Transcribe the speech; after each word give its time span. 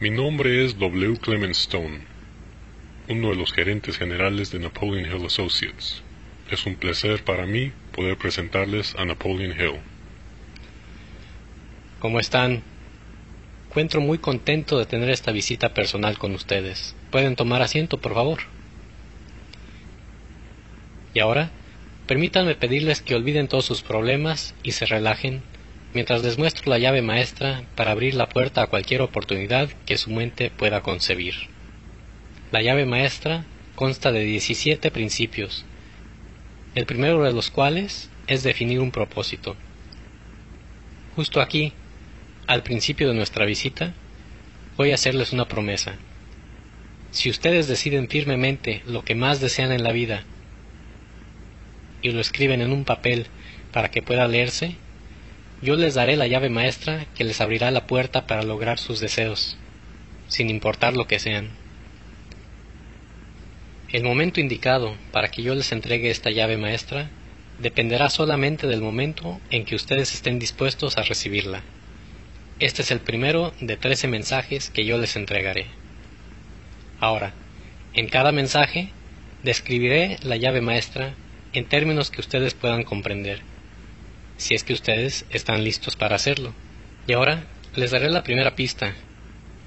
Mi 0.00 0.10
nombre 0.10 0.64
es 0.64 0.78
W. 0.78 1.16
Clement 1.16 1.56
Stone, 1.56 2.02
uno 3.08 3.30
de 3.30 3.34
los 3.34 3.52
gerentes 3.52 3.98
generales 3.98 4.52
de 4.52 4.60
Napoleon 4.60 5.10
Hill 5.10 5.26
Associates. 5.26 6.04
Es 6.52 6.66
un 6.66 6.76
placer 6.76 7.24
para 7.24 7.46
mí 7.46 7.72
poder 7.96 8.16
presentarles 8.16 8.94
a 8.94 9.04
Napoleon 9.04 9.60
Hill. 9.60 9.80
¿Cómo 11.98 12.20
están? 12.20 12.62
Encuentro 13.66 14.00
muy 14.00 14.18
contento 14.18 14.78
de 14.78 14.86
tener 14.86 15.10
esta 15.10 15.32
visita 15.32 15.74
personal 15.74 16.16
con 16.16 16.32
ustedes. 16.32 16.94
¿Pueden 17.10 17.34
tomar 17.34 17.60
asiento, 17.60 17.98
por 17.98 18.14
favor? 18.14 18.38
Y 21.12 21.18
ahora, 21.18 21.50
permítanme 22.06 22.54
pedirles 22.54 23.02
que 23.02 23.16
olviden 23.16 23.48
todos 23.48 23.64
sus 23.64 23.82
problemas 23.82 24.54
y 24.62 24.70
se 24.70 24.86
relajen 24.86 25.42
mientras 25.94 26.22
les 26.22 26.38
muestro 26.38 26.70
la 26.70 26.78
llave 26.78 27.02
maestra 27.02 27.62
para 27.74 27.92
abrir 27.92 28.14
la 28.14 28.28
puerta 28.28 28.62
a 28.62 28.66
cualquier 28.66 29.02
oportunidad 29.02 29.70
que 29.86 29.96
su 29.96 30.10
mente 30.10 30.50
pueda 30.50 30.82
concebir. 30.82 31.34
La 32.52 32.62
llave 32.62 32.86
maestra 32.86 33.44
consta 33.74 34.12
de 34.12 34.24
17 34.24 34.90
principios, 34.90 35.64
el 36.74 36.86
primero 36.86 37.22
de 37.22 37.32
los 37.32 37.50
cuales 37.50 38.10
es 38.26 38.42
definir 38.42 38.80
un 38.80 38.90
propósito. 38.90 39.56
Justo 41.16 41.40
aquí, 41.40 41.72
al 42.46 42.62
principio 42.62 43.08
de 43.08 43.14
nuestra 43.14 43.44
visita, 43.44 43.94
voy 44.76 44.92
a 44.92 44.94
hacerles 44.94 45.32
una 45.32 45.48
promesa. 45.48 45.96
Si 47.10 47.30
ustedes 47.30 47.66
deciden 47.66 48.08
firmemente 48.08 48.82
lo 48.86 49.04
que 49.04 49.14
más 49.14 49.40
desean 49.40 49.72
en 49.72 49.82
la 49.82 49.92
vida 49.92 50.24
y 52.02 52.12
lo 52.12 52.20
escriben 52.20 52.60
en 52.60 52.72
un 52.72 52.84
papel 52.84 53.26
para 53.72 53.90
que 53.90 54.02
pueda 54.02 54.28
leerse, 54.28 54.76
yo 55.60 55.74
les 55.74 55.94
daré 55.94 56.16
la 56.16 56.28
llave 56.28 56.50
maestra 56.50 57.06
que 57.16 57.24
les 57.24 57.40
abrirá 57.40 57.70
la 57.72 57.86
puerta 57.86 58.26
para 58.26 58.44
lograr 58.44 58.78
sus 58.78 59.00
deseos, 59.00 59.56
sin 60.28 60.50
importar 60.50 60.96
lo 60.96 61.08
que 61.08 61.18
sean. 61.18 61.48
El 63.90 64.04
momento 64.04 64.38
indicado 64.38 64.96
para 65.10 65.28
que 65.28 65.42
yo 65.42 65.54
les 65.54 65.72
entregue 65.72 66.10
esta 66.10 66.30
llave 66.30 66.56
maestra 66.56 67.10
dependerá 67.58 68.08
solamente 68.08 68.68
del 68.68 68.82
momento 68.82 69.40
en 69.50 69.64
que 69.64 69.74
ustedes 69.74 70.14
estén 70.14 70.38
dispuestos 70.38 70.96
a 70.96 71.02
recibirla. 71.02 71.62
Este 72.60 72.82
es 72.82 72.92
el 72.92 73.00
primero 73.00 73.52
de 73.60 73.76
trece 73.76 74.06
mensajes 74.06 74.70
que 74.70 74.84
yo 74.84 74.96
les 74.98 75.16
entregaré. 75.16 75.66
Ahora, 77.00 77.32
en 77.94 78.08
cada 78.08 78.30
mensaje 78.30 78.90
describiré 79.42 80.18
la 80.22 80.36
llave 80.36 80.60
maestra 80.60 81.14
en 81.52 81.64
términos 81.64 82.10
que 82.10 82.20
ustedes 82.20 82.54
puedan 82.54 82.84
comprender 82.84 83.40
si 84.38 84.54
es 84.54 84.64
que 84.64 84.72
ustedes 84.72 85.26
están 85.30 85.62
listos 85.62 85.96
para 85.96 86.16
hacerlo. 86.16 86.54
Y 87.06 87.12
ahora 87.12 87.44
les 87.74 87.90
daré 87.90 88.08
la 88.08 88.22
primera 88.22 88.56
pista, 88.56 88.94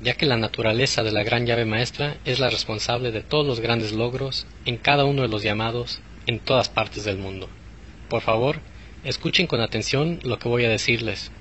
ya 0.01 0.15
que 0.15 0.25
la 0.25 0.37
naturaleza 0.37 1.03
de 1.03 1.11
la 1.11 1.23
gran 1.23 1.45
llave 1.45 1.65
maestra 1.65 2.17
es 2.25 2.39
la 2.39 2.49
responsable 2.49 3.11
de 3.11 3.21
todos 3.21 3.45
los 3.45 3.59
grandes 3.59 3.91
logros 3.91 4.47
en 4.65 4.77
cada 4.77 5.05
uno 5.05 5.21
de 5.21 5.27
los 5.27 5.43
llamados 5.43 6.01
en 6.25 6.39
todas 6.39 6.69
partes 6.69 7.03
del 7.03 7.17
mundo. 7.17 7.47
Por 8.09 8.21
favor, 8.21 8.59
escuchen 9.03 9.45
con 9.45 9.61
atención 9.61 10.19
lo 10.23 10.39
que 10.39 10.49
voy 10.49 10.65
a 10.65 10.69
decirles, 10.69 11.31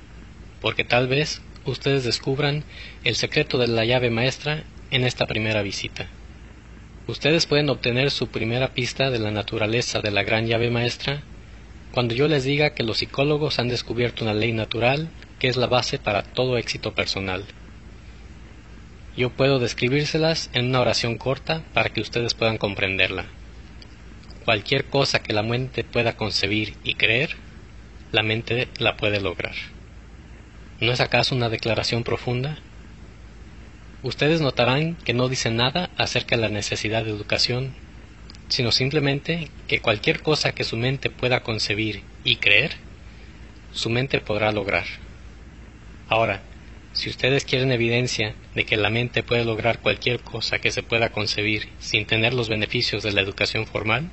porque 0.61 0.85
tal 0.85 1.09
vez 1.09 1.41
ustedes 1.65 2.05
descubran 2.05 2.65
el 3.05 3.15
secreto 3.15 3.59
de 3.59 3.69
la 3.69 3.85
llave 3.85 4.11
maestra 4.11 4.65
en 4.91 5.05
esta 5.05 5.27
primera 5.27 5.63
visita. 5.63 6.09
Ustedes 7.07 7.47
pueden 7.47 7.71
obtener 7.71 8.11
su 8.11 8.29
primera 8.29 8.75
pista 8.75 9.11
de 9.11 9.19
la 9.19 9.31
naturaleza 9.31 10.01
de 10.01 10.11
la 10.11 10.23
gran 10.23 10.47
llave 10.47 10.71
maestra 10.71 11.23
cuando 11.93 12.15
yo 12.15 12.29
les 12.29 12.45
diga 12.45 12.71
que 12.71 12.83
los 12.83 12.99
psicólogos 12.99 13.59
han 13.59 13.69
descubierto 13.69 14.25
una 14.25 14.35
ley 14.35 14.53
natural 14.53 15.09
que 15.39 15.49
es 15.49 15.57
la 15.57 15.67
base 15.67 15.99
para 15.99 16.23
todo 16.23 16.59
éxito 16.59 16.95
personal. 16.95 17.45
Yo 19.17 19.31
puedo 19.31 19.59
describírselas 19.59 20.51
en 20.53 20.67
una 20.67 20.81
oración 20.81 21.19
corta 21.19 21.63
para 21.75 21.91
que 21.91 22.01
ustedes 22.01 22.35
puedan 22.35 22.59
comprenderla. 22.59 23.27
Cualquier 24.45 24.85
cosa 24.85 25.23
que 25.23 25.33
la 25.33 25.43
mente 25.43 25.83
pueda 25.83 26.17
concebir 26.17 26.75
y 26.85 26.95
creer, 26.95 27.37
la 28.13 28.23
mente 28.23 28.69
la 28.79 28.97
puede 28.97 29.21
lograr. 29.21 29.55
¿No 30.81 30.93
es 30.93 31.01
acaso 31.01 31.35
una 31.35 31.49
declaración 31.49 32.05
profunda? 32.05 32.59
Ustedes 34.03 34.41
notarán 34.41 34.95
que 34.95 35.13
no 35.13 35.29
dice 35.29 35.51
nada 35.51 35.91
acerca 35.97 36.37
de 36.37 36.43
la 36.43 36.49
necesidad 36.49 37.05
de 37.05 37.11
educación 37.11 37.75
sino 38.51 38.73
simplemente 38.73 39.49
que 39.69 39.81
cualquier 39.81 40.23
cosa 40.23 40.53
que 40.53 40.65
su 40.65 40.77
mente 40.77 41.09
pueda 41.09 41.41
concebir 41.41 42.03
y 42.25 42.37
creer, 42.37 42.73
su 43.73 43.89
mente 43.89 44.21
podrá 44.21 44.51
lograr. 44.51 44.85
Ahora, 46.09 46.43
si 46.93 47.09
ustedes 47.09 47.45
quieren 47.45 47.71
evidencia 47.71 48.35
de 48.57 48.65
que 48.65 48.77
la 48.77 48.91
mente 48.91 49.23
puede 49.23 49.45
lograr 49.45 49.79
cualquier 49.79 50.19
cosa 50.21 50.59
que 50.59 50.73
se 50.73 50.83
pueda 50.83 51.11
concebir 51.11 51.69
sin 51.79 52.05
tener 52.05 52.35
los 52.35 52.49
beneficios 52.49 53.05
de 53.05 53.13
la 53.13 53.21
educación 53.21 53.67
formal, 53.67 54.11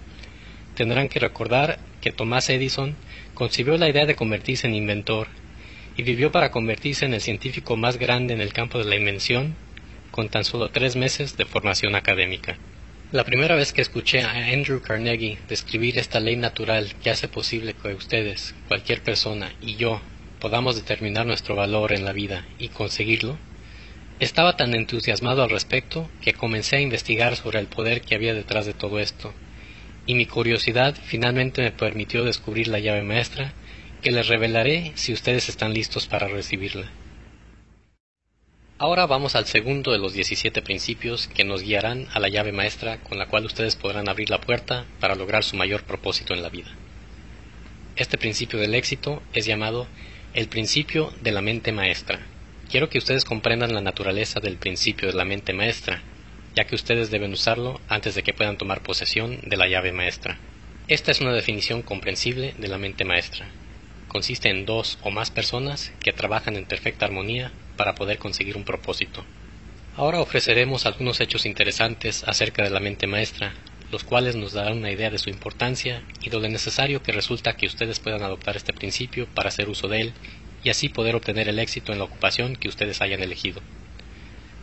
tendrán 0.75 1.09
que 1.09 1.19
recordar 1.19 1.79
que 2.01 2.11
Thomas 2.11 2.47
Edison 2.51 2.95
concibió 3.33 3.75
la 3.77 3.89
idea 3.89 4.05
de 4.05 4.15
convertirse 4.15 4.67
en 4.67 4.75
inventor 4.75 5.27
y 5.97 6.03
vivió 6.03 6.31
para 6.31 6.51
convertirse 6.51 7.05
en 7.05 7.15
el 7.15 7.21
científico 7.21 7.75
más 7.75 7.97
grande 7.97 8.35
en 8.35 8.41
el 8.41 8.53
campo 8.53 8.77
de 8.77 8.85
la 8.85 8.95
invención 8.95 9.55
con 10.11 10.29
tan 10.29 10.43
solo 10.43 10.69
tres 10.69 10.95
meses 10.95 11.37
de 11.37 11.45
formación 11.45 11.95
académica. 11.95 12.59
La 13.09 13.23
primera 13.23 13.55
vez 13.55 13.71
que 13.71 13.81
escuché 13.81 14.19
a 14.21 14.33
Andrew 14.51 14.81
Carnegie 14.81 15.37
describir 15.47 15.97
esta 15.97 16.19
ley 16.19 16.35
natural 16.35 16.93
que 17.01 17.09
hace 17.09 17.29
posible 17.29 17.73
que 17.73 17.93
ustedes, 17.93 18.53
cualquier 18.67 19.01
persona 19.01 19.53
y 19.61 19.77
yo 19.77 20.01
podamos 20.41 20.75
determinar 20.75 21.25
nuestro 21.25 21.55
valor 21.55 21.93
en 21.93 22.03
la 22.03 22.11
vida 22.11 22.45
y 22.59 22.67
conseguirlo, 22.67 23.39
estaba 24.19 24.57
tan 24.57 24.75
entusiasmado 24.75 25.41
al 25.41 25.49
respecto 25.49 26.11
que 26.19 26.33
comencé 26.33 26.75
a 26.75 26.81
investigar 26.81 27.37
sobre 27.37 27.59
el 27.59 27.67
poder 27.67 28.01
que 28.01 28.13
había 28.13 28.33
detrás 28.33 28.65
de 28.65 28.73
todo 28.73 28.99
esto, 28.99 29.33
y 30.05 30.13
mi 30.15 30.25
curiosidad 30.25 30.97
finalmente 31.01 31.61
me 31.61 31.71
permitió 31.71 32.25
descubrir 32.25 32.67
la 32.67 32.79
llave 32.79 33.03
maestra 33.03 33.53
que 34.01 34.11
les 34.11 34.27
revelaré 34.27 34.91
si 34.95 35.13
ustedes 35.13 35.47
están 35.47 35.73
listos 35.73 36.07
para 36.07 36.27
recibirla. 36.27 36.91
Ahora 38.79 39.07
vamos 39.07 39.33
al 39.33 39.47
segundo 39.47 39.91
de 39.91 39.97
los 39.97 40.13
17 40.13 40.61
principios 40.61 41.27
que 41.27 41.43
nos 41.43 41.63
guiarán 41.63 42.07
a 42.13 42.19
la 42.19 42.29
llave 42.29 42.51
maestra 42.51 42.99
con 42.99 43.17
la 43.17 43.25
cual 43.25 43.43
ustedes 43.43 43.75
podrán 43.75 44.07
abrir 44.07 44.29
la 44.29 44.39
puerta 44.39 44.85
para 44.99 45.15
lograr 45.15 45.43
su 45.43 45.55
mayor 45.55 45.81
propósito 45.81 46.35
en 46.35 46.43
la 46.43 46.49
vida. 46.49 46.69
Este 47.95 48.19
principio 48.19 48.59
del 48.59 48.75
éxito 48.75 49.23
es 49.33 49.47
llamado 49.47 49.87
el 50.35 50.47
principio 50.47 51.11
de 51.21 51.31
la 51.31 51.41
mente 51.41 51.71
maestra. 51.71 52.19
Quiero 52.69 52.87
que 52.87 52.99
ustedes 52.99 53.25
comprendan 53.25 53.73
la 53.73 53.81
naturaleza 53.81 54.39
del 54.39 54.57
principio 54.57 55.07
de 55.07 55.15
la 55.15 55.25
mente 55.25 55.53
maestra, 55.53 56.03
ya 56.55 56.65
que 56.65 56.75
ustedes 56.75 57.09
deben 57.09 57.33
usarlo 57.33 57.81
antes 57.89 58.13
de 58.13 58.21
que 58.21 58.33
puedan 58.35 58.59
tomar 58.59 58.83
posesión 58.83 59.39
de 59.41 59.57
la 59.57 59.67
llave 59.67 59.91
maestra. 59.91 60.37
Esta 60.87 61.09
es 61.09 61.19
una 61.19 61.33
definición 61.33 61.81
comprensible 61.81 62.53
de 62.59 62.67
la 62.67 62.77
mente 62.77 63.05
maestra. 63.05 63.47
Consiste 64.07 64.51
en 64.51 64.67
dos 64.67 64.99
o 65.01 65.09
más 65.09 65.31
personas 65.31 65.91
que 65.99 66.13
trabajan 66.13 66.55
en 66.55 66.65
perfecta 66.65 67.07
armonía 67.07 67.51
para 67.77 67.95
poder 67.95 68.17
conseguir 68.17 68.57
un 68.57 68.65
propósito. 68.65 69.23
Ahora 69.95 70.19
ofreceremos 70.19 70.85
algunos 70.85 71.21
hechos 71.21 71.45
interesantes 71.45 72.23
acerca 72.25 72.63
de 72.63 72.69
la 72.69 72.79
mente 72.79 73.07
maestra, 73.07 73.53
los 73.91 74.03
cuales 74.03 74.35
nos 74.35 74.53
darán 74.53 74.77
una 74.79 74.91
idea 74.91 75.09
de 75.09 75.17
su 75.17 75.29
importancia 75.29 76.03
y 76.21 76.29
de 76.29 76.39
lo 76.39 76.47
necesario 76.47 77.01
que 77.01 77.13
resulta 77.13 77.55
que 77.55 77.67
ustedes 77.67 77.99
puedan 77.99 78.23
adoptar 78.23 78.57
este 78.57 78.73
principio 78.73 79.27
para 79.33 79.49
hacer 79.49 79.69
uso 79.69 79.87
de 79.87 80.01
él 80.01 80.13
y 80.63 80.69
así 80.69 80.89
poder 80.89 81.15
obtener 81.15 81.47
el 81.47 81.59
éxito 81.59 81.93
en 81.93 81.99
la 81.99 82.05
ocupación 82.05 82.55
que 82.55 82.67
ustedes 82.67 83.01
hayan 83.01 83.23
elegido. 83.23 83.61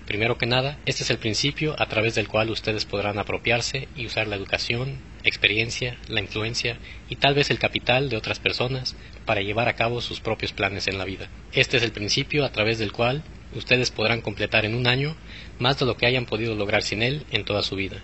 Primero 0.07 0.37
que 0.37 0.47
nada, 0.47 0.79
este 0.85 1.03
es 1.03 1.11
el 1.11 1.19
principio 1.19 1.75
a 1.79 1.87
través 1.87 2.15
del 2.15 2.29
cual 2.29 2.51
ustedes 2.51 2.85
podrán 2.85 3.19
apropiarse 3.19 3.89
y 3.97 4.05
usar 4.05 4.29
la 4.29 4.37
educación, 4.37 4.99
experiencia, 5.25 5.97
la 6.09 6.21
influencia 6.21 6.77
y 7.09 7.17
tal 7.17 7.35
vez 7.35 7.51
el 7.51 7.59
capital 7.59 8.11
de 8.11 8.19
otras 8.19 8.39
personas 8.39 8.97
para 9.25 9.41
llevar 9.41 9.69
a 9.69 9.77
cabo 9.77 10.03
sus 10.03 10.21
propios 10.21 10.53
planes 10.53 10.89
en 10.89 10.99
la 10.99 11.07
vida. 11.07 11.31
Este 11.53 11.79
es 11.79 11.83
el 11.83 11.93
principio 11.93 12.45
a 12.45 12.53
través 12.53 12.79
del 12.79 12.93
cual 12.93 13.23
ustedes 13.55 13.91
podrán 13.91 14.21
completar 14.21 14.67
en 14.67 14.75
un 14.75 14.87
año 14.87 15.17
más 15.59 15.79
de 15.79 15.87
lo 15.87 15.97
que 15.97 16.07
hayan 16.07 16.27
podido 16.27 16.55
lograr 16.55 16.83
sin 16.83 17.03
él 17.03 17.25
en 17.31 17.45
toda 17.45 17.63
su 17.63 17.75
vida, 17.75 18.03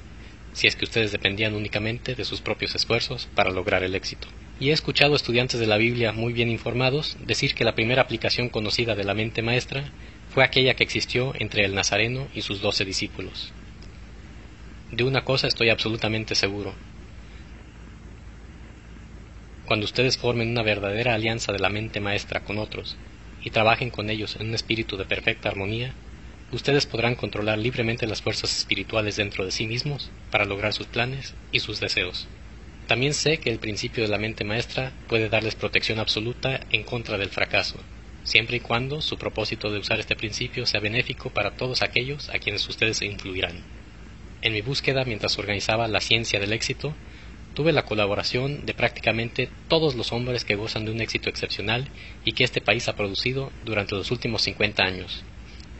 si 0.55 0.69
es 0.69 0.77
que 0.77 0.87
ustedes 0.87 1.13
dependían 1.13 1.55
únicamente 1.55 2.15
de 2.15 2.25
sus 2.25 2.41
propios 2.41 2.75
esfuerzos 2.75 3.29
para 3.35 3.51
lograr 3.51 3.83
el 3.83 3.95
éxito. 3.95 4.27
Y 4.59 4.71
he 4.71 4.73
escuchado 4.73 5.17
estudiantes 5.17 5.61
de 5.61 5.67
la 5.67 5.77
Biblia 5.77 6.13
muy 6.13 6.33
bien 6.33 6.49
informados 6.49 7.17
decir 7.21 7.55
que 7.55 7.65
la 7.65 7.75
primera 7.75 8.03
aplicación 8.03 8.49
conocida 8.49 8.95
de 8.95 9.05
la 9.05 9.15
mente 9.15 9.43
maestra 9.43 9.91
fue 10.33 10.45
aquella 10.45 10.75
que 10.75 10.85
existió 10.85 11.33
entre 11.39 11.65
el 11.65 11.75
Nazareno 11.75 12.29
y 12.35 12.43
sus 12.43 12.61
doce 12.61 12.85
discípulos. 12.85 13.53
De 14.93 15.03
una 15.03 15.25
cosa 15.25 15.49
estoy 15.49 15.71
absolutamente 15.71 16.35
seguro. 16.37 16.73
Cuando 19.67 19.85
ustedes 19.85 20.17
formen 20.17 20.51
una 20.51 20.63
verdadera 20.63 21.15
alianza 21.15 21.53
de 21.53 21.59
la 21.59 21.69
mente 21.69 22.01
maestra 22.01 22.41
con 22.41 22.59
otros 22.59 22.97
y 23.43 23.51
trabajen 23.51 23.91
con 23.91 24.09
ellos 24.09 24.37
en 24.37 24.49
un 24.49 24.55
espíritu 24.55 24.97
de 24.97 25.05
perfecta 25.05 25.49
armonía, 25.49 25.95
ustedes 26.53 26.87
podrán 26.87 27.17
controlar 27.17 27.59
libremente 27.59 28.07
las 28.07 28.23
fuerzas 28.23 28.57
espirituales 28.57 29.17
dentro 29.17 29.45
de 29.45 29.51
sí 29.51 29.67
mismos 29.67 30.11
para 30.31 30.45
lograr 30.45 30.73
sus 30.73 30.87
planes 30.87 31.35
y 31.51 31.61
sus 31.61 31.81
deseos. 31.81 32.29
También 32.87 33.15
sé 33.15 33.39
que 33.39 33.51
el 33.51 33.59
principio 33.59 34.03
de 34.03 34.11
la 34.11 34.19
mente 34.19 34.45
maestra 34.45 34.93
puede 35.09 35.29
darles 35.29 35.55
protección 35.55 35.99
absoluta 35.99 36.61
en 36.71 36.83
contra 36.83 37.19
del 37.19 37.31
fracaso, 37.31 37.79
siempre 38.31 38.59
y 38.59 38.61
cuando 38.61 39.01
su 39.03 39.19
propósito 39.19 39.71
de 39.71 39.81
usar 39.81 39.99
este 39.99 40.15
principio 40.15 40.65
sea 40.65 40.81
benéfico 40.81 41.31
para 41.31 41.57
todos 41.57 41.83
aquellos 41.83 42.31
a 42.31 42.39
quienes 42.39 42.67
ustedes 42.69 43.03
influirán. 43.03 43.65
En 44.41 44.53
mi 44.53 44.63
búsqueda 44.63 45.05
mientras 45.05 45.39
organizaba 45.39 45.89
la 45.89 46.01
ciencia 46.01 46.39
del 46.39 46.53
éxito, 46.53 46.95
tuve 47.55 47.73
la 47.73 47.85
colaboración 47.85 48.65
de 48.65 48.73
prácticamente 48.73 49.49
todos 49.69 49.97
los 49.97 50.13
hombres 50.13 50.45
que 50.45 50.55
gozan 50.55 50.85
de 50.85 50.93
un 50.93 51.01
éxito 51.01 51.29
excepcional 51.29 51.89
y 52.25 52.33
que 52.33 52.45
este 52.45 52.61
país 52.61 52.89
ha 52.89 52.95
producido 52.95 53.51
durante 53.65 53.97
los 53.97 54.13
últimos 54.13 54.43
50 54.43 54.83
años. 54.83 55.25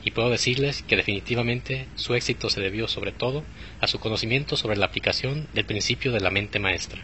Y 0.05 0.11
puedo 0.11 0.31
decirles 0.31 0.83
que 0.83 0.97
definitivamente 0.97 1.87
su 1.95 2.15
éxito 2.15 2.51
se 2.51 2.61
debió 2.61 2.89
sobre 2.89 3.13
todo 3.13 3.45
a 3.81 3.87
su 3.87 4.01
conocimiento 4.01 4.57
sobre 4.57 4.77
la 4.77 4.87
aplicación 4.87 5.47
del 5.55 5.67
principio 5.67 6.11
de 6.11 6.21
la 6.21 6.31
mente 6.31 6.59
maestra. 6.59 7.01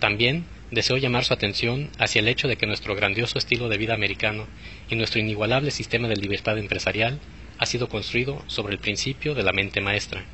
También 0.00 0.44
deseo 0.72 0.96
llamar 0.96 1.24
su 1.24 1.34
atención 1.34 1.90
hacia 1.98 2.20
el 2.20 2.28
hecho 2.28 2.48
de 2.48 2.56
que 2.56 2.66
nuestro 2.66 2.96
grandioso 2.96 3.38
estilo 3.38 3.68
de 3.68 3.76
vida 3.76 3.94
americano 3.94 4.48
y 4.88 4.96
nuestro 4.96 5.20
inigualable 5.20 5.70
sistema 5.70 6.08
de 6.08 6.16
libertad 6.16 6.56
empresarial 6.58 7.20
ha 7.58 7.66
sido 7.66 7.88
construido 7.88 8.42
sobre 8.46 8.72
el 8.72 8.80
principio 8.80 9.34
de 9.34 9.42
la 9.42 9.52
mente 9.52 9.82
maestra. 9.82 10.24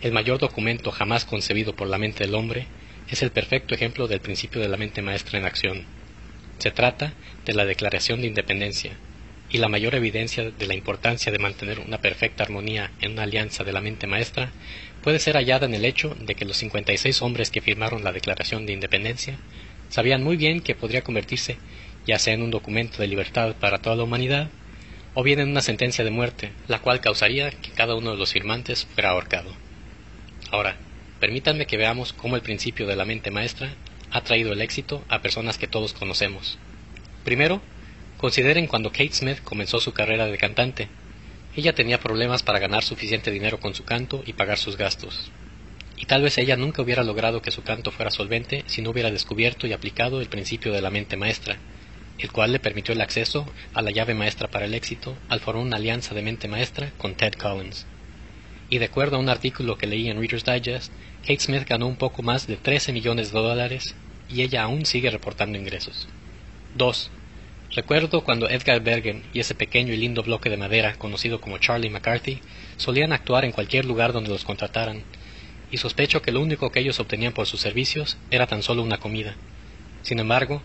El 0.00 0.12
mayor 0.12 0.38
documento 0.38 0.90
jamás 0.90 1.26
concebido 1.26 1.76
por 1.76 1.88
la 1.88 1.98
mente 1.98 2.24
del 2.24 2.34
hombre 2.34 2.66
es 3.10 3.22
el 3.22 3.30
perfecto 3.30 3.74
ejemplo 3.74 4.08
del 4.08 4.20
principio 4.20 4.62
de 4.62 4.68
la 4.68 4.78
mente 4.78 5.02
maestra 5.02 5.38
en 5.38 5.44
acción. 5.44 5.84
Se 6.58 6.70
trata 6.70 7.12
de 7.44 7.52
la 7.52 7.66
Declaración 7.66 8.22
de 8.22 8.28
Independencia, 8.28 8.96
y 9.54 9.58
la 9.58 9.68
mayor 9.68 9.94
evidencia 9.94 10.50
de 10.50 10.66
la 10.66 10.74
importancia 10.74 11.30
de 11.30 11.38
mantener 11.38 11.78
una 11.78 11.98
perfecta 11.98 12.42
armonía 12.42 12.90
en 13.00 13.12
una 13.12 13.22
alianza 13.22 13.62
de 13.62 13.72
la 13.72 13.80
mente 13.80 14.08
maestra 14.08 14.50
puede 15.00 15.20
ser 15.20 15.36
hallada 15.36 15.64
en 15.66 15.74
el 15.74 15.84
hecho 15.84 16.16
de 16.18 16.34
que 16.34 16.44
los 16.44 16.56
56 16.56 17.22
hombres 17.22 17.52
que 17.52 17.60
firmaron 17.60 18.02
la 18.02 18.10
Declaración 18.10 18.66
de 18.66 18.72
Independencia 18.72 19.38
sabían 19.90 20.24
muy 20.24 20.36
bien 20.36 20.60
que 20.60 20.74
podría 20.74 21.02
convertirse 21.02 21.56
ya 22.04 22.18
sea 22.18 22.34
en 22.34 22.42
un 22.42 22.50
documento 22.50 22.98
de 22.98 23.06
libertad 23.06 23.54
para 23.60 23.78
toda 23.78 23.94
la 23.94 24.02
humanidad 24.02 24.50
o 25.14 25.22
bien 25.22 25.38
en 25.38 25.50
una 25.50 25.62
sentencia 25.62 26.02
de 26.02 26.10
muerte, 26.10 26.50
la 26.66 26.80
cual 26.80 27.00
causaría 27.00 27.52
que 27.52 27.70
cada 27.70 27.94
uno 27.94 28.10
de 28.10 28.16
los 28.16 28.32
firmantes 28.32 28.86
fuera 28.86 29.10
ahorcado. 29.10 29.54
Ahora, 30.50 30.78
permítanme 31.20 31.66
que 31.66 31.76
veamos 31.76 32.12
cómo 32.12 32.34
el 32.34 32.42
principio 32.42 32.88
de 32.88 32.96
la 32.96 33.04
mente 33.04 33.30
maestra 33.30 33.72
ha 34.10 34.20
traído 34.22 34.52
el 34.52 34.62
éxito 34.62 35.04
a 35.08 35.22
personas 35.22 35.58
que 35.58 35.68
todos 35.68 35.92
conocemos. 35.92 36.58
Primero, 37.24 37.62
Consideren 38.18 38.66
cuando 38.66 38.90
Kate 38.90 39.12
Smith 39.12 39.42
comenzó 39.42 39.80
su 39.80 39.92
carrera 39.92 40.26
de 40.26 40.38
cantante. 40.38 40.88
Ella 41.56 41.74
tenía 41.74 42.00
problemas 42.00 42.42
para 42.42 42.58
ganar 42.58 42.82
suficiente 42.82 43.30
dinero 43.30 43.60
con 43.60 43.74
su 43.74 43.84
canto 43.84 44.22
y 44.26 44.32
pagar 44.32 44.58
sus 44.58 44.76
gastos. 44.76 45.30
Y 45.96 46.06
tal 46.06 46.22
vez 46.22 46.38
ella 46.38 46.56
nunca 46.56 46.82
hubiera 46.82 47.04
logrado 47.04 47.42
que 47.42 47.50
su 47.50 47.62
canto 47.62 47.90
fuera 47.90 48.10
solvente 48.10 48.64
si 48.66 48.82
no 48.82 48.90
hubiera 48.90 49.10
descubierto 49.10 49.66
y 49.66 49.72
aplicado 49.72 50.20
el 50.20 50.28
principio 50.28 50.72
de 50.72 50.80
la 50.80 50.90
mente 50.90 51.16
maestra, 51.16 51.58
el 52.18 52.32
cual 52.32 52.52
le 52.52 52.60
permitió 52.60 52.94
el 52.94 53.00
acceso 53.00 53.46
a 53.72 53.82
la 53.82 53.90
llave 53.90 54.14
maestra 54.14 54.48
para 54.48 54.64
el 54.64 54.74
éxito 54.74 55.16
al 55.28 55.40
formar 55.40 55.64
una 55.64 55.76
alianza 55.76 56.14
de 56.14 56.22
mente 56.22 56.48
maestra 56.48 56.92
con 56.96 57.14
Ted 57.14 57.34
Collins. 57.34 57.86
Y 58.70 58.78
de 58.78 58.86
acuerdo 58.86 59.16
a 59.16 59.20
un 59.20 59.28
artículo 59.28 59.76
que 59.76 59.86
leí 59.86 60.08
en 60.08 60.18
Reader's 60.18 60.44
Digest, 60.44 60.92
Kate 61.22 61.40
Smith 61.40 61.68
ganó 61.68 61.86
un 61.86 61.96
poco 61.96 62.22
más 62.22 62.46
de 62.46 62.56
13 62.56 62.92
millones 62.92 63.32
de 63.32 63.38
dólares 63.38 63.94
y 64.28 64.42
ella 64.42 64.62
aún 64.64 64.86
sigue 64.86 65.10
reportando 65.10 65.58
ingresos. 65.58 66.08
2. 66.74 67.10
Recuerdo 67.74 68.22
cuando 68.22 68.48
Edgar 68.48 68.80
Bergen 68.82 69.24
y 69.32 69.40
ese 69.40 69.56
pequeño 69.56 69.92
y 69.92 69.96
lindo 69.96 70.22
bloque 70.22 70.48
de 70.48 70.56
madera 70.56 70.94
conocido 70.94 71.40
como 71.40 71.58
Charlie 71.58 71.90
McCarthy 71.90 72.38
solían 72.76 73.12
actuar 73.12 73.44
en 73.44 73.50
cualquier 73.50 73.84
lugar 73.84 74.12
donde 74.12 74.30
los 74.30 74.44
contrataran, 74.44 75.02
y 75.72 75.78
sospecho 75.78 76.22
que 76.22 76.30
lo 76.30 76.40
único 76.40 76.70
que 76.70 76.78
ellos 76.78 77.00
obtenían 77.00 77.32
por 77.32 77.48
sus 77.48 77.60
servicios 77.60 78.16
era 78.30 78.46
tan 78.46 78.62
solo 78.62 78.84
una 78.84 78.98
comida. 78.98 79.34
Sin 80.02 80.20
embargo, 80.20 80.62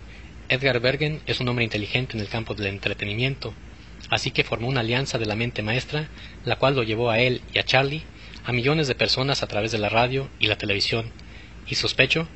Edgar 0.50 0.80
Bergen 0.82 1.20
es 1.26 1.40
un 1.40 1.48
hombre 1.48 1.64
inteligente 1.64 2.16
en 2.16 2.22
el 2.22 2.30
campo 2.30 2.54
del 2.54 2.68
entretenimiento, 2.68 3.56
así 4.12 4.30
que 4.30 4.44
formó 4.44 4.68
una 4.68 4.82
alianza 4.82 5.18
de 5.18 5.26
la 5.26 5.36
mente 5.36 5.64
maestra, 5.64 6.10
la 6.46 6.58
cual 6.58 6.76
lo 6.76 6.84
llevó 6.84 7.10
a 7.10 7.18
él 7.18 7.42
y 7.56 7.58
a 7.58 7.64
Charlie 7.64 8.04
a 8.46 8.52
millones 8.52 8.88
de 8.88 8.94
personas 8.94 9.42
a 9.42 9.48
través 9.48 9.72
de 9.72 9.80
la 9.80 9.90
radio 9.90 10.30
y 10.38 10.46
la 10.46 10.60
televisión, 10.60 11.12
y 11.68 11.74
sospecho 11.74 12.28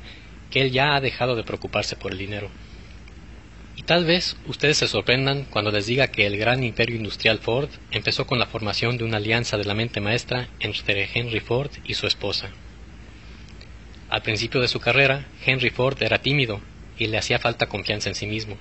que 0.50 0.62
él 0.62 0.72
ya 0.72 0.96
ha 0.96 1.00
dejado 1.00 1.36
de 1.36 1.44
preocuparse 1.44 1.94
por 1.94 2.10
el 2.10 2.18
dinero. 2.18 2.50
Tal 3.86 4.06
vez 4.06 4.36
ustedes 4.46 4.78
se 4.78 4.88
sorprendan 4.88 5.44
cuando 5.44 5.70
les 5.70 5.84
diga 5.84 6.06
que 6.06 6.24
el 6.24 6.38
gran 6.38 6.64
imperio 6.64 6.96
industrial 6.96 7.38
Ford 7.38 7.68
empezó 7.90 8.26
con 8.26 8.38
la 8.38 8.46
formación 8.46 8.96
de 8.96 9.04
una 9.04 9.18
alianza 9.18 9.58
de 9.58 9.66
la 9.66 9.74
mente 9.74 10.00
maestra 10.00 10.48
entre 10.58 11.10
Henry 11.12 11.40
Ford 11.40 11.70
y 11.84 11.92
su 11.92 12.06
esposa. 12.06 12.48
Al 14.08 14.22
principio 14.22 14.62
de 14.62 14.68
su 14.68 14.80
carrera, 14.80 15.26
Henry 15.44 15.68
Ford 15.68 16.02
era 16.02 16.22
tímido 16.22 16.62
y 16.96 17.08
le 17.08 17.18
hacía 17.18 17.38
falta 17.38 17.66
confianza 17.66 18.08
en 18.08 18.14
sí 18.14 18.24
mismo. 18.26 18.56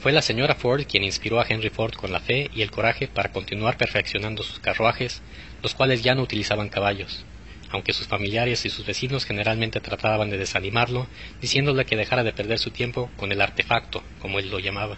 Fue 0.00 0.10
la 0.10 0.20
señora 0.20 0.56
Ford 0.56 0.82
quien 0.84 1.04
inspiró 1.04 1.40
a 1.40 1.46
Henry 1.48 1.70
Ford 1.70 1.94
con 1.94 2.10
la 2.10 2.18
fe 2.18 2.50
y 2.56 2.62
el 2.62 2.72
coraje 2.72 3.06
para 3.06 3.30
continuar 3.30 3.76
perfeccionando 3.76 4.42
sus 4.42 4.58
carruajes, 4.58 5.22
los 5.62 5.76
cuales 5.76 6.02
ya 6.02 6.16
no 6.16 6.22
utilizaban 6.22 6.70
caballos 6.70 7.24
aunque 7.74 7.92
sus 7.92 8.06
familiares 8.06 8.64
y 8.64 8.70
sus 8.70 8.86
vecinos 8.86 9.24
generalmente 9.24 9.80
trataban 9.80 10.30
de 10.30 10.38
desanimarlo, 10.38 11.08
diciéndole 11.40 11.84
que 11.84 11.96
dejara 11.96 12.22
de 12.22 12.32
perder 12.32 12.60
su 12.60 12.70
tiempo 12.70 13.10
con 13.16 13.32
el 13.32 13.40
artefacto, 13.40 14.04
como 14.20 14.38
él 14.38 14.48
lo 14.48 14.60
llamaba. 14.60 14.96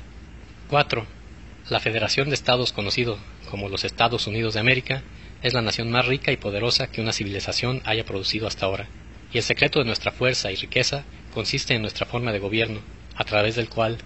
4. 0.69 1.07
La 1.71 1.81
Federación 1.81 2.29
de 2.29 2.35
Estados 2.35 2.75
conocido 2.75 3.19
como 3.51 3.71
los 3.71 3.85
Estados 3.85 4.27
Unidos 4.27 4.53
de 4.53 4.61
América 4.61 5.03
es 5.43 5.55
la 5.55 5.63
nación 5.63 5.91
más 5.91 6.05
rica 6.05 6.33
y 6.33 6.37
poderosa 6.37 6.89
que 6.89 7.01
una 7.01 7.15
civilización 7.15 7.81
haya 7.87 8.05
producido 8.05 8.47
hasta 8.47 8.67
ahora, 8.67 8.89
y 9.33 9.39
el 9.39 9.45
secreto 9.45 9.79
de 9.79 9.87
nuestra 9.87 10.13
fuerza 10.13 10.53
y 10.53 10.57
riqueza 10.57 11.05
consiste 11.33 11.75
en 11.75 11.81
nuestra 11.81 12.05
forma 12.05 12.31
de 12.31 12.41
gobierno, 12.41 12.81
a 13.15 13.25
través 13.25 13.57
del 13.57 13.71
cual 13.71 13.97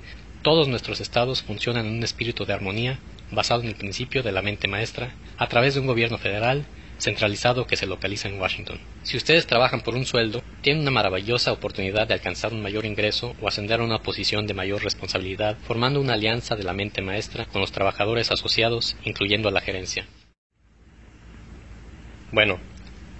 todos 0.42 0.68
nuestros 0.68 1.00
estados 1.00 1.42
funcionan 1.42 1.86
en 1.86 1.94
un 1.94 2.04
espíritu 2.04 2.44
de 2.44 2.52
armonía 2.52 3.00
basado 3.32 3.62
en 3.62 3.68
el 3.68 3.74
principio 3.74 4.22
de 4.22 4.30
la 4.30 4.42
mente 4.42 4.68
maestra, 4.68 5.12
a 5.38 5.48
través 5.48 5.74
de 5.74 5.80
un 5.80 5.88
gobierno 5.88 6.18
federal 6.18 6.66
centralizado 7.00 7.66
que 7.66 7.76
se 7.76 7.86
localiza 7.86 8.28
en 8.28 8.40
Washington. 8.40 8.78
Si 9.02 9.16
ustedes 9.16 9.46
trabajan 9.46 9.80
por 9.80 9.94
un 9.94 10.06
sueldo, 10.06 10.42
tienen 10.62 10.82
una 10.82 10.90
maravillosa 10.90 11.52
oportunidad 11.52 12.06
de 12.06 12.14
alcanzar 12.14 12.52
un 12.52 12.62
mayor 12.62 12.84
ingreso 12.84 13.34
o 13.40 13.48
ascender 13.48 13.80
a 13.80 13.84
una 13.84 14.02
posición 14.02 14.46
de 14.46 14.54
mayor 14.54 14.82
responsabilidad, 14.82 15.56
formando 15.66 16.00
una 16.00 16.14
alianza 16.14 16.56
de 16.56 16.64
la 16.64 16.72
mente 16.72 17.02
maestra 17.02 17.46
con 17.46 17.60
los 17.60 17.72
trabajadores 17.72 18.30
asociados, 18.30 18.96
incluyendo 19.04 19.48
a 19.48 19.52
la 19.52 19.60
gerencia. 19.60 20.06
Bueno, 22.32 22.60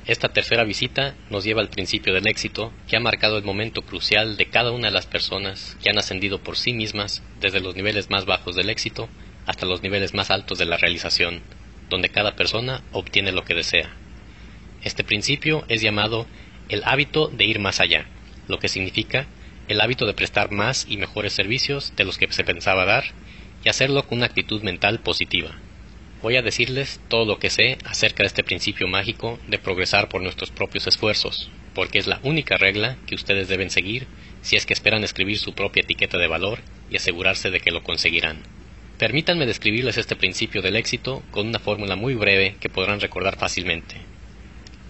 esta 0.07 0.29
tercera 0.31 0.65
visita 0.65 1.15
nos 1.29 1.45
lleva 1.45 1.61
al 1.61 1.69
principio 1.69 2.15
del 2.15 2.27
éxito, 2.27 2.73
que 2.89 2.97
ha 2.97 3.01
marcado 3.01 3.39
el 3.39 3.45
momento 3.45 3.83
crucial 3.83 4.37
de 4.37 4.47
cada 4.47 4.71
una 4.71 4.89
de 4.89 4.95
las 4.95 5.07
personas 5.07 5.77
que 5.83 5.91
han 5.91 5.99
ascendido 5.99 6.39
por 6.39 6.57
sí 6.57 6.73
mismas 6.73 7.23
desde 7.41 7.61
los 7.61 7.77
niveles 7.77 8.11
más 8.11 8.25
bajos 8.25 8.57
del 8.57 8.71
éxito 8.71 9.09
hasta 9.47 9.67
los 9.67 9.83
niveles 9.83 10.15
más 10.15 10.31
altos 10.31 10.59
de 10.59 10.67
la 10.67 10.77
realización, 10.77 11.43
donde 11.91 12.09
cada 12.09 12.37
persona 12.37 12.83
obtiene 12.93 13.33
lo 13.33 13.45
que 13.45 13.55
desea. 13.55 13.91
Este 14.83 15.05
principio 15.05 15.65
es 15.69 15.83
llamado 15.83 16.27
el 16.71 16.83
hábito 16.85 17.29
de 17.29 17.45
ir 17.45 17.59
más 17.59 17.81
allá, 17.81 18.07
lo 18.49 18.59
que 18.59 18.69
significa 18.69 19.27
el 19.69 19.81
hábito 19.81 20.07
de 20.07 20.15
prestar 20.15 20.51
más 20.51 20.87
y 20.89 20.97
mejores 20.97 21.33
servicios 21.33 21.93
de 21.97 22.05
los 22.05 22.19
que 22.19 22.33
se 22.33 22.45
pensaba 22.45 22.87
dar 22.87 23.05
y 23.63 23.69
hacerlo 23.69 24.05
con 24.05 24.19
una 24.19 24.27
actitud 24.27 24.63
mental 24.63 25.01
positiva. 25.01 25.59
Voy 26.23 26.37
a 26.37 26.43
decirles 26.43 27.01
todo 27.09 27.25
lo 27.25 27.39
que 27.39 27.51
sé 27.51 27.79
acerca 27.85 28.23
de 28.23 28.29
este 28.29 28.43
principio 28.43 28.89
mágico 28.89 29.39
de 29.49 29.59
progresar 29.59 30.09
por 30.09 30.23
nuestros 30.23 30.51
propios 30.51 30.87
esfuerzos, 30.87 31.51
porque 31.75 31.99
es 31.99 32.07
la 32.07 32.21
única 32.23 32.57
regla 32.57 32.97
que 33.07 33.15
ustedes 33.15 33.49
deben 33.49 33.71
seguir 33.71 34.07
si 34.43 34.57
es 34.57 34.67
que 34.67 34.73
esperan 34.73 35.05
escribir 35.05 35.39
su 35.39 35.55
propia 35.55 35.83
etiqueta 35.83 36.19
de 36.19 36.27
valor 36.27 36.61
y 36.91 36.97
asegurarse 36.97 37.51
de 37.51 37.61
que 37.61 37.71
lo 37.71 37.83
conseguirán. 37.83 38.43
Permítanme 39.01 39.47
describirles 39.47 39.97
este 39.97 40.15
principio 40.15 40.61
del 40.61 40.77
éxito 40.77 41.23
con 41.31 41.49
una 41.49 41.59
fórmula 41.59 41.97
muy 41.97 42.13
breve 42.13 42.57
que 42.61 42.69
podrán 42.69 43.01
recordar 43.01 43.39
fácilmente. 43.39 43.97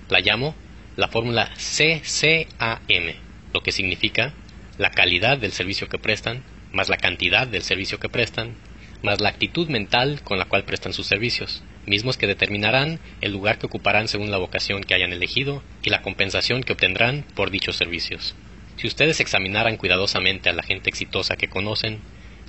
La 0.09 0.19
llamo 0.19 0.57
la 0.97 1.07
fórmula 1.07 1.49
CCAM, 1.55 3.15
lo 3.55 3.61
que 3.61 3.71
significa 3.71 4.35
la 4.79 4.91
calidad 4.91 5.39
del 5.39 5.53
servicio 5.53 5.89
que 5.89 6.01
prestan, 6.01 6.43
más 6.73 6.89
la 6.89 6.97
cantidad 6.97 7.47
del 7.47 7.63
servicio 7.63 8.01
que 8.01 8.09
prestan, 8.09 8.57
más 9.05 9.21
la 9.21 9.29
actitud 9.29 9.69
mental 9.69 10.23
con 10.25 10.41
la 10.41 10.47
cual 10.47 10.65
prestan 10.65 10.93
sus 10.93 11.07
servicios, 11.07 11.63
mismos 11.87 12.17
que 12.17 12.27
determinarán 12.27 12.99
el 13.21 13.31
lugar 13.31 13.59
que 13.59 13.67
ocuparán 13.67 14.09
según 14.09 14.33
la 14.33 14.39
vocación 14.39 14.83
que 14.83 14.95
hayan 14.95 15.13
elegido 15.13 15.63
y 15.85 15.91
la 15.91 16.03
compensación 16.03 16.65
que 16.65 16.73
obtendrán 16.73 17.25
por 17.37 17.53
dichos 17.53 17.77
servicios. 17.77 18.35
Si 18.75 18.89
ustedes 18.89 19.21
examinaran 19.21 19.77
cuidadosamente 19.77 20.49
a 20.49 20.53
la 20.53 20.65
gente 20.65 20.91
exitosa 20.91 21.37
que 21.37 21.47
conocen, 21.47 22.01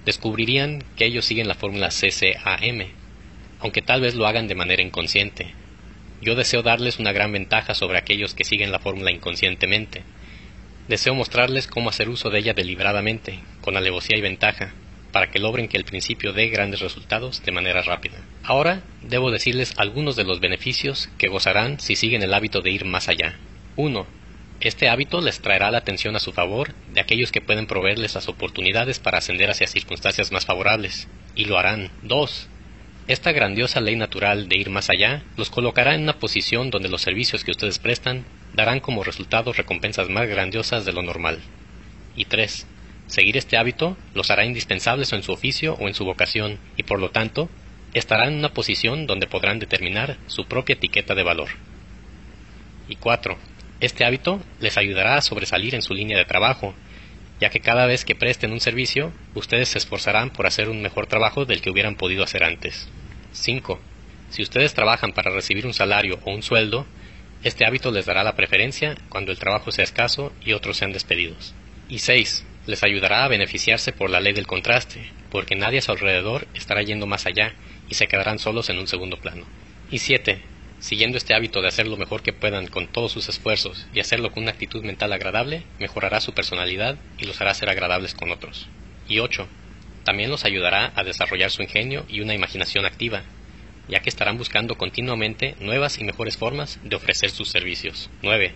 descubrirían 0.06 0.84
que 0.96 1.06
ellos 1.06 1.26
siguen 1.26 1.48
la 1.48 1.56
fórmula 1.56 1.90
CCAM, 1.90 2.88
aunque 3.60 3.82
tal 3.82 4.02
vez 4.02 4.16
lo 4.16 4.28
hagan 4.28 4.48
de 4.48 4.56
manera 4.56 4.82
inconsciente. 4.82 5.54
Yo 6.22 6.36
deseo 6.36 6.62
darles 6.62 7.00
una 7.00 7.12
gran 7.12 7.32
ventaja 7.32 7.74
sobre 7.74 7.98
aquellos 7.98 8.34
que 8.34 8.44
siguen 8.44 8.72
la 8.72 8.80
fórmula 8.80 9.12
inconscientemente. 9.12 10.04
Deseo 10.88 11.16
mostrarles 11.16 11.68
cómo 11.68 11.90
hacer 11.90 12.10
uso 12.10 12.30
de 12.30 12.40
ella 12.40 12.54
deliberadamente, 12.54 13.40
con 13.62 13.78
alevosía 13.78 14.18
y 14.18 14.22
ventaja, 14.22 14.74
para 15.12 15.30
que 15.30 15.40
logren 15.40 15.68
que 15.68 15.78
el 15.78 15.84
principio 15.84 16.34
dé 16.34 16.48
grandes 16.50 16.80
resultados 16.80 17.44
de 17.44 17.52
manera 17.52 17.82
rápida. 17.82 18.18
Ahora 18.44 18.82
debo 19.02 19.32
decirles 19.32 19.74
algunos 19.78 20.16
de 20.16 20.24
los 20.24 20.40
beneficios 20.40 21.10
que 21.18 21.28
gozarán 21.28 21.80
si 21.80 21.96
siguen 21.96 22.24
el 22.24 22.34
hábito 22.34 22.62
de 22.62 22.72
ir 22.72 22.86
más 22.86 23.10
allá. 23.10 23.38
1. 23.76 24.21
Este 24.62 24.90
hábito 24.90 25.22
les 25.22 25.42
traerá 25.42 25.72
la 25.72 25.80
atención 25.80 26.16
a 26.16 26.20
su 26.20 26.34
favor 26.34 26.76
de 26.94 27.02
aquellos 27.02 27.32
que 27.32 27.42
pueden 27.42 27.66
proveerles 27.66 28.14
las 28.14 28.28
oportunidades 28.28 29.00
para 29.00 29.18
ascender 29.18 29.50
hacia 29.50 29.66
circunstancias 29.66 30.32
más 30.32 30.46
favorables, 30.46 31.08
y 31.34 31.46
lo 31.46 31.58
harán. 31.58 31.90
2. 32.04 32.48
Esta 33.08 33.32
grandiosa 33.32 33.82
ley 33.82 33.96
natural 33.96 34.48
de 34.48 34.58
ir 34.58 34.70
más 34.70 34.92
allá 34.92 35.24
los 35.36 35.50
colocará 35.50 35.96
en 35.96 36.04
una 36.04 36.20
posición 36.20 36.70
donde 36.70 36.90
los 36.90 37.02
servicios 37.02 37.44
que 37.44 37.50
ustedes 37.50 37.80
prestan 37.80 38.24
darán 38.54 38.82
como 38.82 39.04
resultado 39.04 39.52
recompensas 39.52 40.10
más 40.10 40.28
grandiosas 40.28 40.86
de 40.86 40.94
lo 40.94 41.02
normal. 41.02 41.40
Y 42.16 42.26
3. 42.26 42.68
Seguir 43.08 43.38
este 43.38 43.58
hábito 43.58 43.98
los 44.14 44.30
hará 44.30 44.46
indispensables 44.46 45.12
en 45.12 45.24
su 45.24 45.32
oficio 45.32 45.74
o 45.80 45.88
en 45.88 45.96
su 45.96 46.06
vocación, 46.06 46.60
y 46.78 46.84
por 46.84 47.00
lo 47.00 47.10
tanto, 47.10 47.50
estarán 47.96 48.34
en 48.34 48.40
una 48.40 48.54
posición 48.54 49.08
donde 49.08 49.26
podrán 49.26 49.58
determinar 49.58 50.18
su 50.28 50.46
propia 50.46 50.74
etiqueta 50.74 51.16
de 51.16 51.24
valor. 51.24 51.50
Y 52.88 52.96
4. 52.98 53.40
Este 53.82 54.06
hábito 54.06 54.40
les 54.60 54.78
ayudará 54.78 55.16
a 55.16 55.22
sobresalir 55.22 55.74
en 55.74 55.82
su 55.82 55.96
línea 55.96 56.16
de 56.16 56.26
trabajo, 56.26 56.76
ya 57.40 57.50
que 57.50 57.60
cada 57.60 57.88
vez 57.88 58.06
que 58.06 58.14
presten 58.14 58.52
un 58.52 58.60
servicio, 58.60 59.12
ustedes 59.34 59.70
se 59.70 59.80
esforzarán 59.80 60.30
por 60.30 60.46
hacer 60.46 60.70
un 60.70 60.84
mejor 60.84 61.08
trabajo 61.08 61.46
del 61.46 61.62
que 61.62 61.72
hubieran 61.72 61.96
podido 61.96 62.24
hacer 62.24 62.44
antes. 62.44 62.88
5. 63.32 63.80
Si 64.30 64.44
ustedes 64.44 64.76
trabajan 64.76 65.14
para 65.14 65.32
recibir 65.32 65.66
un 65.66 65.74
salario 65.74 66.20
o 66.26 66.32
un 66.32 66.44
sueldo, 66.44 66.86
este 67.44 67.66
hábito 67.66 67.90
les 67.92 68.06
dará 68.06 68.24
la 68.24 68.36
preferencia 68.36 68.96
cuando 69.10 69.32
el 69.32 69.40
trabajo 69.40 69.72
sea 69.72 69.84
escaso 69.84 70.32
y 70.46 70.54
otros 70.54 70.78
sean 70.78 70.94
despedidos. 70.94 71.56
Y 71.90 72.00
6. 72.00 72.46
Les 72.68 72.84
ayudará 72.84 73.26
a 73.26 73.30
beneficiarse 73.30 73.94
por 73.94 74.12
la 74.12 74.20
ley 74.20 74.34
del 74.34 74.46
contraste, 74.46 75.10
porque 75.32 75.56
nadie 75.56 75.80
a 75.80 75.82
su 75.82 75.92
alrededor 75.92 76.46
estará 76.54 76.84
yendo 76.84 77.08
más 77.08 77.26
allá 77.26 77.56
y 77.90 77.96
se 77.96 78.08
quedarán 78.08 78.38
solos 78.38 78.70
en 78.70 78.78
un 78.78 78.86
segundo 78.86 79.18
plano. 79.18 79.48
Y 79.90 79.98
7 79.98 80.52
Siguiendo 80.82 81.20
este 81.20 81.36
hábito 81.36 81.62
de 81.62 81.68
hacer 81.68 81.88
lo 81.88 81.96
mejor 81.96 82.24
que 82.24 82.34
puedan 82.34 82.66
con 82.66 82.88
todos 82.88 83.12
sus 83.12 83.30
esfuerzos 83.30 83.86
y 83.94 84.00
hacerlo 84.00 84.32
con 84.32 84.42
una 84.44 84.52
actitud 84.52 84.84
mental 84.84 85.14
agradable, 85.14 85.64
mejorará 85.78 86.20
su 86.22 86.34
personalidad 86.34 86.98
y 87.20 87.26
los 87.26 87.40
hará 87.40 87.54
ser 87.54 87.70
agradables 87.70 88.16
con 88.16 88.32
otros. 88.32 88.68
Y 89.08 89.20
8. 89.20 89.48
También 90.04 90.32
los 90.32 90.44
ayudará 90.44 90.92
a 90.96 91.04
desarrollar 91.04 91.52
su 91.52 91.62
ingenio 91.62 92.04
y 92.10 92.22
una 92.22 92.34
imaginación 92.34 92.86
activa, 92.86 93.22
ya 93.88 94.00
que 94.00 94.10
estarán 94.10 94.40
buscando 94.40 94.76
continuamente 94.76 95.56
nuevas 95.60 96.00
y 96.00 96.04
mejores 96.04 96.36
formas 96.36 96.80
de 96.84 96.96
ofrecer 96.96 97.30
sus 97.30 97.50
servicios. 97.50 98.10
9. 98.24 98.52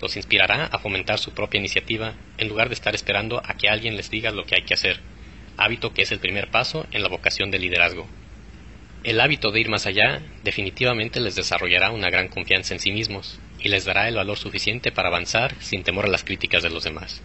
Los 0.00 0.16
inspirará 0.16 0.64
a 0.64 0.78
fomentar 0.78 1.18
su 1.18 1.32
propia 1.32 1.58
iniciativa 1.58 2.14
en 2.38 2.48
lugar 2.48 2.68
de 2.68 2.76
estar 2.76 2.94
esperando 2.94 3.42
a 3.44 3.54
que 3.58 3.68
alguien 3.68 3.94
les 3.94 4.08
diga 4.10 4.30
lo 4.30 4.46
que 4.46 4.54
hay 4.54 4.62
que 4.62 4.72
hacer, 4.72 5.00
hábito 5.58 5.92
que 5.92 6.00
es 6.00 6.12
el 6.12 6.18
primer 6.18 6.50
paso 6.50 6.86
en 6.92 7.02
la 7.02 7.08
vocación 7.08 7.50
de 7.50 7.58
liderazgo. 7.58 8.08
El 9.08 9.22
hábito 9.22 9.50
de 9.50 9.60
ir 9.60 9.70
más 9.70 9.86
allá 9.86 10.20
definitivamente 10.44 11.18
les 11.18 11.34
desarrollará 11.34 11.92
una 11.92 12.10
gran 12.10 12.28
confianza 12.28 12.74
en 12.74 12.80
sí 12.80 12.92
mismos 12.92 13.40
y 13.58 13.70
les 13.70 13.86
dará 13.86 14.06
el 14.06 14.16
valor 14.16 14.36
suficiente 14.36 14.92
para 14.92 15.08
avanzar 15.08 15.54
sin 15.60 15.82
temor 15.82 16.04
a 16.04 16.10
las 16.10 16.24
críticas 16.24 16.62
de 16.62 16.68
los 16.68 16.84
demás. 16.84 17.22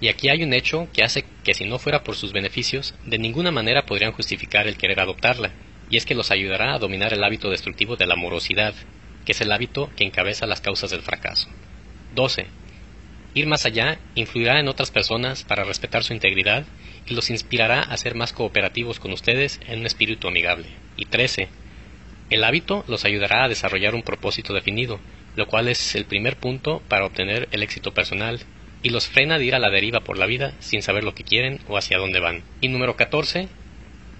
Y 0.00 0.08
aquí 0.08 0.28
hay 0.28 0.42
un 0.42 0.52
hecho 0.52 0.88
que 0.92 1.04
hace 1.04 1.24
que 1.44 1.54
si 1.54 1.66
no 1.66 1.78
fuera 1.78 2.02
por 2.02 2.16
sus 2.16 2.32
beneficios, 2.32 2.96
de 3.04 3.16
ninguna 3.16 3.52
manera 3.52 3.86
podrían 3.86 4.10
justificar 4.10 4.66
el 4.66 4.76
querer 4.76 4.98
adoptarla, 4.98 5.52
y 5.88 5.98
es 5.98 6.04
que 6.04 6.16
los 6.16 6.32
ayudará 6.32 6.74
a 6.74 6.80
dominar 6.80 7.12
el 7.12 7.22
hábito 7.22 7.48
destructivo 7.48 7.94
de 7.94 8.08
la 8.08 8.16
morosidad, 8.16 8.74
que 9.24 9.30
es 9.30 9.40
el 9.40 9.52
hábito 9.52 9.92
que 9.94 10.02
encabeza 10.02 10.46
las 10.46 10.62
causas 10.62 10.90
del 10.90 11.02
fracaso. 11.02 11.48
12. 12.16 12.44
Ir 13.34 13.46
más 13.46 13.66
allá 13.66 14.00
influirá 14.16 14.58
en 14.58 14.66
otras 14.66 14.90
personas 14.90 15.44
para 15.44 15.62
respetar 15.62 16.02
su 16.02 16.12
integridad 16.12 16.64
los 17.08 17.30
inspirará 17.30 17.80
a 17.80 17.96
ser 17.96 18.14
más 18.14 18.32
cooperativos 18.32 19.00
con 19.00 19.12
ustedes 19.12 19.60
en 19.68 19.80
un 19.80 19.86
espíritu 19.86 20.28
amigable. 20.28 20.66
Y 20.96 21.06
13. 21.06 21.48
El 22.30 22.44
hábito 22.44 22.84
los 22.88 23.04
ayudará 23.04 23.44
a 23.44 23.48
desarrollar 23.48 23.94
un 23.94 24.02
propósito 24.02 24.52
definido, 24.52 24.98
lo 25.36 25.46
cual 25.46 25.68
es 25.68 25.94
el 25.94 26.06
primer 26.06 26.36
punto 26.36 26.82
para 26.88 27.04
obtener 27.04 27.48
el 27.52 27.62
éxito 27.62 27.94
personal 27.94 28.40
y 28.82 28.90
los 28.90 29.06
frena 29.06 29.38
de 29.38 29.44
ir 29.44 29.54
a 29.54 29.58
la 29.58 29.70
deriva 29.70 30.00
por 30.00 30.18
la 30.18 30.26
vida 30.26 30.54
sin 30.60 30.82
saber 30.82 31.04
lo 31.04 31.14
que 31.14 31.24
quieren 31.24 31.60
o 31.68 31.76
hacia 31.76 31.98
dónde 31.98 32.20
van. 32.20 32.42
Y 32.60 32.68
número 32.68 32.96
14. 32.96 33.48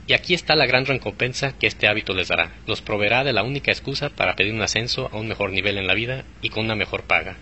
Y 0.09 0.13
aquí 0.13 0.35
está 0.35 0.55
la 0.55 0.67
gran 0.67 0.87
recompensa 0.87 1.59
que 1.59 1.67
este 1.67 1.89
hábito 1.89 2.15
les 2.15 2.29
dará. 2.29 2.53
Los 2.67 2.81
proveerá 2.81 3.25
de 3.25 3.33
la 3.33 3.43
única 3.43 3.73
excusa 3.73 4.09
para 4.09 4.37
pedir 4.37 4.55
un 4.55 4.63
ascenso 4.63 5.09
a 5.13 5.17
un 5.17 5.27
mejor 5.27 5.51
nivel 5.51 5.79
en 5.79 5.89
la 5.89 5.95
vida 5.95 6.25
y 6.43 6.51
con 6.51 6.65
una 6.65 6.77
mejor 6.77 7.03
paga. 7.03 7.37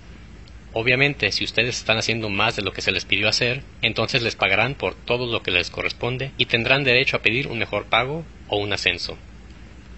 Obviamente, 0.76 1.31
si 1.31 1.45
ustedes 1.45 1.78
están 1.78 1.99
haciendo 1.99 2.31
más 2.31 2.57
de 2.57 2.62
lo 2.62 2.73
que 2.73 2.83
se 2.83 2.90
les 2.90 3.04
pidió 3.04 3.28
hacer, 3.28 3.62
entonces 3.81 4.23
les 4.23 4.35
pagarán 4.35 4.75
por 4.75 4.97
todo 4.97 5.31
lo 5.31 5.40
que 5.40 5.52
les 5.52 5.71
corresponde 5.71 6.33
y 6.37 6.47
tendrán 6.47 6.83
derecho 6.83 7.16
a 7.16 7.23
pedir 7.23 7.47
un 7.47 7.61
mejor 7.61 7.85
pago 7.87 8.25
o 8.49 8.57
un 8.57 8.73
ascenso. 8.73 9.16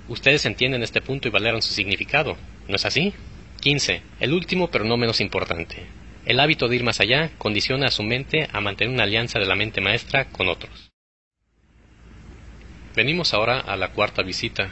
Ustedes 0.06 0.44
entienden 0.44 0.82
este 0.82 1.00
punto 1.00 1.28
y 1.28 1.30
valoran 1.30 1.62
su 1.62 1.72
significado, 1.72 2.36
¿no 2.68 2.76
es 2.76 2.84
así? 2.84 3.14
15. 3.62 4.02
El 4.20 4.34
último 4.34 4.70
pero 4.70 4.84
no 4.84 4.98
menos 4.98 5.22
importante. 5.22 5.86
El 6.26 6.40
hábito 6.40 6.68
de 6.68 6.76
ir 6.76 6.84
más 6.84 7.00
allá 7.00 7.30
condiciona 7.38 7.86
a 7.86 7.90
su 7.90 8.02
mente 8.02 8.46
a 8.52 8.60
mantener 8.60 8.92
una 8.92 9.04
alianza 9.04 9.38
de 9.38 9.46
la 9.46 9.56
mente 9.56 9.80
maestra 9.80 10.26
con 10.26 10.50
otros. 10.50 10.90
Venimos 12.94 13.32
ahora 13.32 13.60
a 13.60 13.76
la 13.76 13.92
cuarta 13.92 14.22
visita, 14.22 14.68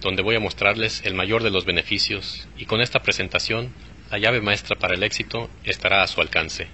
donde 0.00 0.22
voy 0.22 0.34
a 0.34 0.40
mostrarles 0.40 1.06
el 1.06 1.14
mayor 1.14 1.44
de 1.44 1.50
los 1.50 1.64
beneficios, 1.64 2.48
y 2.58 2.64
con 2.64 2.80
esta 2.80 3.02
presentación 3.02 3.72
la 4.12 4.18
llave 4.18 4.42
maestra 4.42 4.76
para 4.76 4.94
el 4.94 5.02
éxito 5.04 5.48
estará 5.64 6.02
a 6.02 6.06
su 6.06 6.20
alcance. 6.20 6.66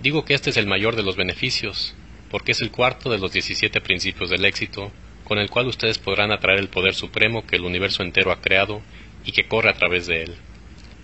Digo 0.00 0.24
que 0.24 0.32
este 0.32 0.50
es 0.50 0.56
el 0.56 0.68
mayor 0.68 0.94
de 0.94 1.02
los 1.02 1.16
beneficios, 1.16 1.92
porque 2.30 2.52
es 2.52 2.60
el 2.60 2.70
cuarto 2.70 3.10
de 3.10 3.18
los 3.18 3.32
17 3.32 3.80
principios 3.80 4.30
del 4.30 4.44
éxito, 4.44 4.92
con 5.24 5.38
el 5.38 5.50
cual 5.50 5.66
ustedes 5.66 5.98
podrán 5.98 6.30
atraer 6.30 6.60
el 6.60 6.68
poder 6.68 6.94
supremo 6.94 7.44
que 7.44 7.56
el 7.56 7.64
universo 7.64 8.04
entero 8.04 8.30
ha 8.30 8.40
creado 8.40 8.80
y 9.24 9.32
que 9.32 9.48
corre 9.48 9.70
a 9.70 9.74
través 9.74 10.06
de 10.06 10.22
él. 10.22 10.36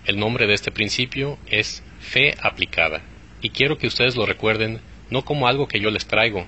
El 0.05 0.17
nombre 0.17 0.47
de 0.47 0.53
este 0.53 0.71
principio 0.71 1.37
es 1.45 1.83
fe 1.99 2.35
aplicada, 2.41 3.01
y 3.41 3.49
quiero 3.49 3.77
que 3.77 3.87
ustedes 3.87 4.15
lo 4.15 4.25
recuerden 4.25 4.79
no 5.09 5.25
como 5.25 5.45
algo 5.45 5.67
que 5.67 5.81
yo 5.81 5.91
les 5.91 6.07
traigo, 6.07 6.47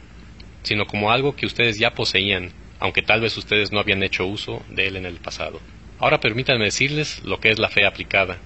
sino 0.61 0.85
como 0.85 1.11
algo 1.11 1.35
que 1.35 1.47
ustedes 1.47 1.77
ya 1.77 1.93
poseían, 1.93 2.53
aunque 2.79 3.01
tal 3.01 3.19
vez 3.19 3.35
ustedes 3.35 3.73
no 3.73 3.81
habían 3.81 4.03
hecho 4.03 4.25
uso 4.25 4.63
de 4.69 4.87
él 4.87 4.95
en 4.95 5.05
el 5.05 5.17
pasado. 5.17 5.59
Ahora 5.99 6.21
permítanme 6.21 6.63
decirles 6.63 7.21
lo 7.25 7.41
que 7.41 7.49
es 7.49 7.59
la 7.59 7.67
fe 7.67 7.85
aplicada 7.85 8.39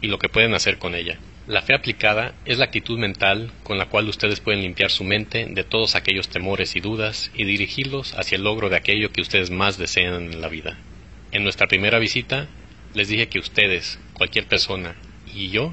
y 0.00 0.08
lo 0.08 0.18
que 0.18 0.28
pueden 0.28 0.54
hacer 0.54 0.78
con 0.78 0.94
ella. 0.94 1.18
La 1.46 1.62
fe 1.62 1.74
aplicada 1.74 2.34
es 2.44 2.58
la 2.58 2.66
actitud 2.66 2.98
mental 2.98 3.50
con 3.64 3.78
la 3.78 3.86
cual 3.86 4.08
ustedes 4.08 4.40
pueden 4.40 4.62
limpiar 4.62 4.90
su 4.90 5.04
mente 5.04 5.46
de 5.50 5.64
todos 5.64 5.94
aquellos 5.94 6.28
temores 6.28 6.76
y 6.76 6.80
dudas 6.80 7.30
y 7.34 7.44
dirigirlos 7.44 8.14
hacia 8.14 8.36
el 8.36 8.44
logro 8.44 8.68
de 8.68 8.76
aquello 8.76 9.10
que 9.10 9.20
ustedes 9.20 9.50
más 9.50 9.78
desean 9.78 10.32
en 10.32 10.40
la 10.40 10.48
vida. 10.48 10.78
En 11.32 11.42
nuestra 11.42 11.66
primera 11.66 11.98
visita 11.98 12.48
les 12.94 13.08
dije 13.08 13.28
que 13.28 13.38
ustedes, 13.38 13.98
cualquier 14.12 14.46
persona 14.46 14.96
y 15.34 15.50
yo 15.50 15.72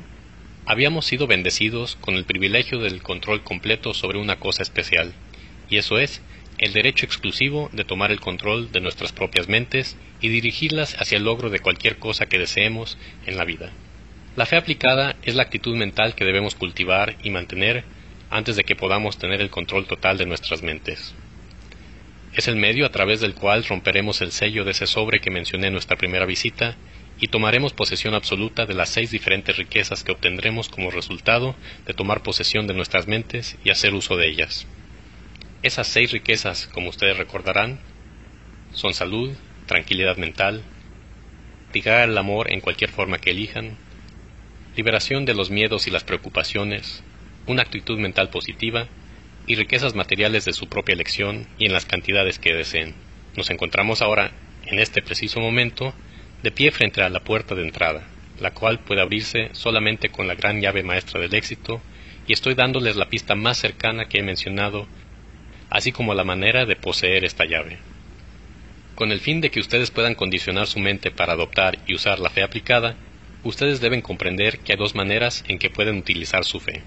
habíamos 0.65 1.05
sido 1.05 1.27
bendecidos 1.27 1.95
con 1.95 2.15
el 2.15 2.25
privilegio 2.25 2.79
del 2.79 3.01
control 3.01 3.43
completo 3.43 3.93
sobre 3.93 4.19
una 4.19 4.37
cosa 4.37 4.63
especial, 4.63 5.13
y 5.69 5.77
eso 5.77 5.99
es 5.99 6.21
el 6.57 6.73
derecho 6.73 7.05
exclusivo 7.05 7.69
de 7.71 7.83
tomar 7.83 8.11
el 8.11 8.19
control 8.19 8.71
de 8.71 8.81
nuestras 8.81 9.11
propias 9.11 9.47
mentes 9.47 9.95
y 10.21 10.29
dirigirlas 10.29 10.95
hacia 10.99 11.17
el 11.17 11.23
logro 11.23 11.49
de 11.49 11.59
cualquier 11.59 11.97
cosa 11.97 12.25
que 12.25 12.39
deseemos 12.39 12.97
en 13.25 13.37
la 13.37 13.45
vida. 13.45 13.71
La 14.37 14.45
fe 14.45 14.55
aplicada 14.55 15.15
es 15.23 15.33
la 15.33 15.41
actitud 15.41 15.75
mental 15.75 16.13
que 16.13 16.23
debemos 16.23 16.53
cultivar 16.53 17.15
y 17.23 17.31
mantener 17.31 17.83
antes 18.29 18.55
de 18.55 18.63
que 18.63 18.75
podamos 18.75 19.17
tener 19.17 19.41
el 19.41 19.49
control 19.49 19.87
total 19.87 20.19
de 20.19 20.27
nuestras 20.27 20.61
mentes. 20.61 21.15
Es 22.35 22.47
el 22.47 22.55
medio 22.55 22.85
a 22.85 22.91
través 22.91 23.19
del 23.19 23.33
cual 23.33 23.63
romperemos 23.63 24.21
el 24.21 24.31
sello 24.31 24.63
de 24.63 24.71
ese 24.71 24.85
sobre 24.85 25.21
que 25.21 25.31
mencioné 25.31 25.67
en 25.67 25.73
nuestra 25.73 25.97
primera 25.97 26.27
visita 26.27 26.75
y 27.19 27.29
tomaremos 27.29 27.73
posesión 27.73 28.13
absoluta 28.13 28.67
de 28.67 28.75
las 28.75 28.89
seis 28.89 29.09
diferentes 29.09 29.57
riquezas 29.57 30.03
que 30.03 30.11
obtendremos 30.11 30.69
como 30.69 30.91
resultado 30.91 31.55
de 31.87 31.95
tomar 31.95 32.21
posesión 32.21 32.67
de 32.67 32.75
nuestras 32.75 33.07
mentes 33.07 33.57
y 33.63 33.71
hacer 33.71 33.95
uso 33.95 34.17
de 34.17 34.27
ellas. 34.27 34.67
Esas 35.63 35.87
seis 35.87 36.11
riquezas, 36.11 36.67
como 36.67 36.89
ustedes 36.89 37.17
recordarán, 37.17 37.79
son 38.71 38.93
salud, 38.93 39.35
tranquilidad 39.65 40.17
mental, 40.17 40.61
ligar 41.73 42.07
el 42.07 42.15
amor 42.19 42.51
en 42.51 42.61
cualquier 42.61 42.91
forma 42.91 43.17
que 43.17 43.31
elijan, 43.31 43.79
liberación 44.77 45.25
de 45.25 45.33
los 45.33 45.49
miedos 45.49 45.87
y 45.87 45.91
las 45.91 46.03
preocupaciones, 46.03 47.03
una 47.47 47.63
actitud 47.63 47.97
mental 47.97 48.29
positiva 48.29 48.87
y 49.47 49.55
riquezas 49.55 49.95
materiales 49.95 50.45
de 50.45 50.53
su 50.53 50.69
propia 50.69 50.93
elección 50.93 51.47
y 51.57 51.65
en 51.65 51.73
las 51.73 51.85
cantidades 51.85 52.37
que 52.37 52.53
deseen. 52.53 52.93
Nos 53.35 53.49
encontramos 53.49 54.03
ahora, 54.03 54.31
en 54.67 54.77
este 54.77 55.01
preciso 55.01 55.39
momento, 55.39 55.95
de 56.43 56.51
pie 56.51 56.69
frente 56.69 57.01
a 57.01 57.09
la 57.09 57.21
puerta 57.21 57.55
de 57.55 57.63
entrada, 57.63 58.07
la 58.39 58.51
cual 58.51 58.79
puede 58.79 59.01
abrirse 59.01 59.49
solamente 59.53 60.09
con 60.09 60.27
la 60.27 60.35
gran 60.35 60.61
llave 60.61 60.83
maestra 60.83 61.19
del 61.19 61.33
éxito, 61.33 61.81
y 62.27 62.33
estoy 62.33 62.53
dándoles 62.53 62.97
la 62.97 63.09
pista 63.09 63.33
más 63.33 63.57
cercana 63.57 64.05
que 64.05 64.19
he 64.19 64.23
mencionado, 64.23 64.85
así 65.71 65.91
como 65.91 66.13
la 66.13 66.23
manera 66.23 66.67
de 66.67 66.75
poseer 66.75 67.25
esta 67.25 67.45
llave. 67.45 67.79
Con 68.93 69.11
el 69.11 69.21
fin 69.21 69.41
de 69.41 69.49
que 69.49 69.59
ustedes 69.59 69.89
puedan 69.89 70.13
condicionar 70.13 70.67
su 70.67 70.79
mente 70.79 71.09
para 71.09 71.33
adoptar 71.33 71.79
y 71.87 71.95
usar 71.95 72.19
la 72.19 72.29
fe 72.29 72.43
aplicada, 72.43 72.95
ustedes 73.43 73.79
deben 73.79 74.01
comprender 74.01 74.59
que 74.59 74.73
hay 74.73 74.77
dos 74.77 74.95
maneras 74.95 75.43
en 75.47 75.59
que 75.59 75.69
pueden 75.69 75.97
utilizar 75.97 76.43
su 76.43 76.59
fe. 76.59 76.83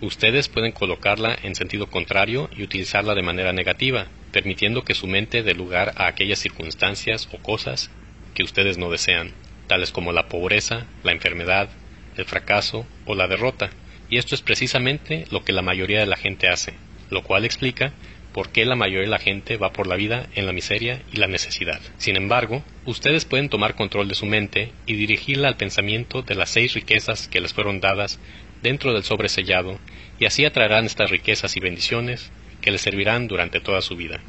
Ustedes 0.00 0.48
pueden 0.48 0.72
colocarla 0.72 1.36
en 1.42 1.54
sentido 1.54 1.86
contrario 1.86 2.50
y 2.54 2.62
utilizarla 2.62 3.14
de 3.14 3.22
manera 3.22 3.52
negativa, 3.52 4.08
permitiendo 4.30 4.82
que 4.82 4.94
su 4.94 5.06
mente 5.06 5.42
dé 5.42 5.54
lugar 5.54 5.94
a 5.96 6.06
aquellas 6.06 6.38
circunstancias 6.38 7.28
o 7.32 7.38
cosas 7.38 7.90
que 8.34 8.42
ustedes 8.42 8.76
no 8.76 8.90
desean, 8.90 9.32
tales 9.66 9.92
como 9.92 10.12
la 10.12 10.28
pobreza, 10.28 10.86
la 11.02 11.12
enfermedad, 11.12 11.70
el 12.16 12.26
fracaso 12.26 12.86
o 13.06 13.14
la 13.14 13.26
derrota, 13.26 13.70
y 14.10 14.18
esto 14.18 14.34
es 14.34 14.42
precisamente 14.42 15.24
lo 15.30 15.44
que 15.44 15.52
la 15.52 15.62
mayoría 15.62 16.00
de 16.00 16.06
la 16.06 16.16
gente 16.16 16.48
hace, 16.48 16.74
lo 17.10 17.22
cual 17.22 17.44
explica 17.44 17.92
por 18.36 18.50
qué 18.50 18.66
la 18.66 18.76
mayoría 18.76 19.04
de 19.04 19.06
la 19.06 19.18
gente 19.18 19.56
va 19.56 19.72
por 19.72 19.86
la 19.86 19.96
vida 19.96 20.26
en 20.34 20.44
la 20.44 20.52
miseria 20.52 21.00
y 21.10 21.16
la 21.16 21.26
necesidad. 21.26 21.80
Sin 21.96 22.16
embargo, 22.16 22.62
ustedes 22.84 23.24
pueden 23.24 23.48
tomar 23.48 23.76
control 23.76 24.08
de 24.08 24.14
su 24.14 24.26
mente 24.26 24.72
y 24.84 24.92
dirigirla 24.92 25.48
al 25.48 25.56
pensamiento 25.56 26.20
de 26.20 26.34
las 26.34 26.50
seis 26.50 26.74
riquezas 26.74 27.28
que 27.28 27.40
les 27.40 27.54
fueron 27.54 27.80
dadas 27.80 28.20
dentro 28.60 28.92
del 28.92 29.04
sobresellado, 29.04 29.78
y 30.20 30.26
así 30.26 30.44
atraerán 30.44 30.84
estas 30.84 31.08
riquezas 31.08 31.56
y 31.56 31.60
bendiciones 31.60 32.30
que 32.60 32.70
les 32.70 32.82
servirán 32.82 33.26
durante 33.26 33.58
toda 33.58 33.80
su 33.80 33.96
vida. 33.96 34.20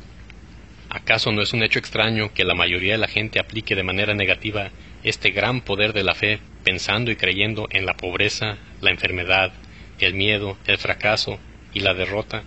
¿Acaso 0.90 1.34
no 1.34 1.42
es 1.42 1.52
un 1.52 1.64
hecho 1.64 1.80
extraño 1.80 2.34
que 2.34 2.46
la 2.46 2.56
mayoría 2.56 2.94
de 2.94 3.00
la 3.00 3.10
gente 3.10 3.42
aplique 3.42 3.76
de 3.76 3.84
manera 3.84 4.14
negativa 4.14 4.72
este 5.04 5.32
gran 5.32 5.60
poder 5.60 5.92
de 5.92 6.06
la 6.06 6.16
fe 6.16 6.40
pensando 6.64 7.12
y 7.12 7.18
creyendo 7.18 7.68
en 7.72 7.86
la 7.86 7.98
pobreza, 7.98 8.58
la 8.80 8.90
enfermedad, 8.90 9.52
el 10.00 10.14
miedo, 10.14 10.58
el 10.66 10.78
fracaso 10.78 11.40
y 11.74 11.82
la 11.82 11.94
derrota, 11.94 12.46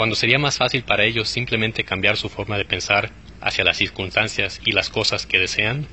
cuando 0.00 0.16
sería 0.16 0.38
más 0.38 0.56
fácil 0.56 0.82
para 0.82 1.04
ellos 1.04 1.28
simplemente 1.28 1.84
cambiar 1.84 2.16
su 2.16 2.30
forma 2.30 2.56
de 2.56 2.64
pensar 2.64 3.10
hacia 3.42 3.64
las 3.64 3.76
circunstancias 3.76 4.58
y 4.64 4.72
las 4.72 4.88
cosas 4.88 5.26
que 5.26 5.38
desean? 5.38 5.86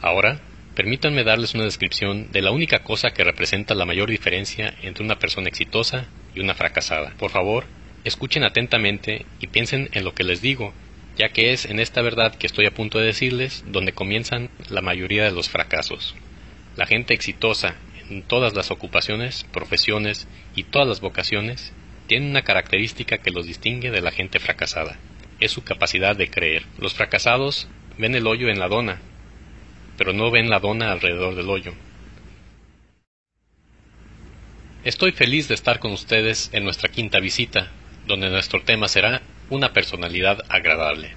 Ahora, 0.00 0.40
permítanme 0.74 1.22
darles 1.22 1.54
una 1.54 1.62
descripción 1.62 2.32
de 2.32 2.42
la 2.42 2.50
única 2.50 2.80
cosa 2.80 3.12
que 3.12 3.22
representa 3.22 3.76
la 3.76 3.84
mayor 3.84 4.10
diferencia 4.10 4.74
entre 4.82 5.04
una 5.04 5.20
persona 5.20 5.46
exitosa 5.46 6.08
y 6.34 6.40
una 6.40 6.56
fracasada. 6.56 7.14
Por 7.16 7.30
favor, 7.30 7.66
escuchen 8.02 8.42
atentamente 8.42 9.24
y 9.38 9.46
piensen 9.46 9.88
en 9.92 10.02
lo 10.02 10.12
que 10.12 10.24
les 10.24 10.42
digo, 10.42 10.74
ya 11.16 11.28
que 11.28 11.52
es 11.52 11.64
en 11.64 11.78
esta 11.78 12.02
verdad 12.02 12.34
que 12.34 12.48
estoy 12.48 12.66
a 12.66 12.74
punto 12.74 12.98
de 12.98 13.06
decirles 13.06 13.62
donde 13.68 13.92
comienzan 13.92 14.50
la 14.68 14.80
mayoría 14.80 15.22
de 15.22 15.30
los 15.30 15.48
fracasos. 15.48 16.16
La 16.74 16.86
gente 16.86 17.14
exitosa 17.14 17.76
en 18.10 18.24
todas 18.24 18.56
las 18.56 18.72
ocupaciones, 18.72 19.46
profesiones 19.52 20.26
y 20.56 20.64
todas 20.64 20.88
las 20.88 21.00
vocaciones 21.00 21.72
tiene 22.06 22.30
una 22.30 22.42
característica 22.42 23.18
que 23.18 23.30
los 23.30 23.46
distingue 23.46 23.90
de 23.90 24.00
la 24.00 24.10
gente 24.10 24.38
fracasada. 24.38 24.96
Es 25.40 25.52
su 25.52 25.64
capacidad 25.64 26.16
de 26.16 26.30
creer. 26.30 26.64
Los 26.78 26.94
fracasados 26.94 27.68
ven 27.98 28.14
el 28.14 28.26
hoyo 28.26 28.48
en 28.48 28.58
la 28.58 28.68
dona, 28.68 29.00
pero 29.96 30.12
no 30.12 30.30
ven 30.30 30.48
la 30.48 30.60
dona 30.60 30.92
alrededor 30.92 31.34
del 31.34 31.48
hoyo. 31.48 31.74
Estoy 34.84 35.12
feliz 35.12 35.48
de 35.48 35.54
estar 35.54 35.80
con 35.80 35.92
ustedes 35.92 36.48
en 36.52 36.62
nuestra 36.62 36.88
quinta 36.88 37.18
visita, 37.18 37.72
donde 38.06 38.30
nuestro 38.30 38.62
tema 38.62 38.86
será 38.86 39.22
una 39.50 39.72
personalidad 39.72 40.44
agradable. 40.48 41.10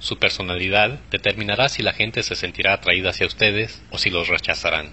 Su 0.00 0.18
personalidad 0.18 1.00
determinará 1.10 1.70
si 1.70 1.82
la 1.82 1.94
gente 1.94 2.22
se 2.22 2.36
sentirá 2.36 2.74
atraída 2.74 3.10
hacia 3.10 3.26
ustedes 3.26 3.82
o 3.90 3.96
si 3.96 4.10
los 4.10 4.28
rechazarán. 4.28 4.90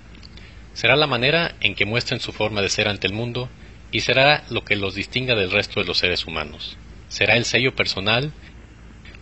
Será 0.74 0.96
la 0.96 1.08
manera 1.08 1.56
en 1.60 1.76
que 1.76 1.86
muestren 1.86 2.22
su 2.22 2.32
forma 2.32 2.62
de 2.62 2.70
ser 2.70 2.88
ante 2.88 3.08
el 3.08 3.14
mundo 3.14 3.50
y 3.92 4.02
será 4.02 4.44
lo 4.50 4.64
que 4.64 4.76
los 4.76 4.96
distinga 4.96 5.36
del 5.36 5.52
resto 5.52 5.82
de 5.82 5.86
los 5.86 5.98
seres 5.98 6.26
humanos. 6.26 6.78
Será 7.10 7.36
el 7.36 7.46
sello 7.46 7.76
personal 7.76 8.32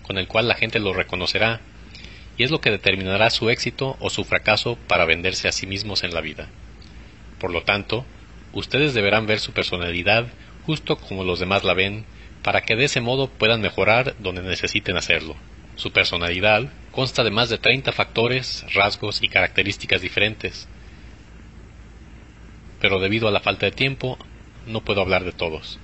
con 0.04 0.18
el 0.18 0.28
cual 0.28 0.48
la 0.48 0.56
gente 0.56 0.80
lo 0.80 0.94
reconocerá 0.94 1.62
y 2.38 2.44
es 2.44 2.52
lo 2.52 2.62
que 2.62 2.72
determinará 2.72 3.30
su 3.30 3.50
éxito 3.50 3.98
o 4.00 4.10
su 4.10 4.24
fracaso 4.24 4.78
para 4.88 5.06
venderse 5.06 5.48
a 5.48 5.52
sí 5.52 5.68
mismos 5.68 6.04
en 6.04 6.14
la 6.14 6.22
vida. 6.22 6.48
Por 7.40 7.52
lo 7.52 7.64
tanto, 7.64 8.06
ustedes 8.54 8.94
deberán 8.94 9.28
ver 9.28 9.40
su 9.40 9.52
personalidad 9.52 10.28
justo 10.66 10.98
como 10.98 11.24
los 11.24 11.40
demás 11.40 11.64
la 11.64 11.74
ven, 11.74 12.06
para 12.44 12.62
que 12.62 12.76
de 12.76 12.86
ese 12.86 13.02
modo 13.02 13.28
puedan 13.28 13.60
mejorar 13.60 14.16
donde 14.20 14.42
necesiten 14.42 14.98
hacerlo. 14.98 15.36
Su 15.76 15.92
personalidad 15.92 16.72
consta 16.92 17.24
de 17.24 17.32
más 17.32 17.50
de 17.50 17.58
30 17.58 17.92
factores, 17.92 18.66
rasgos 18.74 19.22
y 19.24 19.30
características 19.30 20.02
diferentes, 20.02 20.68
pero 22.80 23.00
debido 23.00 23.28
a 23.28 23.32
la 23.32 23.40
falta 23.40 23.66
de 23.66 23.72
tiempo 23.72 24.18
no 24.66 24.82
puedo 24.82 25.02
hablar 25.02 25.24
de 25.24 25.32
todos. 25.32 25.80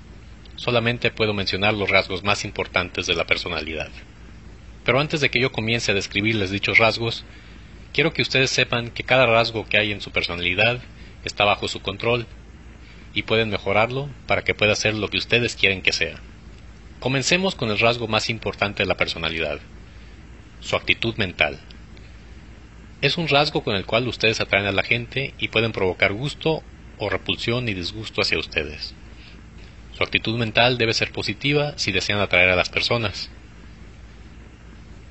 Solamente 0.56 1.12
puedo 1.12 1.34
mencionar 1.34 1.74
los 1.74 1.90
rasgos 1.90 2.24
más 2.24 2.46
importantes 2.46 3.08
de 3.08 3.16
la 3.16 3.26
personalidad. 3.26 3.90
Pero 4.84 5.00
antes 5.00 5.20
de 5.20 5.30
que 5.30 5.40
yo 5.40 5.52
comience 5.52 5.92
a 5.92 5.96
describirles 5.96 6.52
dichos 6.52 6.78
rasgos, 6.78 7.26
quiero 7.92 8.14
que 8.14 8.22
ustedes 8.22 8.52
sepan 8.52 8.90
que 8.90 9.04
cada 9.04 9.26
rasgo 9.26 9.66
que 9.66 9.78
hay 9.78 9.92
en 9.92 10.02
su 10.02 10.12
personalidad 10.12 10.80
está 11.24 11.44
bajo 11.44 11.68
su 11.68 11.82
control 11.82 12.28
y 13.14 13.24
pueden 13.24 13.50
mejorarlo 13.50 14.10
para 14.28 14.44
que 14.44 14.54
pueda 14.54 14.76
ser 14.76 14.94
lo 14.94 15.10
que 15.10 15.18
ustedes 15.18 15.56
quieren 15.56 15.82
que 15.82 15.94
sea. 15.94 16.20
Comencemos 17.00 17.56
con 17.56 17.70
el 17.70 17.80
rasgo 17.80 18.08
más 18.08 18.30
importante 18.30 18.84
de 18.84 18.88
la 18.88 18.98
personalidad, 18.98 19.60
su 20.60 20.76
actitud 20.76 21.16
mental. 21.16 21.60
Es 23.02 23.18
un 23.18 23.28
rasgo 23.28 23.64
con 23.64 23.76
el 23.76 23.86
cual 23.86 24.08
ustedes 24.08 24.40
atraen 24.40 24.66
a 24.66 24.72
la 24.72 24.84
gente 24.84 25.34
y 25.38 25.50
pueden 25.50 25.72
provocar 25.72 26.14
gusto 26.14 26.64
o 26.98 27.10
repulsión 27.10 27.68
y 27.70 27.74
disgusto 27.74 28.22
hacia 28.22 28.40
ustedes. 28.40 28.94
Su 29.98 30.04
actitud 30.04 30.38
mental 30.38 30.78
debe 30.78 30.94
ser 30.94 31.12
positiva 31.12 31.74
si 31.78 31.92
desean 31.92 32.20
atraer 32.20 32.50
a 32.50 32.56
las 32.56 32.70
personas. 32.70 33.30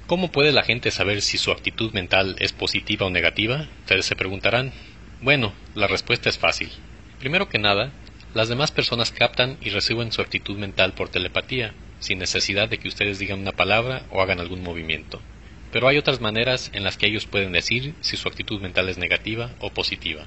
¿Cómo 0.06 0.30
puede 0.30 0.52
la 0.52 0.62
gente 0.62 0.90
saber 0.90 1.22
si 1.22 1.38
su 1.38 1.50
actitud 1.50 1.92
mental 1.92 2.36
es 2.38 2.52
positiva 2.52 3.06
o 3.06 3.10
negativa? 3.10 3.66
Ustedes 3.80 4.04
se 4.04 4.16
preguntarán. 4.16 4.72
Bueno, 5.22 5.54
la 5.74 5.86
respuesta 5.86 6.28
es 6.28 6.36
fácil. 6.36 6.68
Primero 7.18 7.48
que 7.48 7.58
nada, 7.58 7.90
las 8.34 8.50
demás 8.50 8.70
personas 8.70 9.12
captan 9.12 9.56
y 9.62 9.70
reciben 9.70 10.12
su 10.12 10.20
actitud 10.20 10.58
mental 10.58 10.92
por 10.92 11.08
telepatía, 11.08 11.72
sin 12.00 12.18
necesidad 12.18 12.68
de 12.68 12.76
que 12.76 12.88
ustedes 12.88 13.18
digan 13.18 13.40
una 13.40 13.52
palabra 13.52 14.02
o 14.10 14.20
hagan 14.20 14.40
algún 14.40 14.62
movimiento. 14.62 15.22
Pero 15.72 15.88
hay 15.88 15.96
otras 15.96 16.20
maneras 16.20 16.70
en 16.74 16.84
las 16.84 16.98
que 16.98 17.06
ellos 17.06 17.24
pueden 17.24 17.52
decir 17.52 17.94
si 18.02 18.18
su 18.18 18.28
actitud 18.28 18.60
mental 18.60 18.90
es 18.90 18.98
negativa 18.98 19.52
o 19.60 19.70
positiva. 19.70 20.26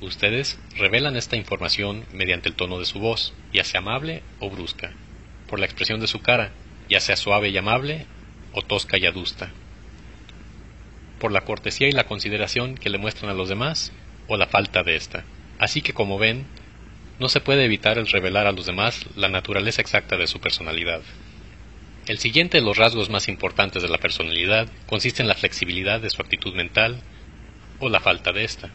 Ustedes 0.00 0.58
revelan 0.76 1.16
esta 1.16 1.36
información 1.36 2.04
mediante 2.12 2.48
el 2.48 2.54
tono 2.54 2.78
de 2.78 2.84
su 2.84 3.00
voz, 3.00 3.34
ya 3.52 3.64
sea 3.64 3.80
amable 3.80 4.22
o 4.38 4.48
brusca, 4.48 4.92
por 5.48 5.58
la 5.58 5.66
expresión 5.66 5.98
de 5.98 6.06
su 6.06 6.20
cara, 6.20 6.52
ya 6.88 7.00
sea 7.00 7.16
suave 7.16 7.48
y 7.48 7.58
amable 7.58 8.06
o 8.52 8.62
tosca 8.62 8.96
y 8.96 9.06
adusta, 9.06 9.50
por 11.18 11.32
la 11.32 11.40
cortesía 11.40 11.88
y 11.88 11.92
la 11.92 12.06
consideración 12.06 12.76
que 12.76 12.90
le 12.90 12.98
muestran 12.98 13.30
a 13.30 13.34
los 13.34 13.48
demás 13.48 13.92
o 14.28 14.36
la 14.36 14.46
falta 14.46 14.84
de 14.84 14.94
ésta. 14.94 15.24
Así 15.58 15.82
que 15.82 15.92
como 15.92 16.16
ven, 16.16 16.46
no 17.18 17.28
se 17.28 17.40
puede 17.40 17.64
evitar 17.64 17.98
el 17.98 18.06
revelar 18.06 18.46
a 18.46 18.52
los 18.52 18.66
demás 18.66 19.04
la 19.16 19.28
naturaleza 19.28 19.82
exacta 19.82 20.16
de 20.16 20.28
su 20.28 20.38
personalidad. 20.38 21.02
El 22.06 22.18
siguiente 22.18 22.58
de 22.58 22.64
los 22.64 22.78
rasgos 22.78 23.10
más 23.10 23.28
importantes 23.28 23.82
de 23.82 23.88
la 23.88 23.98
personalidad 23.98 24.68
consiste 24.86 25.22
en 25.22 25.28
la 25.28 25.34
flexibilidad 25.34 26.00
de 26.00 26.08
su 26.08 26.22
actitud 26.22 26.54
mental 26.54 27.02
o 27.80 27.88
la 27.88 27.98
falta 27.98 28.32
de 28.32 28.44
ésta. 28.44 28.70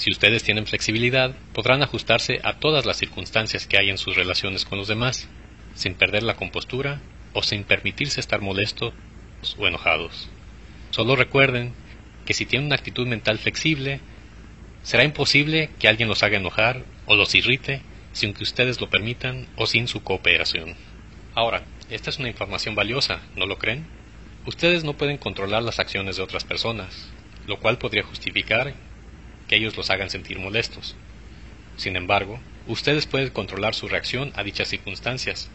Si 0.00 0.10
ustedes 0.10 0.42
tienen 0.42 0.66
flexibilidad, 0.66 1.36
podrán 1.52 1.82
ajustarse 1.82 2.40
a 2.42 2.54
todas 2.54 2.86
las 2.86 2.96
circunstancias 2.96 3.66
que 3.66 3.78
hay 3.78 3.90
en 3.90 3.98
sus 3.98 4.16
relaciones 4.16 4.64
con 4.64 4.78
los 4.78 4.88
demás, 4.88 5.28
sin 5.74 5.92
perder 5.92 6.22
la 6.22 6.36
compostura 6.36 7.02
o 7.34 7.42
sin 7.42 7.64
permitirse 7.64 8.18
estar 8.18 8.40
molestos 8.40 8.94
o 9.58 9.66
enojados. 9.66 10.30
Solo 10.88 11.16
recuerden 11.16 11.74
que 12.24 12.32
si 12.32 12.46
tienen 12.46 12.68
una 12.68 12.76
actitud 12.76 13.06
mental 13.06 13.36
flexible, 13.36 14.00
será 14.82 15.04
imposible 15.04 15.68
que 15.78 15.88
alguien 15.88 16.08
los 16.08 16.22
haga 16.22 16.38
enojar 16.38 16.82
o 17.04 17.14
los 17.14 17.34
irrite 17.34 17.82
sin 18.14 18.32
que 18.32 18.44
ustedes 18.44 18.80
lo 18.80 18.88
permitan 18.88 19.48
o 19.56 19.66
sin 19.66 19.86
su 19.86 20.02
cooperación. 20.02 20.76
Ahora, 21.34 21.64
esta 21.90 22.08
es 22.08 22.18
una 22.18 22.30
información 22.30 22.74
valiosa, 22.74 23.20
¿no 23.36 23.44
lo 23.44 23.58
creen? 23.58 23.84
Ustedes 24.46 24.82
no 24.82 24.94
pueden 24.94 25.18
controlar 25.18 25.62
las 25.62 25.78
acciones 25.78 26.16
de 26.16 26.22
otras 26.22 26.44
personas, 26.44 27.10
lo 27.46 27.58
cual 27.58 27.76
podría 27.76 28.02
justificar 28.02 28.72
que 29.50 29.56
ellos 29.56 29.76
los 29.76 29.90
hagan 29.90 30.10
sentir 30.10 30.38
molestos. 30.38 30.94
Sin 31.76 31.96
embargo, 31.96 32.38
ustedes 32.68 33.06
pueden 33.06 33.30
controlar 33.30 33.74
su 33.74 33.88
reacción 33.88 34.32
a 34.36 34.44
dichas 34.44 34.68
circunstancias, 34.68 35.50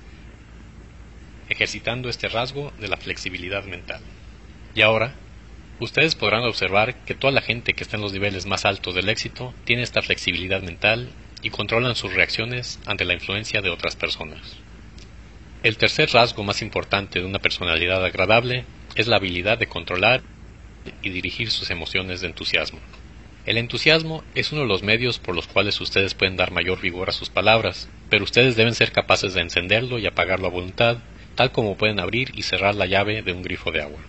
ejercitando 1.47 2.09
este 2.09 2.27
rasgo 2.27 2.73
de 2.77 2.89
la 2.89 2.97
flexibilidad 2.97 3.63
mental. 3.63 4.01
Y 4.75 4.81
ahora, 4.81 5.13
ustedes 5.79 6.13
podrán 6.13 6.43
observar 6.43 7.05
que 7.05 7.15
toda 7.15 7.31
la 7.31 7.39
gente 7.41 7.73
que 7.73 7.83
está 7.83 7.95
en 7.95 8.01
los 8.01 8.11
niveles 8.11 8.45
más 8.45 8.65
altos 8.65 8.95
del 8.95 9.07
éxito 9.07 9.53
tiene 9.63 9.83
esta 9.83 10.01
flexibilidad 10.01 10.61
mental 10.61 11.07
y 11.41 11.49
controlan 11.49 11.95
sus 11.95 12.13
reacciones 12.13 12.81
ante 12.85 13.05
la 13.05 13.13
influencia 13.13 13.61
de 13.61 13.69
otras 13.69 13.95
personas. 13.95 14.57
El 15.63 15.77
tercer 15.77 16.09
rasgo 16.11 16.43
más 16.43 16.61
importante 16.61 17.19
de 17.19 17.25
una 17.25 17.39
personalidad 17.39 18.03
agradable 18.03 18.65
es 18.95 19.07
la 19.07 19.15
habilidad 19.15 19.57
de 19.57 19.67
controlar 19.67 20.21
y 21.01 21.11
dirigir 21.11 21.49
sus 21.49 21.69
emociones 21.71 22.19
de 22.19 22.27
entusiasmo. 22.27 22.81
El 23.45 23.57
entusiasmo 23.57 24.23
es 24.33 24.51
uno 24.51 24.61
de 24.61 24.67
los 24.67 24.81
medios 24.81 25.19
por 25.19 25.35
los 25.35 25.45
cuales 25.45 25.79
ustedes 25.79 26.15
pueden 26.15 26.35
dar 26.35 26.51
mayor 26.51 26.81
vigor 26.81 27.09
a 27.09 27.13
sus 27.13 27.29
palabras, 27.29 27.87
pero 28.09 28.23
ustedes 28.23 28.55
deben 28.55 28.73
ser 28.73 28.91
capaces 28.91 29.35
de 29.35 29.41
encenderlo 29.41 29.99
y 29.99 30.07
apagarlo 30.07 30.47
a 30.47 30.51
voluntad, 30.51 30.97
tal 31.35 31.51
como 31.51 31.77
pueden 31.77 31.99
abrir 31.99 32.31
y 32.35 32.41
cerrar 32.41 32.73
la 32.73 32.87
llave 32.87 33.21
de 33.21 33.33
un 33.33 33.43
grifo 33.43 33.71
de 33.71 33.83
agua. 33.83 33.99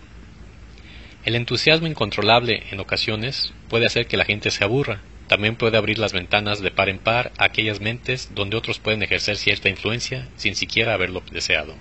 El 1.27 1.35
entusiasmo 1.35 1.87
incontrolable 1.87 2.62
en 2.70 2.81
ocasiones 2.81 3.53
puede 3.68 3.85
hacer 3.85 4.07
que 4.07 4.16
la 4.16 4.25
gente 4.25 4.51
se 4.51 4.64
aburra, 4.64 5.03
también 5.27 5.57
puede 5.57 5.77
abrir 5.77 5.99
las 5.99 6.12
ventanas 6.12 6.62
de 6.62 6.70
par 6.70 6.88
en 6.88 6.99
par 6.99 7.33
a 7.37 7.44
aquellas 7.44 7.81
mentes 7.81 8.35
donde 8.35 8.57
otros 8.57 8.79
pueden 8.79 9.03
ejercer 9.03 9.37
cierta 9.37 9.68
influencia 9.68 10.29
sin 10.37 10.55
siquiera 10.55 10.94
haberlo 10.94 11.22
deseado. 11.31 11.75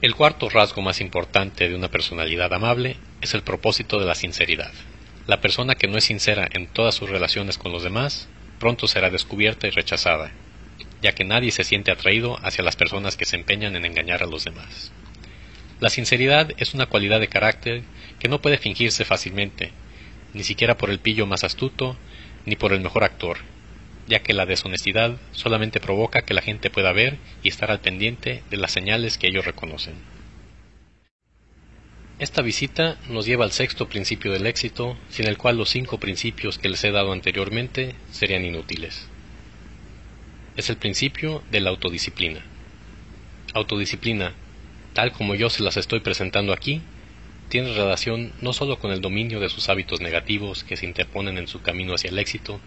El 0.00 0.14
cuarto 0.14 0.48
rasgo 0.48 0.80
más 0.80 1.00
importante 1.00 1.68
de 1.68 1.74
una 1.74 1.88
personalidad 1.88 2.54
amable 2.54 2.96
es 3.20 3.34
el 3.34 3.42
propósito 3.42 3.98
de 3.98 4.06
la 4.06 4.14
sinceridad. 4.14 4.72
La 5.28 5.42
persona 5.42 5.74
que 5.74 5.88
no 5.88 5.98
es 5.98 6.04
sincera 6.04 6.48
en 6.50 6.68
todas 6.68 6.94
sus 6.94 7.10
relaciones 7.10 7.58
con 7.58 7.70
los 7.70 7.82
demás 7.82 8.28
pronto 8.58 8.88
será 8.88 9.10
descubierta 9.10 9.66
y 9.66 9.70
rechazada, 9.70 10.32
ya 11.02 11.12
que 11.12 11.22
nadie 11.22 11.50
se 11.50 11.64
siente 11.64 11.90
atraído 11.90 12.38
hacia 12.42 12.64
las 12.64 12.76
personas 12.76 13.18
que 13.18 13.26
se 13.26 13.36
empeñan 13.36 13.76
en 13.76 13.84
engañar 13.84 14.22
a 14.22 14.26
los 14.26 14.44
demás. 14.44 14.90
La 15.80 15.90
sinceridad 15.90 16.52
es 16.56 16.72
una 16.72 16.86
cualidad 16.86 17.20
de 17.20 17.28
carácter 17.28 17.82
que 18.18 18.28
no 18.28 18.40
puede 18.40 18.56
fingirse 18.56 19.04
fácilmente, 19.04 19.70
ni 20.32 20.44
siquiera 20.44 20.78
por 20.78 20.88
el 20.88 20.98
pillo 20.98 21.26
más 21.26 21.44
astuto, 21.44 21.98
ni 22.46 22.56
por 22.56 22.72
el 22.72 22.80
mejor 22.80 23.04
actor, 23.04 23.36
ya 24.06 24.20
que 24.20 24.32
la 24.32 24.46
deshonestidad 24.46 25.18
solamente 25.32 25.78
provoca 25.78 26.22
que 26.22 26.32
la 26.32 26.40
gente 26.40 26.70
pueda 26.70 26.92
ver 26.92 27.18
y 27.42 27.48
estar 27.48 27.70
al 27.70 27.80
pendiente 27.80 28.44
de 28.48 28.56
las 28.56 28.72
señales 28.72 29.18
que 29.18 29.26
ellos 29.26 29.44
reconocen. 29.44 29.96
Esta 32.18 32.42
visita 32.42 32.96
nos 33.08 33.26
lleva 33.26 33.44
al 33.44 33.52
sexto 33.52 33.88
principio 33.88 34.32
del 34.32 34.46
éxito, 34.46 34.96
sin 35.08 35.28
el 35.28 35.38
cual 35.38 35.56
los 35.56 35.70
cinco 35.70 35.98
principios 35.98 36.58
que 36.58 36.68
les 36.68 36.82
he 36.82 36.90
dado 36.90 37.12
anteriormente 37.12 37.94
serían 38.10 38.44
inútiles. 38.44 39.06
Es 40.56 40.68
el 40.68 40.76
principio 40.76 41.44
de 41.52 41.60
la 41.60 41.70
autodisciplina. 41.70 42.40
Autodisciplina, 43.54 44.34
tal 44.94 45.12
como 45.12 45.36
yo 45.36 45.48
se 45.48 45.62
las 45.62 45.76
estoy 45.76 46.00
presentando 46.00 46.52
aquí, 46.52 46.82
tiene 47.48 47.72
relación 47.72 48.32
no 48.40 48.52
solo 48.52 48.80
con 48.80 48.90
el 48.90 49.00
dominio 49.00 49.38
de 49.38 49.48
sus 49.48 49.68
hábitos 49.68 50.00
negativos 50.00 50.64
que 50.64 50.76
se 50.76 50.86
interponen 50.86 51.38
en 51.38 51.46
su 51.46 51.62
camino 51.62 51.94
hacia 51.94 52.10
el 52.10 52.18
éxito, 52.18 52.58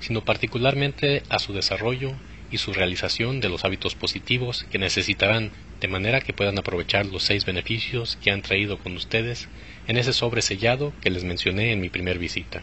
sino 0.00 0.24
particularmente 0.24 1.22
a 1.28 1.38
su 1.40 1.52
desarrollo 1.52 2.14
y 2.50 2.56
su 2.56 2.72
realización 2.72 3.40
de 3.40 3.50
los 3.50 3.66
hábitos 3.66 3.94
positivos 3.94 4.64
que 4.70 4.78
necesitarán 4.78 5.52
de 5.80 5.88
manera 5.88 6.20
que 6.20 6.32
puedan 6.32 6.58
aprovechar 6.58 7.06
los 7.06 7.22
seis 7.22 7.44
beneficios 7.44 8.16
que 8.22 8.30
han 8.30 8.42
traído 8.42 8.78
con 8.78 8.96
ustedes 8.96 9.48
en 9.88 9.96
ese 9.96 10.12
sobre 10.12 10.42
sellado 10.42 10.92
que 11.00 11.10
les 11.10 11.24
mencioné 11.24 11.72
en 11.72 11.80
mi 11.80 11.88
primer 11.88 12.18
visita. 12.18 12.62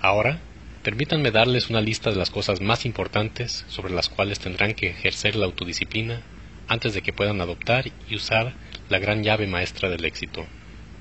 Ahora, 0.00 0.40
permítanme 0.82 1.30
darles 1.30 1.70
una 1.70 1.80
lista 1.80 2.10
de 2.10 2.16
las 2.16 2.30
cosas 2.30 2.60
más 2.60 2.84
importantes 2.84 3.64
sobre 3.68 3.92
las 3.92 4.08
cuales 4.08 4.40
tendrán 4.40 4.74
que 4.74 4.90
ejercer 4.90 5.36
la 5.36 5.46
autodisciplina 5.46 6.22
antes 6.66 6.94
de 6.94 7.02
que 7.02 7.12
puedan 7.12 7.40
adoptar 7.40 7.90
y 8.08 8.14
usar 8.14 8.52
la 8.88 8.98
gran 8.98 9.22
llave 9.22 9.46
maestra 9.46 9.88
del 9.88 10.04
éxito. 10.04 10.46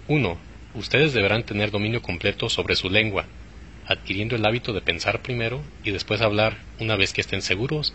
1. 0.08 0.38
Ustedes 0.76 1.14
deberán 1.14 1.44
tener 1.44 1.72
dominio 1.72 2.02
completo 2.02 2.50
sobre 2.50 2.76
su 2.76 2.90
lengua, 2.90 3.26
adquiriendo 3.88 4.36
el 4.36 4.46
hábito 4.46 4.74
de 4.74 4.82
pensar 4.82 5.22
primero 5.22 5.64
y 5.84 5.92
después 5.92 6.22
hablar 6.22 6.58
una 6.80 6.96
vez 6.96 7.14
que 7.14 7.22
estén 7.22 7.42
seguros 7.42 7.94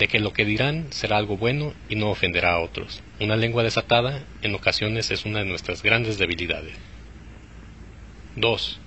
de 0.00 0.08
que 0.08 0.18
lo 0.18 0.32
que 0.32 0.46
dirán 0.46 0.86
será 0.90 1.18
algo 1.18 1.36
bueno 1.36 1.74
y 1.90 1.94
no 1.94 2.08
ofenderá 2.08 2.54
a 2.54 2.60
otros. 2.60 3.02
Una 3.20 3.36
lengua 3.36 3.62
desatada 3.62 4.24
en 4.40 4.54
ocasiones 4.54 5.10
es 5.10 5.26
una 5.26 5.40
de 5.40 5.44
nuestras 5.44 5.82
grandes 5.82 6.16
debilidades. 6.16 6.72
2. 8.36 8.80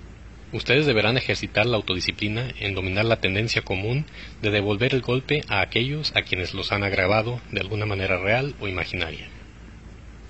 Ustedes 0.52 0.86
deberán 0.86 1.16
ejercitar 1.16 1.66
la 1.66 1.76
autodisciplina 1.76 2.52
en 2.58 2.74
dominar 2.74 3.04
la 3.04 3.20
tendencia 3.20 3.62
común 3.62 4.06
de 4.42 4.50
devolver 4.50 4.92
el 4.92 5.02
golpe 5.02 5.42
a 5.48 5.60
aquellos 5.60 6.10
a 6.16 6.22
quienes 6.22 6.52
los 6.52 6.72
han 6.72 6.82
agravado 6.82 7.40
de 7.52 7.60
alguna 7.60 7.86
manera 7.86 8.18
real 8.18 8.56
o 8.58 8.66
imaginaria. 8.66 9.28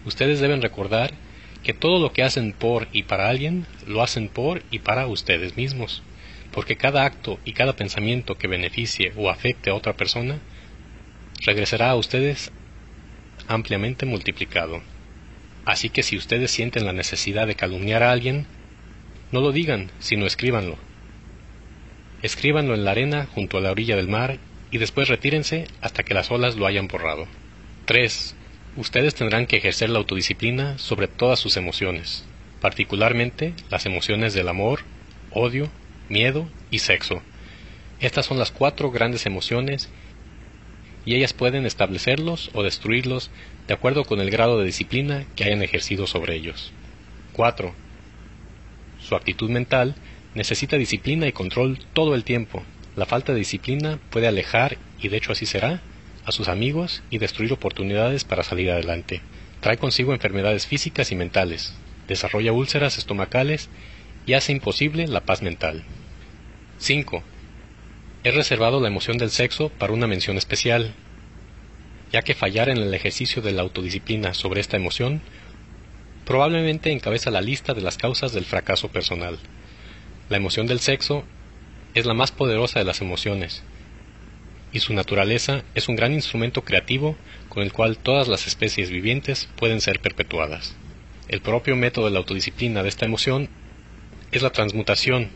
Ustedes 0.04 0.40
deben 0.40 0.60
recordar 0.60 1.14
que 1.62 1.72
todo 1.72 1.98
lo 1.98 2.12
que 2.12 2.24
hacen 2.24 2.52
por 2.52 2.88
y 2.92 3.04
para 3.04 3.30
alguien 3.30 3.64
lo 3.86 4.02
hacen 4.02 4.28
por 4.28 4.62
y 4.70 4.80
para 4.80 5.06
ustedes 5.06 5.56
mismos 5.56 6.02
porque 6.54 6.76
cada 6.76 7.04
acto 7.04 7.40
y 7.44 7.52
cada 7.52 7.74
pensamiento 7.74 8.36
que 8.36 8.46
beneficie 8.46 9.12
o 9.16 9.28
afecte 9.28 9.70
a 9.70 9.74
otra 9.74 9.94
persona 9.94 10.38
regresará 11.44 11.90
a 11.90 11.96
ustedes 11.96 12.50
ampliamente 13.48 14.06
multiplicado. 14.06 14.82
Así 15.64 15.90
que 15.90 16.02
si 16.02 16.16
ustedes 16.16 16.50
sienten 16.50 16.84
la 16.84 16.92
necesidad 16.92 17.46
de 17.46 17.54
calumniar 17.54 18.02
a 18.02 18.12
alguien, 18.12 18.46
no 19.32 19.40
lo 19.40 19.52
digan, 19.52 19.90
sino 19.98 20.26
escríbanlo. 20.26 20.78
Escríbanlo 22.22 22.74
en 22.74 22.84
la 22.84 22.92
arena 22.92 23.26
junto 23.34 23.58
a 23.58 23.60
la 23.60 23.70
orilla 23.70 23.96
del 23.96 24.08
mar 24.08 24.38
y 24.70 24.78
después 24.78 25.08
retírense 25.08 25.68
hasta 25.80 26.02
que 26.02 26.14
las 26.14 26.30
olas 26.30 26.56
lo 26.56 26.66
hayan 26.66 26.88
borrado. 26.88 27.26
3. 27.86 28.34
Ustedes 28.76 29.14
tendrán 29.14 29.46
que 29.46 29.56
ejercer 29.56 29.90
la 29.90 29.98
autodisciplina 29.98 30.78
sobre 30.78 31.06
todas 31.06 31.38
sus 31.38 31.56
emociones, 31.56 32.24
particularmente 32.60 33.54
las 33.70 33.86
emociones 33.86 34.34
del 34.34 34.48
amor, 34.48 34.80
odio, 35.30 35.70
miedo 36.08 36.48
y 36.70 36.80
sexo. 36.80 37.22
Estas 38.00 38.26
son 38.26 38.38
las 38.38 38.50
cuatro 38.50 38.90
grandes 38.90 39.26
emociones 39.26 39.90
y 41.04 41.14
ellas 41.14 41.32
pueden 41.32 41.66
establecerlos 41.66 42.50
o 42.54 42.62
destruirlos 42.62 43.30
de 43.66 43.74
acuerdo 43.74 44.04
con 44.04 44.20
el 44.20 44.30
grado 44.30 44.58
de 44.58 44.66
disciplina 44.66 45.26
que 45.36 45.44
hayan 45.44 45.62
ejercido 45.62 46.06
sobre 46.06 46.34
ellos. 46.34 46.72
4. 47.32 47.74
Su 49.00 49.14
actitud 49.14 49.50
mental 49.50 49.94
necesita 50.34 50.76
disciplina 50.76 51.26
y 51.26 51.32
control 51.32 51.78
todo 51.92 52.14
el 52.14 52.24
tiempo. 52.24 52.62
La 52.96 53.06
falta 53.06 53.32
de 53.32 53.38
disciplina 53.38 53.98
puede 54.10 54.28
alejar, 54.28 54.78
y 55.00 55.08
de 55.08 55.16
hecho 55.16 55.32
así 55.32 55.46
será, 55.46 55.82
a 56.24 56.32
sus 56.32 56.48
amigos 56.48 57.02
y 57.10 57.18
destruir 57.18 57.52
oportunidades 57.52 58.24
para 58.24 58.42
salir 58.42 58.70
adelante. 58.70 59.20
Trae 59.60 59.76
consigo 59.76 60.12
enfermedades 60.12 60.66
físicas 60.66 61.10
y 61.12 61.16
mentales, 61.16 61.74
desarrolla 62.08 62.52
úlceras 62.52 62.98
estomacales 62.98 63.68
y 64.26 64.34
hace 64.34 64.52
imposible 64.52 65.06
la 65.06 65.20
paz 65.20 65.42
mental. 65.42 65.84
5. 66.78 67.22
He 68.24 68.30
reservado 68.30 68.80
la 68.80 68.88
emoción 68.88 69.18
del 69.18 69.30
sexo 69.30 69.68
para 69.68 69.92
una 69.92 70.06
mención 70.06 70.38
especial, 70.38 70.94
ya 72.10 72.22
que 72.22 72.34
fallar 72.34 72.70
en 72.70 72.78
el 72.78 72.94
ejercicio 72.94 73.42
de 73.42 73.52
la 73.52 73.60
autodisciplina 73.60 74.32
sobre 74.32 74.62
esta 74.62 74.78
emoción 74.78 75.20
probablemente 76.24 76.90
encabeza 76.90 77.30
la 77.30 77.42
lista 77.42 77.74
de 77.74 77.82
las 77.82 77.98
causas 77.98 78.32
del 78.32 78.46
fracaso 78.46 78.88
personal. 78.88 79.38
La 80.30 80.38
emoción 80.38 80.66
del 80.66 80.80
sexo 80.80 81.22
es 81.92 82.06
la 82.06 82.14
más 82.14 82.32
poderosa 82.32 82.78
de 82.78 82.86
las 82.86 83.02
emociones, 83.02 83.62
y 84.72 84.80
su 84.80 84.94
naturaleza 84.94 85.62
es 85.74 85.90
un 85.90 85.96
gran 85.96 86.14
instrumento 86.14 86.62
creativo 86.62 87.16
con 87.50 87.62
el 87.62 87.74
cual 87.74 87.98
todas 87.98 88.26
las 88.26 88.46
especies 88.46 88.88
vivientes 88.88 89.50
pueden 89.56 89.82
ser 89.82 90.00
perpetuadas. 90.00 90.74
El 91.28 91.42
propio 91.42 91.76
método 91.76 92.06
de 92.06 92.12
la 92.12 92.20
autodisciplina 92.20 92.82
de 92.82 92.88
esta 92.88 93.04
emoción 93.04 93.50
es 94.32 94.40
la 94.40 94.50
transmutación, 94.50 95.28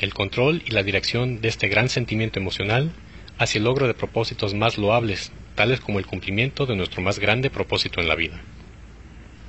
el 0.00 0.14
control 0.14 0.62
y 0.66 0.70
la 0.70 0.82
dirección 0.82 1.40
de 1.40 1.48
este 1.48 1.68
gran 1.68 1.88
sentimiento 1.88 2.38
emocional 2.38 2.92
hacia 3.38 3.58
el 3.58 3.64
logro 3.64 3.86
de 3.86 3.94
propósitos 3.94 4.54
más 4.54 4.78
loables, 4.78 5.32
tales 5.54 5.80
como 5.80 5.98
el 5.98 6.06
cumplimiento 6.06 6.66
de 6.66 6.76
nuestro 6.76 7.02
más 7.02 7.18
grande 7.18 7.50
propósito 7.50 8.00
en 8.00 8.08
la 8.08 8.14
vida. 8.14 8.40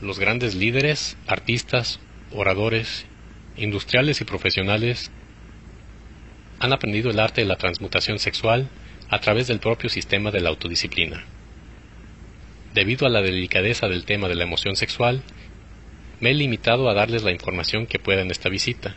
Los 0.02 0.20
grandes 0.20 0.56
líderes, 0.56 1.18
artistas, 1.28 2.00
oradores, 2.32 3.06
industriales 3.58 4.22
y 4.22 4.26
profesionales 4.26 5.12
han 6.60 6.74
aprendido 6.74 7.10
el 7.10 7.20
arte 7.20 7.42
de 7.42 7.48
la 7.48 7.58
transmutación 7.58 8.20
sexual 8.20 8.70
a 9.10 9.20
través 9.20 9.48
del 9.48 9.60
propio 9.60 9.90
sistema 9.90 10.32
de 10.32 10.42
la 10.42 10.50
autodisciplina. 10.50 11.26
Debido 12.74 13.08
a 13.08 13.10
la 13.10 13.22
delicadeza 13.22 13.88
del 13.88 14.06
tema 14.06 14.28
de 14.28 14.36
la 14.36 14.44
emoción 14.44 14.76
sexual, 14.76 15.22
me 16.20 16.32
he 16.32 16.34
limitado 16.34 16.90
a 16.90 16.94
darles 16.94 17.24
la 17.24 17.32
información 17.32 17.88
que 17.88 17.98
pueda 17.98 18.22
en 18.22 18.30
esta 18.30 18.50
visita. 18.50 18.96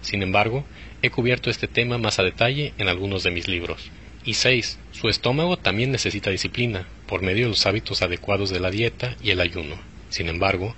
Sin 0.00 0.22
embargo, 0.22 0.64
he 1.02 1.10
cubierto 1.10 1.50
este 1.50 1.68
tema 1.68 1.98
más 1.98 2.18
a 2.18 2.22
detalle 2.22 2.72
en 2.78 2.88
algunos 2.88 3.22
de 3.22 3.30
mis 3.30 3.48
libros. 3.48 3.90
Y 4.24 4.34
6. 4.34 4.78
Su 4.92 5.08
estómago 5.08 5.56
también 5.56 5.90
necesita 5.92 6.30
disciplina, 6.30 6.86
por 7.06 7.22
medio 7.22 7.44
de 7.44 7.50
los 7.50 7.66
hábitos 7.66 8.02
adecuados 8.02 8.50
de 8.50 8.60
la 8.60 8.70
dieta 8.70 9.16
y 9.22 9.30
el 9.30 9.40
ayuno. 9.40 9.76
Sin 10.10 10.28
embargo, 10.28 10.74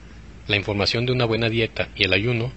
la 0.46 0.56
información 0.56 1.06
de 1.06 1.12
una 1.12 1.24
buena 1.24 1.48
dieta 1.48 1.88
y 1.96 2.04
el 2.04 2.12
ayuno 2.12 2.52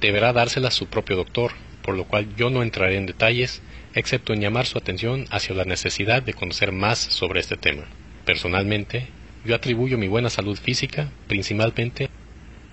deberá 0.00 0.32
dársela 0.32 0.70
su 0.70 0.86
propio 0.86 1.16
doctor, 1.16 1.52
por 1.82 1.96
lo 1.96 2.04
cual 2.04 2.34
yo 2.36 2.50
no 2.50 2.62
entraré 2.62 2.96
en 2.96 3.06
detalles, 3.06 3.62
excepto 3.94 4.32
en 4.32 4.40
llamar 4.40 4.66
su 4.66 4.78
atención 4.78 5.26
hacia 5.30 5.54
la 5.54 5.64
necesidad 5.64 6.22
de 6.22 6.34
conocer 6.34 6.72
más 6.72 6.98
sobre 6.98 7.40
este 7.40 7.56
tema. 7.56 7.84
Personalmente, 8.24 9.06
yo 9.44 9.54
atribuyo 9.54 9.96
mi 9.98 10.08
buena 10.08 10.30
salud 10.30 10.58
física 10.58 11.10
principalmente 11.26 12.10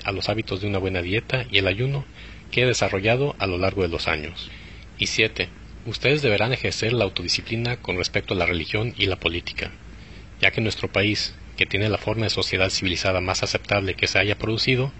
a 0.04 0.12
los 0.12 0.30
hábitos 0.30 0.62
de 0.62 0.68
una 0.68 0.78
buena 0.78 1.02
dieta 1.02 1.46
y 1.50 1.58
el 1.58 1.68
ayuno 1.68 2.06
que 2.56 2.62
he 2.62 2.66
desarrollado 2.66 3.36
a 3.38 3.48
lo 3.48 3.58
largo 3.58 3.82
de 3.82 3.90
los 3.90 4.08
años. 4.08 4.50
Y 4.98 5.08
7. 5.08 5.50
Ustedes 5.86 6.22
deberán 6.22 6.54
ejercer 6.54 6.94
la 6.94 7.04
autodisciplina 7.04 7.76
con 7.76 7.98
respecto 7.98 8.34
a 8.34 8.38
la 8.38 8.46
religión 8.46 8.94
y 8.98 9.08
la 9.08 9.18
política, 9.18 9.72
ya 10.40 10.52
que 10.52 10.62
nuestro 10.62 10.90
país, 10.90 11.36
que 11.58 11.66
tiene 11.66 11.90
la 11.90 11.98
forma 11.98 12.24
de 12.24 12.30
sociedad 12.30 12.70
civilizada 12.70 13.20
más 13.20 13.44
aceptable 13.44 13.96
que 13.96 14.08
se 14.08 14.20
haya 14.20 14.38
producido, 14.38 14.94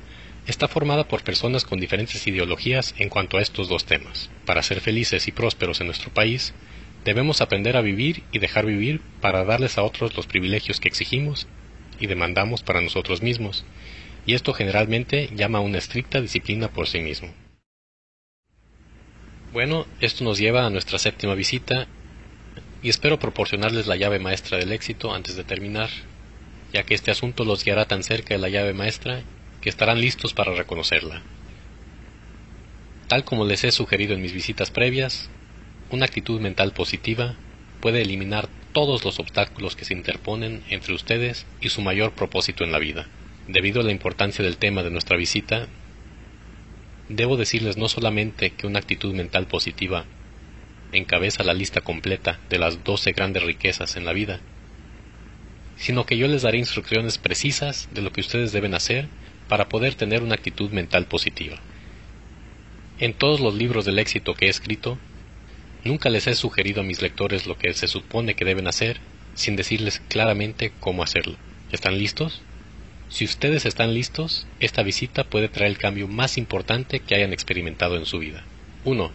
está 0.48 0.68
formada 0.68 1.08
por 1.08 1.24
personas 1.24 1.64
con 1.64 1.80
diferentes 1.80 2.28
ideologías 2.28 2.94
en 2.98 3.08
cuanto 3.08 3.38
a 3.38 3.42
estos 3.42 3.70
dos 3.70 3.86
temas. 3.86 4.30
Para 4.46 4.62
ser 4.62 4.82
felices 4.82 5.30
y 5.30 5.32
prósperos 5.32 5.80
en 5.80 5.88
nuestro 5.88 6.14
país, 6.14 6.54
debemos 7.06 7.40
aprender 7.40 7.78
a 7.78 7.82
vivir 7.82 8.24
y 8.34 8.40
dejar 8.40 8.66
vivir 8.66 9.00
para 9.22 9.46
darles 9.46 9.78
a 9.78 9.84
otros 9.84 10.18
los 10.18 10.28
privilegios 10.28 10.82
que 10.82 10.90
exigimos 10.90 11.48
y 12.02 12.08
demandamos 12.08 12.64
para 12.64 12.82
nosotros 12.82 13.22
mismos, 13.22 13.64
y 14.26 14.34
esto 14.34 14.54
generalmente 14.54 15.30
llama 15.34 15.60
a 15.60 15.62
una 15.62 15.78
estricta 15.78 16.20
disciplina 16.20 16.68
por 16.68 16.90
sí 16.90 17.00
mismo. 17.00 17.34
Bueno, 19.56 19.88
esto 20.02 20.26
nos 20.26 20.38
lleva 20.38 20.66
a 20.66 20.70
nuestra 20.70 21.00
séptima 21.00 21.34
visita 21.34 21.88
y 22.84 22.90
espero 22.90 23.20
proporcionarles 23.20 23.88
la 23.88 23.96
llave 23.96 24.20
maestra 24.20 24.58
del 24.58 24.74
éxito 24.74 25.14
antes 25.14 25.38
de 25.38 25.46
terminar, 25.46 25.90
ya 26.74 26.84
que 26.84 26.94
este 26.94 27.10
asunto 27.10 27.46
los 27.46 27.64
guiará 27.64 27.86
tan 27.86 28.04
cerca 28.04 28.34
de 28.34 28.42
la 28.42 28.50
llave 28.50 28.74
maestra 28.74 29.22
que 29.62 29.70
estarán 29.70 30.02
listos 30.02 30.34
para 30.34 30.54
reconocerla. 30.54 31.22
Tal 33.08 33.24
como 33.24 33.46
les 33.46 33.64
he 33.64 33.72
sugerido 33.72 34.14
en 34.14 34.22
mis 34.22 34.34
visitas 34.34 34.72
previas, 34.72 35.30
una 35.90 36.04
actitud 36.04 36.42
mental 36.42 36.74
positiva 36.74 37.36
puede 37.80 38.02
eliminar 38.02 38.50
todos 38.74 39.06
los 39.06 39.20
obstáculos 39.22 39.78
que 39.78 39.86
se 39.86 39.94
interponen 39.94 40.64
entre 40.68 40.94
ustedes 40.94 41.46
y 41.62 41.70
su 41.70 41.82
mayor 41.82 42.12
propósito 42.12 42.66
en 42.66 42.74
la 42.74 42.80
vida. 42.80 43.08
Debido 43.48 43.80
a 43.80 43.86
la 43.86 43.94
importancia 43.94 44.44
del 44.44 44.58
tema 44.58 44.84
de 44.84 44.92
nuestra 44.92 45.16
visita, 45.16 45.70
debo 47.10 47.38
decirles 47.38 47.78
no 47.78 47.88
solamente 47.88 48.52
que 48.52 48.68
una 48.68 48.80
actitud 48.80 49.14
mental 49.14 49.48
positiva 49.48 50.06
encabeza 50.92 51.44
la 51.44 51.54
lista 51.54 51.82
completa 51.82 52.40
de 52.50 52.60
las 52.60 52.84
doce 52.84 53.12
grandes 53.12 53.44
riquezas 53.44 53.98
en 53.98 54.06
la 54.06 54.14
vida, 54.14 54.40
sino 55.78 56.06
que 56.06 56.18
yo 56.18 56.28
les 56.28 56.44
daré 56.44 56.58
instrucciones 56.58 57.18
precisas 57.18 57.90
de 57.94 58.02
lo 58.02 58.12
que 58.12 58.22
ustedes 58.22 58.52
deben 58.52 58.74
hacer 58.74 59.08
para 59.48 59.70
poder 59.70 59.96
tener 59.96 60.24
una 60.24 60.36
actitud 60.36 60.72
mental 60.72 61.06
positiva. 61.06 61.60
En 63.00 63.14
todos 63.14 63.42
los 63.42 63.54
libros 63.56 63.86
del 63.86 64.00
éxito 64.00 64.34
que 64.34 64.46
he 64.46 64.50
escrito, 64.50 64.98
Nunca 65.86 66.10
les 66.10 66.26
he 66.26 66.34
sugerido 66.34 66.82
a 66.82 66.84
mis 66.84 67.04
lectores 67.04 67.46
lo 67.46 67.60
que 67.60 67.72
se 67.76 67.88
supone 67.88 68.34
que 68.34 68.44
deben 68.44 68.68
hacer 68.68 69.00
sin 69.36 69.56
decirles 69.56 70.02
claramente 70.10 70.72
cómo 70.80 71.04
hacerlo. 71.04 71.38
¿Están 71.72 72.00
listos? 72.00 72.42
Si 73.08 73.24
ustedes 73.24 73.66
están 73.66 73.94
listos, 73.94 74.48
esta 74.60 74.84
visita 74.84 75.24
puede 75.24 75.48
traer 75.48 75.72
el 75.72 75.78
cambio 75.78 76.08
más 76.08 76.38
importante 76.38 77.00
que 77.00 77.16
hayan 77.16 77.34
experimentado 77.34 77.98
en 77.98 78.06
su 78.06 78.20
vida. 78.20 78.44
1. 78.84 79.12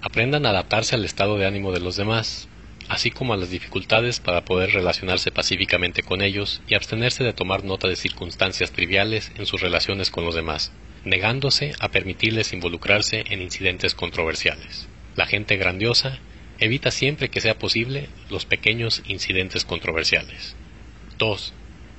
Aprendan 0.00 0.46
a 0.46 0.50
adaptarse 0.50 0.94
al 0.94 1.04
estado 1.04 1.36
de 1.36 1.46
ánimo 1.46 1.72
de 1.72 1.80
los 1.80 1.96
demás, 1.96 2.48
así 2.88 3.10
como 3.10 3.34
a 3.34 3.36
las 3.36 3.50
dificultades 3.50 4.20
para 4.20 4.44
poder 4.44 4.70
relacionarse 4.70 5.32
pacíficamente 5.32 6.02
con 6.02 6.22
ellos 6.22 6.62
y 6.68 6.74
abstenerse 6.74 7.24
de 7.24 7.32
tomar 7.32 7.64
nota 7.64 7.88
de 7.88 7.96
circunstancias 7.96 8.70
triviales 8.70 9.32
en 9.36 9.46
sus 9.46 9.60
relaciones 9.60 10.10
con 10.10 10.24
los 10.24 10.34
demás, 10.34 10.72
negándose 11.04 11.72
a 11.80 11.88
permitirles 11.88 12.52
involucrarse 12.52 13.24
en 13.28 13.42
incidentes 13.42 13.94
controversiales. 13.94 14.86
La 15.16 15.26
gente 15.26 15.56
grandiosa 15.56 16.18
evita 16.58 16.90
siempre 16.90 17.28
que 17.28 17.40
sea 17.40 17.58
posible 17.58 18.08
los 18.30 18.44
pequeños 18.44 19.02
incidentes 19.06 19.64
controversiales. 19.64 20.54
2. 21.18 21.52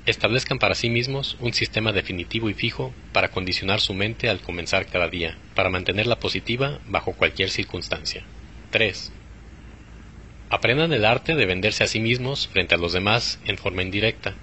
Establezcan 0.08 0.58
para 0.58 0.74
sí 0.74 0.90
mismos 0.90 1.36
un 1.42 1.54
sistema 1.54 1.92
definitivo 1.92 2.50
y 2.50 2.54
fijo 2.54 2.94
para 3.12 3.28
condicionar 3.28 3.82
su 3.82 3.94
mente 3.94 4.30
al 4.30 4.40
comenzar 4.40 4.86
cada 4.86 5.10
día, 5.10 5.38
para 5.54 5.70
mantenerla 5.70 6.18
positiva 6.18 6.80
bajo 6.88 7.12
cualquier 7.12 7.50
circunstancia. 7.50 8.24
3. 8.72 9.12
Aprendan 10.50 10.94
el 10.94 11.04
arte 11.04 11.36
de 11.36 11.46
venderse 11.46 11.84
a 11.84 11.88
sí 11.88 12.00
mismos 12.00 12.48
frente 12.48 12.74
a 12.74 12.78
los 12.78 12.94
demás 12.94 13.38
en 13.44 13.58
forma 13.58 13.82
indirecta. 13.82 14.34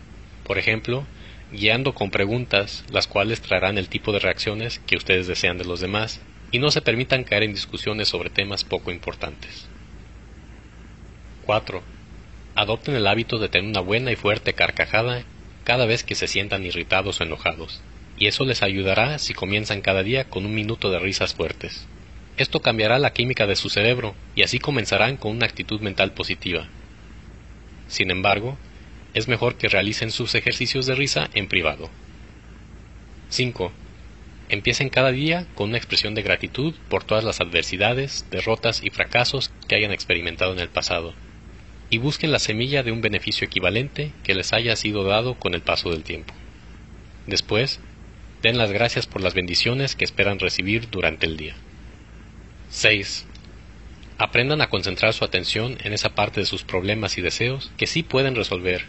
Por 0.47 0.59
ejemplo, 0.59 1.07
guiando 1.51 1.95
con 1.95 2.11
preguntas, 2.11 2.85
las 2.91 3.07
cuales 3.07 3.41
traerán 3.41 3.79
el 3.79 3.89
tipo 3.89 4.13
de 4.13 4.19
reacciones 4.19 4.81
que 4.81 4.99
ustedes 4.99 5.27
desean 5.27 5.57
de 5.57 5.65
los 5.65 5.81
demás 5.81 6.21
y 6.51 6.59
no 6.59 6.71
se 6.71 6.83
permitan 6.83 7.25
caer 7.25 7.43
en 7.43 7.55
discusiones 7.55 8.09
sobre 8.09 8.29
temas 8.29 8.65
poco 8.65 8.91
importantes. 8.91 9.67
4. 11.47 11.83
Adopten 12.55 12.97
el 12.97 13.07
hábito 13.07 13.39
de 13.39 13.49
tener 13.49 13.71
una 13.71 13.81
buena 13.81 14.13
y 14.13 14.17
fuerte 14.17 14.53
carcajada 14.53 15.25
cada 15.65 15.87
vez 15.87 16.05
que 16.05 16.15
se 16.15 16.29
sientan 16.29 16.65
irritados 16.65 17.21
o 17.21 17.25
enojados, 17.25 17.81
y 18.19 18.27
eso 18.27 18.45
les 18.45 18.63
ayudará 18.63 19.19
si 19.19 19.35
comienzan 19.35 19.81
cada 19.81 20.03
día 20.03 20.25
con 20.25 20.47
un 20.47 20.55
minuto 20.55 20.91
de 20.91 20.99
risas 20.99 21.35
fuertes. 21.35 21.87
Esto 22.37 22.61
cambiará 22.61 22.99
la 22.99 23.13
química 23.13 23.47
de 23.47 23.57
su 23.57 23.71
cerebro 23.71 24.15
y 24.35 24.43
así 24.43 24.59
comenzarán 24.59 25.17
con 25.17 25.33
una 25.33 25.47
actitud 25.47 25.81
mental 25.81 26.13
positiva. 26.13 26.69
Sin 27.89 28.11
embargo, 28.11 28.59
es 29.15 29.29
mejor 29.29 29.57
que 29.57 29.69
realicen 29.69 30.11
sus 30.11 30.35
ejercicios 30.35 30.87
de 30.87 30.97
risa 30.97 31.31
en 31.35 31.47
privado. 31.47 31.91
5. 33.29 33.73
Empiecen 34.49 34.91
cada 34.91 35.13
día 35.13 35.47
con 35.55 35.69
una 35.71 35.79
expresión 35.79 36.15
de 36.15 36.23
gratitud 36.23 36.75
por 36.89 37.05
todas 37.05 37.25
las 37.25 37.41
adversidades, 37.41 38.27
derrotas 38.31 38.83
y 38.83 38.91
fracasos 38.91 39.51
que 39.69 39.77
hayan 39.77 39.93
experimentado 39.93 40.53
en 40.53 40.59
el 40.59 40.69
pasado, 40.69 41.15
y 41.95 41.99
busquen 41.99 42.33
la 42.33 42.41
semilla 42.41 42.83
de 42.83 42.91
un 42.91 43.01
beneficio 43.01 43.47
equivalente 43.47 44.11
que 44.25 44.35
les 44.35 44.53
haya 44.53 44.75
sido 44.75 45.05
dado 45.05 45.39
con 45.39 45.55
el 45.55 45.63
paso 45.63 45.91
del 45.91 46.03
tiempo. 46.03 46.35
Después, 47.29 47.79
den 48.43 48.59
las 48.59 48.73
gracias 48.73 49.07
por 49.07 49.23
las 49.23 49.33
bendiciones 49.33 49.95
que 49.95 50.05
esperan 50.05 50.41
recibir 50.41 50.91
durante 50.91 51.27
el 51.27 51.37
día. 51.37 51.55
6. 52.71 53.27
Aprendan 54.19 54.61
a 54.61 54.71
concentrar 54.71 55.13
su 55.13 55.25
atención 55.25 55.79
en 55.85 55.93
esa 55.93 56.17
parte 56.17 56.41
de 56.41 56.47
sus 56.47 56.65
problemas 56.65 57.17
y 57.17 57.23
deseos 57.23 57.71
que 57.77 57.87
sí 57.87 58.03
pueden 58.03 58.35
resolver, 58.35 58.87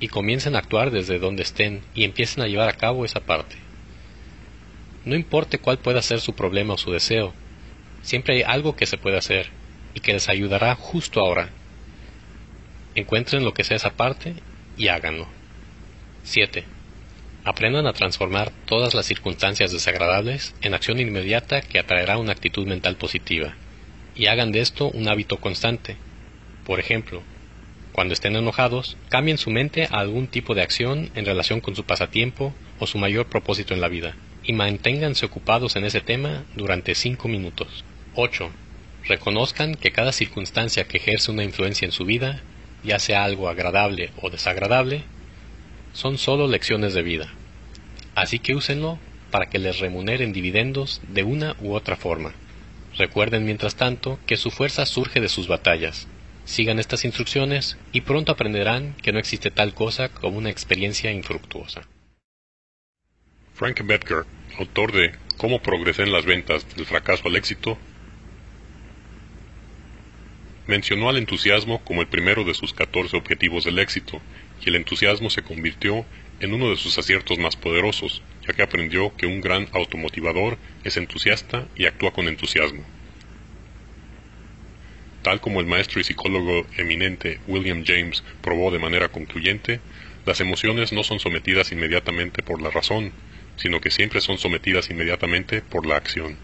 y 0.00 0.08
comiencen 0.08 0.56
a 0.56 0.60
actuar 0.60 0.90
desde 0.90 1.18
donde 1.18 1.42
estén 1.42 1.82
y 1.94 2.04
empiecen 2.04 2.42
a 2.42 2.46
llevar 2.46 2.70
a 2.70 2.78
cabo 2.78 3.04
esa 3.04 3.20
parte. 3.20 3.56
No 5.04 5.14
importe 5.14 5.58
cuál 5.58 5.76
pueda 5.76 6.00
ser 6.00 6.22
su 6.22 6.34
problema 6.34 6.72
o 6.72 6.78
su 6.78 6.90
deseo, 6.90 7.34
siempre 8.00 8.36
hay 8.36 8.42
algo 8.44 8.76
que 8.76 8.86
se 8.86 8.96
puede 8.96 9.18
hacer 9.18 9.50
y 9.92 10.00
que 10.00 10.14
les 10.14 10.30
ayudará 10.30 10.74
justo 10.74 11.20
ahora. 11.20 11.50
Encuentren 12.96 13.44
lo 13.44 13.54
que 13.54 13.62
sea 13.62 13.76
esa 13.76 13.90
parte 13.90 14.34
y 14.76 14.88
háganlo. 14.88 15.28
7. 16.24 16.64
Aprendan 17.44 17.86
a 17.86 17.92
transformar 17.92 18.50
todas 18.64 18.94
las 18.94 19.06
circunstancias 19.06 19.70
desagradables 19.70 20.54
en 20.62 20.74
acción 20.74 20.98
inmediata 20.98 21.60
que 21.60 21.78
atraerá 21.78 22.18
una 22.18 22.32
actitud 22.32 22.66
mental 22.66 22.96
positiva, 22.96 23.54
y 24.16 24.26
hagan 24.26 24.50
de 24.50 24.60
esto 24.60 24.88
un 24.88 25.08
hábito 25.08 25.36
constante. 25.36 25.96
Por 26.64 26.80
ejemplo, 26.80 27.22
cuando 27.92 28.14
estén 28.14 28.34
enojados, 28.34 28.96
cambien 29.10 29.38
su 29.38 29.50
mente 29.50 29.84
a 29.84 30.00
algún 30.00 30.26
tipo 30.26 30.54
de 30.54 30.62
acción 30.62 31.10
en 31.14 31.26
relación 31.26 31.60
con 31.60 31.76
su 31.76 31.84
pasatiempo 31.84 32.52
o 32.80 32.86
su 32.86 32.98
mayor 32.98 33.26
propósito 33.26 33.74
en 33.74 33.80
la 33.80 33.88
vida 33.88 34.16
y 34.42 34.54
manténganse 34.54 35.26
ocupados 35.26 35.76
en 35.76 35.84
ese 35.84 36.00
tema 36.00 36.44
durante 36.54 36.94
cinco 36.94 37.28
minutos. 37.28 37.84
8. 38.14 38.50
Reconozcan 39.04 39.74
que 39.74 39.92
cada 39.92 40.12
circunstancia 40.12 40.84
que 40.84 40.96
ejerce 40.96 41.30
una 41.30 41.44
influencia 41.44 41.84
en 41.84 41.92
su 41.92 42.04
vida, 42.04 42.42
ya 42.82 42.98
sea 42.98 43.24
algo 43.24 43.48
agradable 43.48 44.10
o 44.20 44.30
desagradable, 44.30 45.04
son 45.92 46.18
solo 46.18 46.46
lecciones 46.46 46.94
de 46.94 47.02
vida. 47.02 47.32
Así 48.14 48.38
que 48.38 48.54
úsenlo 48.54 48.98
para 49.30 49.46
que 49.46 49.58
les 49.58 49.78
remuneren 49.78 50.32
dividendos 50.32 51.00
de 51.08 51.22
una 51.22 51.56
u 51.60 51.74
otra 51.74 51.96
forma. 51.96 52.32
Recuerden 52.96 53.44
mientras 53.44 53.76
tanto 53.76 54.18
que 54.26 54.36
su 54.36 54.50
fuerza 54.50 54.86
surge 54.86 55.20
de 55.20 55.28
sus 55.28 55.48
batallas. 55.48 56.08
Sigan 56.44 56.78
estas 56.78 57.04
instrucciones 57.04 57.76
y 57.92 58.02
pronto 58.02 58.32
aprenderán 58.32 58.94
que 59.02 59.12
no 59.12 59.18
existe 59.18 59.50
tal 59.50 59.74
cosa 59.74 60.08
como 60.08 60.38
una 60.38 60.50
experiencia 60.50 61.10
infructuosa. 61.12 61.82
Frank 63.54 63.82
Bedker, 63.84 64.24
autor 64.58 64.92
de 64.92 65.12
Cómo 65.36 65.60
progresé 65.60 66.02
en 66.02 66.12
las 66.12 66.24
ventas 66.24 66.66
del 66.76 66.86
fracaso 66.86 67.28
al 67.28 67.36
éxito, 67.36 67.76
mencionó 70.66 71.08
al 71.08 71.16
entusiasmo 71.16 71.82
como 71.84 72.00
el 72.00 72.08
primero 72.08 72.44
de 72.44 72.54
sus 72.54 72.72
14 72.72 73.16
objetivos 73.16 73.64
del 73.64 73.78
éxito, 73.78 74.20
y 74.64 74.68
el 74.68 74.76
entusiasmo 74.76 75.30
se 75.30 75.42
convirtió 75.42 76.04
en 76.40 76.52
uno 76.52 76.70
de 76.70 76.76
sus 76.76 76.98
aciertos 76.98 77.38
más 77.38 77.56
poderosos, 77.56 78.22
ya 78.46 78.52
que 78.52 78.62
aprendió 78.62 79.14
que 79.16 79.26
un 79.26 79.40
gran 79.40 79.68
automotivador 79.72 80.58
es 80.84 80.96
entusiasta 80.96 81.66
y 81.76 81.86
actúa 81.86 82.12
con 82.12 82.28
entusiasmo. 82.28 82.84
Tal 85.22 85.40
como 85.40 85.60
el 85.60 85.66
maestro 85.66 86.00
y 86.00 86.04
psicólogo 86.04 86.66
eminente 86.76 87.40
William 87.48 87.84
James 87.84 88.22
probó 88.42 88.70
de 88.70 88.78
manera 88.78 89.08
concluyente, 89.08 89.80
las 90.24 90.40
emociones 90.40 90.92
no 90.92 91.04
son 91.04 91.20
sometidas 91.20 91.72
inmediatamente 91.72 92.42
por 92.42 92.62
la 92.62 92.70
razón, 92.70 93.12
sino 93.56 93.80
que 93.80 93.90
siempre 93.90 94.20
son 94.20 94.38
sometidas 94.38 94.90
inmediatamente 94.90 95.62
por 95.62 95.86
la 95.86 95.96
acción. 95.96 96.36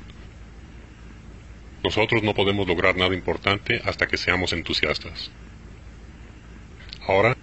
Nosotros 1.82 2.22
no 2.22 2.34
podemos 2.34 2.66
lograr 2.66 2.96
nada 2.96 3.14
importante 3.14 3.82
hasta 3.84 4.06
que 4.06 4.16
seamos 4.16 4.52
entusiastas. 4.52 5.30
Ahora, 7.06 7.36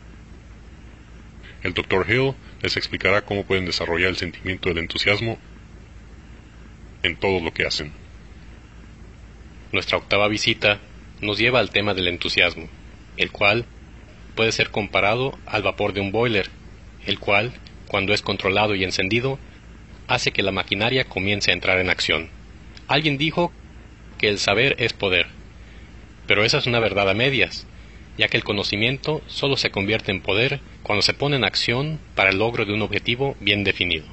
el 1.61 1.73
Dr. 1.73 2.09
Hill 2.09 2.35
les 2.61 2.77
explicará 2.77 3.25
cómo 3.25 3.43
pueden 3.43 3.65
desarrollar 3.65 4.09
el 4.09 4.17
sentimiento 4.17 4.69
del 4.69 4.77
entusiasmo 4.77 5.37
en 7.03 7.17
todo 7.17 7.41
lo 7.41 7.53
que 7.53 7.65
hacen. 7.65 7.91
Nuestra 9.73 9.97
octava 9.97 10.27
visita 10.29 10.79
nos 11.21 11.37
lleva 11.37 11.59
al 11.59 11.69
tema 11.69 11.93
del 11.93 12.07
entusiasmo, 12.07 12.69
el 13.17 13.31
cual 13.31 13.65
puede 14.35 14.53
ser 14.53 14.71
comparado 14.71 15.37
al 15.45 15.63
vapor 15.63 15.91
de 15.91 15.99
un 15.99 16.13
boiler, 16.13 16.49
el 17.05 17.19
cual, 17.19 17.51
cuando 17.87 18.13
es 18.13 18.21
controlado 18.21 18.73
y 18.73 18.85
encendido, 18.85 19.37
hace 20.07 20.31
que 20.31 20.43
la 20.43 20.53
maquinaria 20.53 21.03
comience 21.03 21.51
a 21.51 21.53
entrar 21.53 21.79
en 21.79 21.89
acción. 21.89 22.29
Alguien 22.87 23.17
dijo 23.17 23.51
que 24.19 24.29
el 24.29 24.37
saber 24.37 24.75
es 24.77 24.93
poder, 24.93 25.27
pero 26.27 26.45
esa 26.45 26.59
es 26.59 26.67
una 26.67 26.79
verdad 26.79 27.09
a 27.09 27.15
medias, 27.15 27.65
ya 28.19 28.27
que 28.27 28.37
el 28.37 28.43
conocimiento 28.43 29.23
solo 29.25 29.57
se 29.57 29.71
convierte 29.71 30.11
en 30.11 30.21
poder 30.21 30.59
cuando 30.83 31.01
se 31.01 31.15
pone 31.15 31.37
en 31.37 31.43
acción 31.43 31.99
para 32.13 32.29
el 32.29 32.37
logro 32.37 32.65
de 32.65 32.73
un 32.73 32.83
objetivo 32.83 33.35
bien 33.39 33.63
definido. 33.63 34.05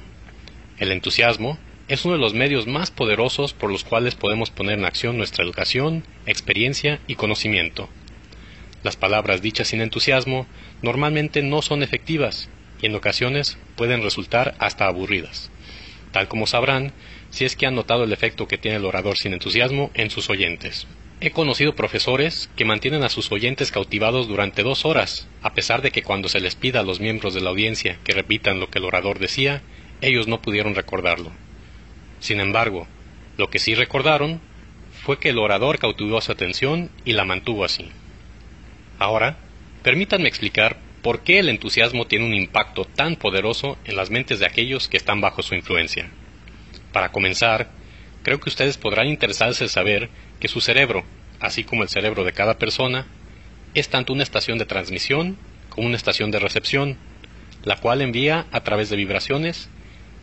El 0.79 0.91
entusiasmo 0.91 1.59
es 1.87 2.05
uno 2.05 2.15
de 2.15 2.21
los 2.21 2.33
medios 2.33 2.67
más 2.67 2.89
poderosos 2.89 3.53
por 3.53 3.71
los 3.71 3.83
cuales 3.83 4.15
podemos 4.15 4.49
poner 4.49 4.79
en 4.79 4.85
acción 4.85 5.17
nuestra 5.17 5.43
educación, 5.43 6.03
experiencia 6.25 6.99
y 7.07 7.15
conocimiento. 7.15 7.89
Las 8.83 8.95
palabras 8.95 9.41
dichas 9.41 9.67
sin 9.69 9.81
entusiasmo 9.81 10.47
normalmente 10.81 11.41
no 11.41 11.61
son 11.61 11.83
efectivas 11.83 12.49
y 12.81 12.85
en 12.85 12.95
ocasiones 12.95 13.57
pueden 13.75 14.03
resultar 14.03 14.55
hasta 14.59 14.87
aburridas. 14.87 15.51
tal 16.11 16.27
como 16.27 16.47
sabrán 16.47 16.93
si 17.37 17.45
es 17.45 17.55
que 17.55 17.67
han 17.67 17.75
notado 17.75 18.03
el 18.03 18.13
efecto 18.13 18.47
que 18.47 18.57
tiene 18.57 18.77
el 18.77 18.85
orador 18.85 19.15
sin 19.15 19.31
entusiasmo 19.31 19.91
en 19.93 20.09
sus 20.09 20.31
oyentes. 20.31 20.87
He 21.21 21.29
conocido 21.29 21.75
profesores 21.75 22.49
que 22.55 22.65
mantienen 22.65 23.03
a 23.03 23.09
sus 23.09 23.31
oyentes 23.31 23.71
cautivados 23.71 24.27
durante 24.27 24.63
dos 24.63 24.85
horas, 24.85 25.27
a 25.43 25.53
pesar 25.53 25.83
de 25.83 25.91
que 25.91 26.01
cuando 26.01 26.29
se 26.29 26.39
les 26.39 26.55
pida 26.55 26.79
a 26.79 26.83
los 26.83 26.99
miembros 26.99 27.35
de 27.35 27.41
la 27.41 27.51
audiencia 27.51 27.99
que 28.03 28.13
repitan 28.15 28.59
lo 28.59 28.71
que 28.71 28.79
el 28.79 28.85
orador 28.85 29.19
decía, 29.19 29.61
ellos 30.01 30.27
no 30.27 30.41
pudieron 30.41 30.73
recordarlo. 30.73 31.31
Sin 32.19 32.39
embargo, 32.39 32.87
lo 33.37 33.51
que 33.51 33.59
sí 33.59 33.75
recordaron 33.75 34.41
fue 35.03 35.19
que 35.19 35.29
el 35.29 35.37
orador 35.37 35.77
cautivó 35.77 36.19
su 36.21 36.31
atención 36.31 36.89
y 37.05 37.13
la 37.13 37.23
mantuvo 37.23 37.65
así. 37.65 37.87
Ahora, 38.97 39.37
permítanme 39.83 40.27
explicar 40.27 40.77
por 41.03 41.21
qué 41.21 41.37
el 41.37 41.49
entusiasmo 41.49 42.07
tiene 42.07 42.25
un 42.25 42.33
impacto 42.33 42.85
tan 42.85 43.15
poderoso 43.15 43.77
en 43.85 43.95
las 43.95 44.09
mentes 44.09 44.39
de 44.39 44.47
aquellos 44.47 44.87
que 44.87 44.97
están 44.97 45.21
bajo 45.21 45.43
su 45.43 45.53
influencia. 45.53 46.09
Para 46.97 47.11
comenzar, 47.11 47.67
creo 48.23 48.39
que 48.39 48.49
ustedes 48.49 48.75
podrán 48.75 49.05
interesarse 49.05 49.65
en 49.65 49.69
saber 49.69 50.09
que 50.39 50.47
su 50.47 50.61
cerebro, 50.61 51.05
así 51.39 51.63
como 51.63 51.83
el 51.83 51.89
cerebro 51.89 52.23
de 52.23 52.33
cada 52.33 52.57
persona, 52.57 53.05
es 53.75 53.89
tanto 53.89 54.13
una 54.13 54.23
estación 54.23 54.57
de 54.57 54.65
transmisión 54.65 55.37
como 55.69 55.85
una 55.85 55.95
estación 55.95 56.31
de 56.31 56.39
recepción, 56.39 56.97
la 57.63 57.75
cual 57.77 58.01
envía 58.01 58.47
a 58.51 58.61
través 58.61 58.89
de 58.89 58.95
vibraciones 58.95 59.69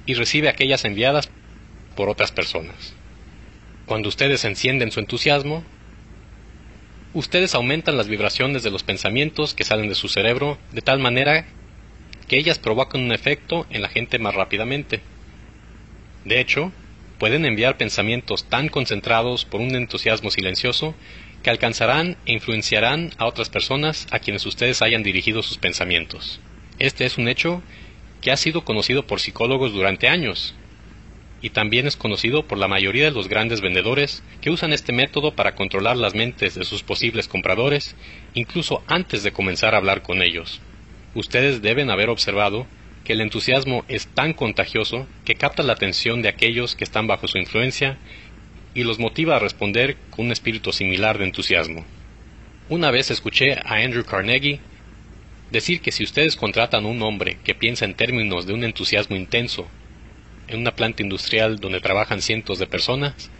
y 0.04 0.14
recibe 0.14 0.48
aquellas 0.48 0.84
enviadas 0.84 1.30
por 1.94 2.08
otras 2.08 2.32
personas. 2.32 2.92
Cuando 3.86 4.08
ustedes 4.08 4.44
encienden 4.44 4.90
su 4.90 4.98
entusiasmo, 4.98 5.62
ustedes 7.12 7.54
aumentan 7.54 7.96
las 7.96 8.08
vibraciones 8.08 8.64
de 8.64 8.72
los 8.72 8.82
pensamientos 8.82 9.54
que 9.54 9.62
salen 9.62 9.88
de 9.88 9.94
su 9.94 10.08
cerebro 10.08 10.58
de 10.72 10.82
tal 10.82 10.98
manera 10.98 11.46
que 12.26 12.36
ellas 12.36 12.58
provocan 12.58 13.00
un 13.00 13.12
efecto 13.12 13.64
en 13.70 13.80
la 13.80 13.88
gente 13.88 14.18
más 14.18 14.34
rápidamente. 14.34 15.13
De 16.24 16.40
hecho, 16.40 16.72
pueden 17.18 17.44
enviar 17.44 17.76
pensamientos 17.76 18.44
tan 18.48 18.68
concentrados 18.68 19.44
por 19.44 19.60
un 19.60 19.74
entusiasmo 19.74 20.30
silencioso 20.30 20.94
que 21.42 21.50
alcanzarán 21.50 22.16
e 22.26 22.32
influenciarán 22.32 23.12
a 23.18 23.26
otras 23.26 23.50
personas 23.50 24.06
a 24.10 24.18
quienes 24.18 24.46
ustedes 24.46 24.82
hayan 24.82 25.02
dirigido 25.02 25.42
sus 25.42 25.58
pensamientos. 25.58 26.40
Este 26.78 27.04
es 27.04 27.18
un 27.18 27.28
hecho 27.28 27.62
que 28.20 28.32
ha 28.32 28.36
sido 28.36 28.64
conocido 28.64 29.06
por 29.06 29.20
psicólogos 29.20 29.72
durante 29.72 30.08
años 30.08 30.54
y 31.42 31.50
también 31.50 31.86
es 31.86 31.96
conocido 31.96 32.46
por 32.46 32.56
la 32.56 32.68
mayoría 32.68 33.04
de 33.04 33.10
los 33.10 33.28
grandes 33.28 33.60
vendedores 33.60 34.22
que 34.40 34.48
usan 34.48 34.72
este 34.72 34.94
método 34.94 35.34
para 35.34 35.54
controlar 35.54 35.98
las 35.98 36.14
mentes 36.14 36.54
de 36.54 36.64
sus 36.64 36.82
posibles 36.82 37.28
compradores 37.28 37.94
incluso 38.32 38.82
antes 38.86 39.22
de 39.22 39.32
comenzar 39.32 39.74
a 39.74 39.76
hablar 39.76 40.00
con 40.00 40.22
ellos. 40.22 40.62
Ustedes 41.14 41.60
deben 41.60 41.90
haber 41.90 42.08
observado 42.08 42.66
que 43.04 43.12
el 43.12 43.20
entusiasmo 43.20 43.84
es 43.86 44.06
tan 44.08 44.32
contagioso 44.32 45.06
que 45.24 45.34
capta 45.34 45.62
la 45.62 45.74
atención 45.74 46.22
de 46.22 46.28
aquellos 46.28 46.74
que 46.74 46.84
están 46.84 47.06
bajo 47.06 47.28
su 47.28 47.38
influencia 47.38 47.98
y 48.74 48.82
los 48.82 48.98
motiva 48.98 49.36
a 49.36 49.38
responder 49.38 49.96
con 50.10 50.26
un 50.26 50.32
espíritu 50.32 50.72
similar 50.72 51.18
de 51.18 51.26
entusiasmo. 51.26 51.84
Una 52.70 52.90
vez 52.90 53.10
escuché 53.10 53.52
a 53.52 53.74
Andrew 53.74 54.04
Carnegie 54.04 54.58
decir 55.50 55.82
que 55.82 55.92
si 55.92 56.02
ustedes 56.02 56.34
contratan 56.34 56.84
a 56.84 56.88
un 56.88 57.02
hombre 57.02 57.36
que 57.44 57.54
piensa 57.54 57.84
en 57.84 57.94
términos 57.94 58.46
de 58.46 58.54
un 58.54 58.64
entusiasmo 58.64 59.16
intenso 59.16 59.68
en 60.48 60.60
una 60.60 60.74
planta 60.74 61.02
industrial 61.02 61.60
donde 61.60 61.80
trabajan 61.80 62.22
cientos 62.22 62.58
de 62.58 62.66
personas, 62.66 63.30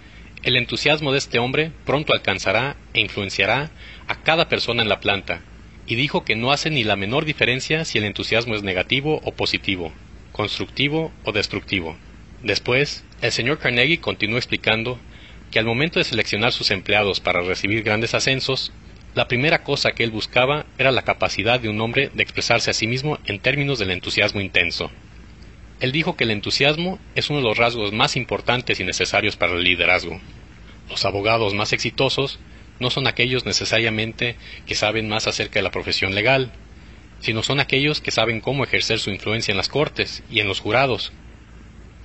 el 0.43 0.57
entusiasmo 0.57 1.11
de 1.11 1.19
este 1.19 1.39
hombre 1.39 1.73
pronto 1.87 2.13
alcanzará 2.13 2.77
e 2.93 3.01
influenciará 3.01 3.71
a 4.07 4.23
cada 4.23 4.49
persona 4.49 4.83
en 4.83 4.91
la 4.91 5.01
planta 5.01 5.41
y 5.87 5.97
dijo 5.97 6.25
que 6.25 6.37
no 6.37 6.53
hace 6.53 6.71
ni 6.71 6.85
la 6.85 6.97
menor 6.97 7.25
diferencia 7.25 7.85
si 7.85 7.99
el 7.99 8.05
entusiasmo 8.05 8.55
es 8.55 8.63
negativo 8.63 9.21
o 9.25 9.33
positivo, 9.33 9.93
constructivo 10.33 11.13
o 11.25 11.33
destructivo. 11.33 11.97
Después, 12.43 13.05
el 13.23 13.33
señor 13.33 13.59
Carnegie 13.59 14.01
continuó 14.01 14.39
explicando 14.39 14.99
que 15.51 15.59
al 15.59 15.67
momento 15.67 15.99
de 15.99 16.05
seleccionar 16.05 16.53
sus 16.53 16.71
empleados 16.71 17.21
para 17.21 17.43
recibir 17.43 17.83
grandes 17.83 18.15
ascensos, 18.15 18.73
la 19.15 19.29
primera 19.29 19.63
cosa 19.63 19.93
que 19.93 20.03
él 20.03 20.11
buscaba 20.11 20.67
era 20.79 20.91
la 20.91 21.03
capacidad 21.03 21.61
de 21.61 21.69
un 21.69 21.81
hombre 21.81 22.11
de 22.13 22.23
expresarse 22.23 22.71
a 22.71 22.75
sí 22.75 22.87
mismo 22.87 23.19
en 23.27 23.39
términos 23.39 23.79
del 23.79 23.93
entusiasmo 23.93 24.41
intenso. 24.41 24.91
Él 25.81 25.93
dijo 25.93 26.17
que 26.17 26.25
el 26.25 26.31
entusiasmo 26.31 26.99
es 27.15 27.31
uno 27.31 27.39
de 27.41 27.45
los 27.45 27.59
rasgos 27.59 27.93
más 27.93 28.17
importantes 28.17 28.81
y 28.81 28.85
necesarios 28.85 29.37
para 29.37 29.53
el 29.53 29.63
liderazgo. 29.63 30.21
Los 30.89 31.05
abogados 31.05 31.55
más 31.55 31.73
exitosos 31.73 32.41
no 32.81 32.91
son 32.91 33.07
aquellos 33.07 33.47
necesariamente 33.47 34.37
que 34.67 34.75
saben 34.75 35.09
más 35.09 35.27
acerca 35.27 35.59
de 35.59 35.63
la 35.63 35.71
profesión 35.71 36.15
legal, 36.15 36.53
sino 37.21 37.43
son 37.43 37.61
aquellos 37.61 38.01
que 38.01 38.11
saben 38.11 38.41
cómo 38.41 38.65
ejercer 38.65 38.99
su 38.99 39.11
influencia 39.11 39.53
en 39.53 39.57
las 39.57 39.69
cortes 39.69 40.23
y 40.31 40.41
en 40.41 40.49
los 40.49 40.61
jurados, 40.61 41.13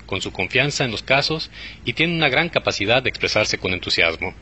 con 0.05 0.21
su 0.21 0.31
confianza 0.31 0.85
en 0.85 0.91
los 0.91 1.03
casos 1.03 1.49
y 1.85 1.93
tienen 1.93 2.15
una 2.15 2.29
gran 2.29 2.49
capacidad 2.49 3.03
de 3.03 3.09
expresarse 3.09 3.57
con 3.57 3.73
entusiasmo. 3.73 4.33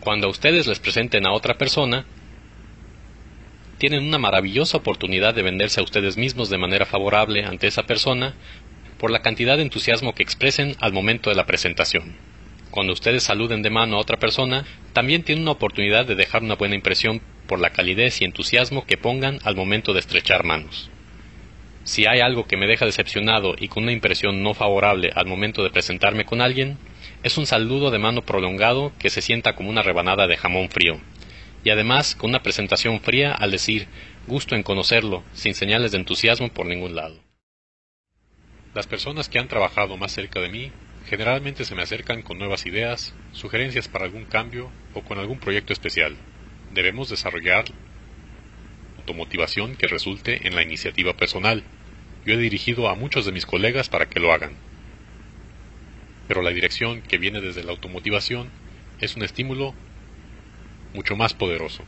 Cuando 0.00 0.28
a 0.28 0.30
ustedes 0.30 0.66
les 0.66 0.78
presenten 0.78 1.26
a 1.26 1.32
otra 1.32 1.58
persona, 1.58 2.06
tienen 3.78 4.04
una 4.04 4.18
maravillosa 4.18 4.78
oportunidad 4.78 5.34
de 5.34 5.42
venderse 5.42 5.80
a 5.80 5.84
ustedes 5.84 6.16
mismos 6.16 6.48
de 6.48 6.58
manera 6.58 6.86
favorable 6.86 7.44
ante 7.44 7.66
esa 7.66 7.82
persona 7.82 8.34
por 8.98 9.10
la 9.10 9.20
cantidad 9.20 9.56
de 9.56 9.64
entusiasmo 9.64 10.14
que 10.14 10.22
expresen 10.22 10.76
al 10.80 10.92
momento 10.92 11.28
de 11.28 11.36
la 11.36 11.44
presentación 11.44 12.16
cuando 12.70 12.92
ustedes 12.92 13.22
saluden 13.22 13.62
de 13.62 13.70
mano 13.70 13.96
a 13.96 14.00
otra 14.00 14.18
persona, 14.18 14.64
también 14.92 15.22
tienen 15.22 15.42
una 15.42 15.52
oportunidad 15.52 16.06
de 16.06 16.14
dejar 16.14 16.42
una 16.42 16.56
buena 16.56 16.74
impresión 16.74 17.20
por 17.46 17.60
la 17.60 17.70
calidez 17.70 18.20
y 18.20 18.24
entusiasmo 18.24 18.84
que 18.86 18.96
pongan 18.96 19.38
al 19.44 19.56
momento 19.56 19.92
de 19.92 20.00
estrechar 20.00 20.44
manos. 20.44 20.90
Si 21.84 22.06
hay 22.06 22.20
algo 22.20 22.46
que 22.46 22.56
me 22.56 22.66
deja 22.66 22.84
decepcionado 22.84 23.54
y 23.58 23.68
con 23.68 23.84
una 23.84 23.92
impresión 23.92 24.42
no 24.42 24.54
favorable 24.54 25.12
al 25.14 25.26
momento 25.26 25.62
de 25.62 25.70
presentarme 25.70 26.24
con 26.24 26.40
alguien, 26.40 26.78
es 27.22 27.38
un 27.38 27.46
saludo 27.46 27.90
de 27.90 27.98
mano 27.98 28.22
prolongado 28.22 28.92
que 28.98 29.10
se 29.10 29.22
sienta 29.22 29.54
como 29.54 29.70
una 29.70 29.82
rebanada 29.82 30.26
de 30.26 30.36
jamón 30.36 30.68
frío, 30.68 31.00
y 31.62 31.70
además 31.70 32.16
con 32.16 32.30
una 32.30 32.42
presentación 32.42 33.00
fría 33.00 33.32
al 33.32 33.52
decir 33.52 33.86
gusto 34.26 34.56
en 34.56 34.64
conocerlo, 34.64 35.22
sin 35.32 35.54
señales 35.54 35.92
de 35.92 35.98
entusiasmo 35.98 36.48
por 36.48 36.66
ningún 36.66 36.96
lado. 36.96 37.20
Las 38.74 38.86
personas 38.86 39.28
que 39.28 39.38
han 39.38 39.48
trabajado 39.48 39.96
más 39.96 40.12
cerca 40.12 40.40
de 40.40 40.48
mí 40.48 40.72
Generalmente 41.08 41.64
se 41.64 41.76
me 41.76 41.82
acercan 41.82 42.22
con 42.22 42.38
nuevas 42.38 42.66
ideas, 42.66 43.14
sugerencias 43.32 43.86
para 43.86 44.04
algún 44.04 44.24
cambio 44.24 44.72
o 44.92 45.02
con 45.02 45.18
algún 45.18 45.38
proyecto 45.38 45.72
especial. 45.72 46.16
Debemos 46.72 47.08
desarrollar 47.08 47.64
automotivación 48.98 49.76
que 49.76 49.86
resulte 49.86 50.48
en 50.48 50.56
la 50.56 50.62
iniciativa 50.62 51.16
personal. 51.16 51.62
Yo 52.24 52.34
he 52.34 52.38
dirigido 52.38 52.88
a 52.88 52.96
muchos 52.96 53.24
de 53.24 53.30
mis 53.30 53.46
colegas 53.46 53.88
para 53.88 54.06
que 54.06 54.18
lo 54.18 54.32
hagan. 54.32 54.50
Pero 56.26 56.42
la 56.42 56.50
dirección 56.50 57.02
que 57.02 57.18
viene 57.18 57.40
desde 57.40 57.62
la 57.62 57.70
automotivación 57.70 58.50
es 58.98 59.14
un 59.14 59.22
estímulo 59.22 59.74
mucho 60.92 61.14
más 61.14 61.34
poderoso. 61.34 61.84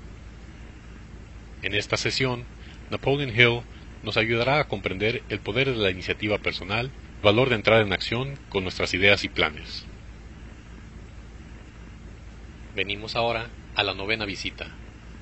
En 1.62 1.74
esta 1.74 1.96
sesión, 1.96 2.44
Napoleon 2.88 3.30
Hill 3.30 3.62
nos 4.04 4.16
ayudará 4.16 4.60
a 4.60 4.68
comprender 4.68 5.24
el 5.28 5.40
poder 5.40 5.70
de 5.70 5.76
la 5.76 5.90
iniciativa 5.90 6.38
personal 6.38 6.92
valor 7.22 7.48
de 7.48 7.56
entrar 7.56 7.82
en 7.82 7.92
acción 7.92 8.38
con 8.48 8.62
nuestras 8.62 8.94
ideas 8.94 9.24
y 9.24 9.28
planes. 9.28 9.84
Venimos 12.76 13.16
ahora 13.16 13.50
a 13.74 13.82
la 13.82 13.92
novena 13.92 14.24
visita, 14.24 14.70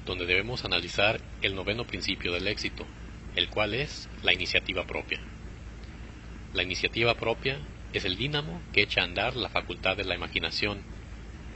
donde 0.05 0.27
debemos 0.27 0.65
analizar 0.65 1.21
el 1.41 1.55
noveno 1.55 1.87
principio 1.87 2.33
del 2.33 2.49
éxito, 2.49 2.87
el 3.35 3.49
cual 3.49 3.73
es 3.73 4.09
la 4.23 4.35
iniciativa 4.35 4.87
propia. 4.87 5.21
La 6.53 6.63
iniciativa 6.63 7.15
propia 7.15 7.59
es 7.95 8.05
el 8.05 8.17
dínamo 8.17 8.61
que 8.73 8.83
echa 8.83 9.01
a 9.01 9.05
andar 9.05 9.35
la 9.35 9.49
facultad 9.49 9.97
de 9.97 10.05
la 10.05 10.15
imaginación 10.15 10.85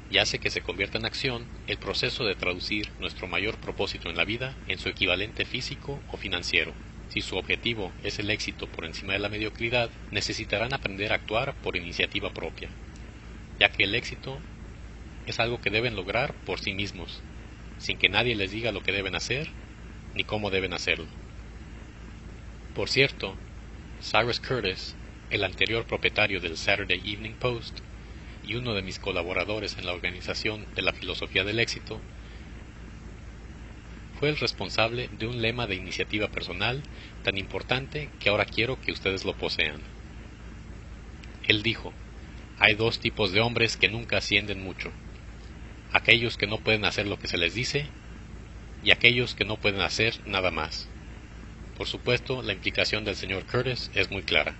y 0.08 0.18
hace 0.18 0.38
que 0.38 0.50
se 0.50 0.62
convierta 0.62 0.96
en 0.96 1.04
acción 1.04 1.46
el 1.66 1.76
proceso 1.76 2.24
de 2.24 2.34
traducir 2.34 2.88
nuestro 2.98 3.28
mayor 3.28 3.58
propósito 3.58 4.08
en 4.08 4.16
la 4.16 4.24
vida 4.24 4.56
en 4.66 4.78
su 4.78 4.88
equivalente 4.88 5.44
físico 5.44 6.02
o 6.08 6.16
financiero. 6.16 6.74
Si 7.10 7.22
su 7.22 7.36
objetivo 7.36 7.92
es 8.04 8.20
el 8.20 8.30
éxito 8.30 8.68
por 8.68 8.84
encima 8.84 9.14
de 9.14 9.18
la 9.18 9.28
mediocridad, 9.28 9.90
necesitarán 10.12 10.72
aprender 10.72 11.10
a 11.10 11.16
actuar 11.16 11.54
por 11.60 11.76
iniciativa 11.76 12.32
propia, 12.32 12.70
ya 13.58 13.68
que 13.68 13.82
el 13.82 13.96
éxito 13.96 14.38
es 15.26 15.40
algo 15.40 15.60
que 15.60 15.70
deben 15.70 15.96
lograr 15.96 16.34
por 16.44 16.60
sí 16.60 16.72
mismos, 16.72 17.20
sin 17.78 17.98
que 17.98 18.08
nadie 18.08 18.36
les 18.36 18.52
diga 18.52 18.70
lo 18.70 18.82
que 18.84 18.92
deben 18.92 19.16
hacer 19.16 19.48
ni 20.14 20.22
cómo 20.22 20.50
deben 20.50 20.72
hacerlo. 20.72 21.08
Por 22.74 22.88
cierto, 22.88 23.36
Cyrus 24.00 24.38
Curtis, 24.38 24.94
el 25.30 25.42
anterior 25.42 25.86
propietario 25.86 26.40
del 26.40 26.56
Saturday 26.56 27.00
Evening 27.04 27.34
Post 27.34 27.80
y 28.44 28.54
uno 28.54 28.72
de 28.74 28.82
mis 28.82 29.00
colaboradores 29.00 29.76
en 29.78 29.86
la 29.86 29.92
organización 29.92 30.64
de 30.76 30.82
la 30.82 30.92
filosofía 30.92 31.42
del 31.42 31.58
éxito, 31.58 32.00
fue 34.20 34.28
el 34.28 34.36
responsable 34.36 35.08
de 35.18 35.26
un 35.26 35.40
lema 35.40 35.66
de 35.66 35.76
iniciativa 35.76 36.28
personal 36.28 36.82
tan 37.24 37.38
importante 37.38 38.10
que 38.20 38.28
ahora 38.28 38.44
quiero 38.44 38.78
que 38.78 38.92
ustedes 38.92 39.24
lo 39.24 39.32
posean. 39.32 39.80
Él 41.48 41.62
dijo, 41.62 41.94
hay 42.58 42.74
dos 42.74 43.00
tipos 43.00 43.32
de 43.32 43.40
hombres 43.40 43.78
que 43.78 43.88
nunca 43.88 44.18
ascienden 44.18 44.62
mucho, 44.62 44.92
aquellos 45.90 46.36
que 46.36 46.46
no 46.46 46.58
pueden 46.58 46.84
hacer 46.84 47.06
lo 47.06 47.18
que 47.18 47.28
se 47.28 47.38
les 47.38 47.54
dice 47.54 47.86
y 48.84 48.90
aquellos 48.90 49.34
que 49.34 49.46
no 49.46 49.56
pueden 49.56 49.80
hacer 49.80 50.14
nada 50.26 50.50
más. 50.50 50.86
Por 51.78 51.86
supuesto, 51.86 52.42
la 52.42 52.52
implicación 52.52 53.06
del 53.06 53.16
señor 53.16 53.46
Curtis 53.46 53.90
es 53.94 54.10
muy 54.10 54.20
clara. 54.20 54.54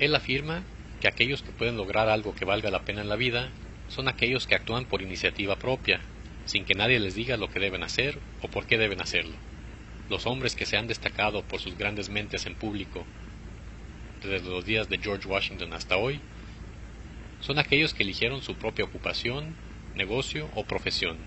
Él 0.00 0.16
afirma 0.16 0.64
que 1.00 1.06
aquellos 1.06 1.42
que 1.42 1.52
pueden 1.52 1.76
lograr 1.76 2.08
algo 2.08 2.34
que 2.34 2.44
valga 2.44 2.72
la 2.72 2.82
pena 2.82 3.02
en 3.02 3.08
la 3.08 3.14
vida 3.14 3.52
son 3.86 4.08
aquellos 4.08 4.48
que 4.48 4.56
actúan 4.56 4.84
por 4.84 5.00
iniciativa 5.00 5.54
propia, 5.54 6.00
sin 6.48 6.64
que 6.64 6.74
nadie 6.74 6.98
les 6.98 7.14
diga 7.14 7.36
lo 7.36 7.50
que 7.50 7.60
deben 7.60 7.82
hacer 7.82 8.18
o 8.40 8.48
por 8.48 8.66
qué 8.66 8.78
deben 8.78 9.02
hacerlo. 9.02 9.36
Los 10.08 10.26
hombres 10.26 10.56
que 10.56 10.64
se 10.64 10.78
han 10.78 10.86
destacado 10.86 11.42
por 11.42 11.60
sus 11.60 11.76
grandes 11.76 12.08
mentes 12.08 12.46
en 12.46 12.54
público, 12.54 13.04
desde 14.22 14.48
los 14.48 14.64
días 14.64 14.88
de 14.88 14.96
George 14.96 15.28
Washington 15.28 15.74
hasta 15.74 15.98
hoy, 15.98 16.18
son 17.40 17.58
aquellos 17.58 17.92
que 17.92 18.02
eligieron 18.02 18.40
su 18.40 18.54
propia 18.54 18.86
ocupación, 18.86 19.54
negocio 19.94 20.48
o 20.54 20.64
profesión 20.64 21.18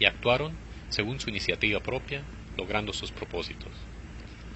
y 0.00 0.06
actuaron 0.06 0.58
según 0.88 1.20
su 1.20 1.30
iniciativa 1.30 1.80
propia, 1.80 2.22
logrando 2.56 2.92
sus 2.92 3.12
propósitos. 3.12 3.70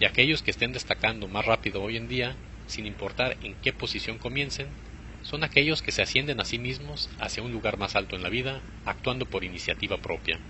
Y 0.00 0.04
aquellos 0.04 0.42
que 0.42 0.50
estén 0.50 0.72
destacando 0.72 1.28
más 1.28 1.46
rápido 1.46 1.80
hoy 1.80 1.96
en 1.96 2.08
día, 2.08 2.36
sin 2.66 2.86
importar 2.86 3.36
en 3.40 3.54
qué 3.62 3.72
posición 3.72 4.18
comiencen, 4.18 4.66
son 5.28 5.44
aquellos 5.44 5.82
que 5.82 5.92
se 5.92 6.00
ascienden 6.00 6.40
a 6.40 6.46
sí 6.46 6.58
mismos 6.58 7.10
hacia 7.18 7.42
un 7.42 7.52
lugar 7.52 7.76
más 7.76 7.96
alto 7.96 8.16
en 8.16 8.22
la 8.22 8.30
vida, 8.30 8.62
actuando 8.86 9.26
por 9.26 9.44
iniciativa 9.44 9.98
propia. 9.98 10.40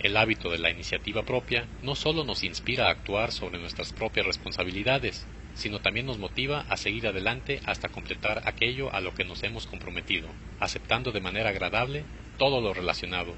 El 0.00 0.16
hábito 0.16 0.50
de 0.50 0.58
la 0.58 0.70
iniciativa 0.70 1.22
propia 1.22 1.68
no 1.80 1.94
solo 1.94 2.24
nos 2.24 2.42
inspira 2.42 2.88
a 2.88 2.90
actuar 2.90 3.30
sobre 3.30 3.60
nuestras 3.60 3.92
propias 3.92 4.26
responsabilidades, 4.26 5.28
sino 5.54 5.78
también 5.78 6.06
nos 6.06 6.18
motiva 6.18 6.66
a 6.68 6.76
seguir 6.76 7.06
adelante 7.06 7.60
hasta 7.66 7.88
completar 7.88 8.42
aquello 8.46 8.92
a 8.92 9.00
lo 9.00 9.14
que 9.14 9.24
nos 9.24 9.44
hemos 9.44 9.64
comprometido, 9.66 10.34
aceptando 10.58 11.12
de 11.12 11.20
manera 11.20 11.50
agradable 11.50 12.04
todo 12.36 12.60
lo 12.60 12.74
relacionado, 12.74 13.36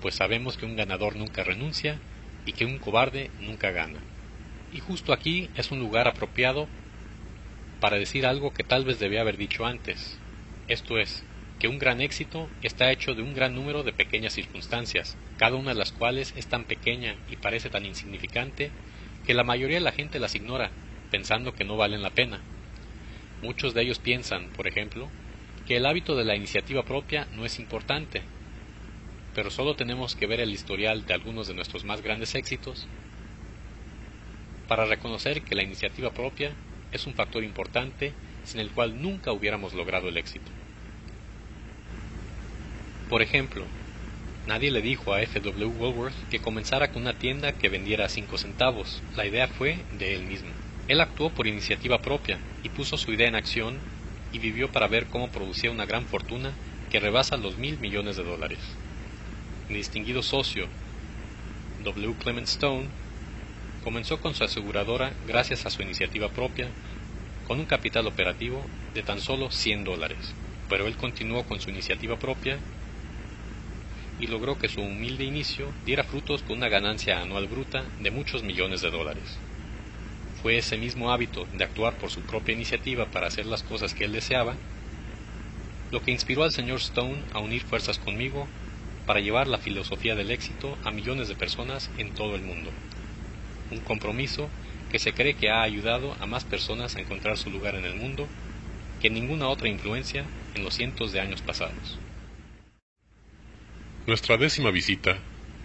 pues 0.00 0.14
sabemos 0.14 0.56
que 0.56 0.64
un 0.64 0.76
ganador 0.76 1.16
nunca 1.16 1.44
renuncia 1.44 2.00
y 2.46 2.52
que 2.52 2.64
un 2.64 2.78
cobarde 2.78 3.30
nunca 3.38 3.72
gana. 3.72 4.00
Y 4.72 4.80
justo 4.80 5.12
aquí 5.12 5.50
es 5.54 5.70
un 5.70 5.80
lugar 5.80 6.08
apropiado 6.08 6.70
para 7.80 7.98
decir 7.98 8.26
algo 8.26 8.52
que 8.52 8.64
tal 8.64 8.84
vez 8.84 8.98
debía 8.98 9.20
haber 9.20 9.36
dicho 9.36 9.66
antes, 9.66 10.20
esto 10.66 10.98
es, 10.98 11.24
que 11.58 11.68
un 11.68 11.78
gran 11.78 12.00
éxito 12.00 12.50
está 12.60 12.90
hecho 12.90 13.14
de 13.14 13.22
un 13.22 13.34
gran 13.34 13.54
número 13.54 13.82
de 13.82 13.92
pequeñas 13.92 14.34
circunstancias, 14.34 15.16
cada 15.36 15.56
una 15.56 15.72
de 15.72 15.78
las 15.78 15.92
cuales 15.92 16.32
es 16.36 16.48
tan 16.48 16.64
pequeña 16.64 17.16
y 17.26 17.36
parece 17.36 17.70
tan 17.70 17.84
insignificante 17.84 18.72
que 19.24 19.34
la 19.34 19.44
mayoría 19.44 19.78
de 19.78 19.84
la 19.84 19.92
gente 19.92 20.18
las 20.18 20.34
ignora, 20.34 20.72
pensando 21.10 21.54
que 21.54 21.64
no 21.64 21.76
valen 21.76 22.02
la 22.02 22.10
pena. 22.10 22.42
Muchos 23.40 23.74
de 23.74 23.82
ellos 23.82 23.98
piensan, 23.98 24.50
por 24.50 24.66
ejemplo, 24.66 25.12
que 25.66 25.76
el 25.76 25.86
hábito 25.86 26.16
de 26.16 26.24
la 26.24 26.36
iniciativa 26.36 26.84
propia 26.84 27.28
no 27.32 27.44
es 27.44 27.58
importante, 27.58 28.22
pero 29.34 29.50
solo 29.50 29.76
tenemos 29.76 30.14
que 30.14 30.26
ver 30.26 30.40
el 30.40 30.52
historial 30.52 31.04
de 31.04 31.14
algunos 31.14 31.46
de 31.46 31.54
nuestros 31.54 31.84
más 31.84 32.00
grandes 32.00 32.34
éxitos 32.34 32.88
para 34.66 34.86
reconocer 34.86 35.42
que 35.42 35.54
la 35.54 35.62
iniciativa 35.62 36.12
propia 36.12 36.56
es 36.92 37.06
un 37.06 37.14
factor 37.14 37.44
importante 37.44 38.12
sin 38.44 38.60
el 38.60 38.70
cual 38.70 39.00
nunca 39.00 39.32
hubiéramos 39.32 39.74
logrado 39.74 40.08
el 40.08 40.16
éxito. 40.16 40.50
Por 43.08 43.22
ejemplo, 43.22 43.64
nadie 44.46 44.70
le 44.70 44.82
dijo 44.82 45.12
a 45.12 45.22
F.W. 45.22 45.66
Woolworth 45.66 46.14
que 46.30 46.40
comenzara 46.40 46.90
con 46.92 47.02
una 47.02 47.18
tienda 47.18 47.52
que 47.52 47.68
vendiera 47.68 48.08
5 48.08 48.38
centavos. 48.38 49.02
La 49.16 49.26
idea 49.26 49.46
fue 49.46 49.78
de 49.98 50.14
él 50.14 50.22
mismo. 50.22 50.50
Él 50.88 51.00
actuó 51.00 51.30
por 51.30 51.46
iniciativa 51.46 52.02
propia 52.02 52.38
y 52.62 52.68
puso 52.68 52.96
su 52.96 53.12
idea 53.12 53.28
en 53.28 53.34
acción 53.34 53.80
y 54.32 54.38
vivió 54.38 54.70
para 54.70 54.88
ver 54.88 55.06
cómo 55.06 55.30
producía 55.30 55.70
una 55.70 55.86
gran 55.86 56.06
fortuna 56.06 56.52
que 56.90 57.00
rebasa 57.00 57.36
los 57.36 57.56
mil 57.56 57.78
millones 57.78 58.16
de 58.16 58.24
dólares. 58.24 58.58
Mi 59.68 59.76
distinguido 59.76 60.22
socio, 60.22 60.68
W. 61.78 62.14
Clement 62.18 62.46
Stone, 62.46 62.88
comenzó 63.86 64.18
con 64.20 64.34
su 64.34 64.42
aseguradora 64.42 65.12
gracias 65.28 65.64
a 65.64 65.70
su 65.70 65.80
iniciativa 65.80 66.28
propia, 66.30 66.68
con 67.46 67.60
un 67.60 67.66
capital 67.66 68.08
operativo 68.08 68.60
de 68.92 69.04
tan 69.04 69.20
solo 69.20 69.48
100 69.48 69.84
dólares, 69.84 70.34
pero 70.68 70.88
él 70.88 70.96
continuó 70.96 71.44
con 71.44 71.60
su 71.60 71.70
iniciativa 71.70 72.16
propia 72.16 72.58
y 74.18 74.26
logró 74.26 74.58
que 74.58 74.68
su 74.68 74.80
humilde 74.80 75.22
inicio 75.22 75.72
diera 75.84 76.02
frutos 76.02 76.42
con 76.42 76.56
una 76.56 76.68
ganancia 76.68 77.22
anual 77.22 77.46
bruta 77.46 77.84
de 78.00 78.10
muchos 78.10 78.42
millones 78.42 78.80
de 78.80 78.90
dólares. 78.90 79.38
Fue 80.42 80.58
ese 80.58 80.76
mismo 80.76 81.12
hábito 81.12 81.46
de 81.52 81.62
actuar 81.62 81.96
por 81.96 82.10
su 82.10 82.22
propia 82.22 82.54
iniciativa 82.54 83.06
para 83.12 83.28
hacer 83.28 83.46
las 83.46 83.62
cosas 83.62 83.94
que 83.94 84.06
él 84.06 84.10
deseaba 84.10 84.56
lo 85.92 86.02
que 86.02 86.10
inspiró 86.10 86.42
al 86.42 86.50
señor 86.50 86.78
Stone 86.78 87.22
a 87.32 87.38
unir 87.38 87.62
fuerzas 87.62 87.98
conmigo 87.98 88.48
para 89.06 89.20
llevar 89.20 89.46
la 89.46 89.58
filosofía 89.58 90.16
del 90.16 90.32
éxito 90.32 90.76
a 90.82 90.90
millones 90.90 91.28
de 91.28 91.36
personas 91.36 91.88
en 91.98 92.12
todo 92.14 92.34
el 92.34 92.42
mundo. 92.42 92.72
Un 93.70 93.80
compromiso 93.80 94.48
que 94.90 94.98
se 94.98 95.12
cree 95.12 95.34
que 95.34 95.50
ha 95.50 95.62
ayudado 95.62 96.14
a 96.20 96.26
más 96.26 96.44
personas 96.44 96.96
a 96.96 97.00
encontrar 97.00 97.36
su 97.36 97.50
lugar 97.50 97.74
en 97.74 97.84
el 97.84 97.96
mundo 97.96 98.28
que 99.00 99.10
ninguna 99.10 99.48
otra 99.48 99.68
influencia 99.68 100.24
en 100.54 100.64
los 100.64 100.74
cientos 100.74 101.12
de 101.12 101.20
años 101.20 101.42
pasados. 101.42 101.98
Nuestra 104.06 104.36
décima 104.36 104.70
visita 104.70 105.18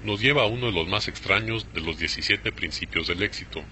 nos 0.04 0.20
lleva 0.20 0.44
a 0.44 0.48
uno 0.48 0.66
de 0.66 0.72
los 0.72 0.88
más 0.88 1.08
extraños 1.08 1.72
de 1.74 1.82
los 1.82 2.00
17 2.00 2.52
principios 2.52 3.08
del 3.08 3.22
éxito, 3.22 3.64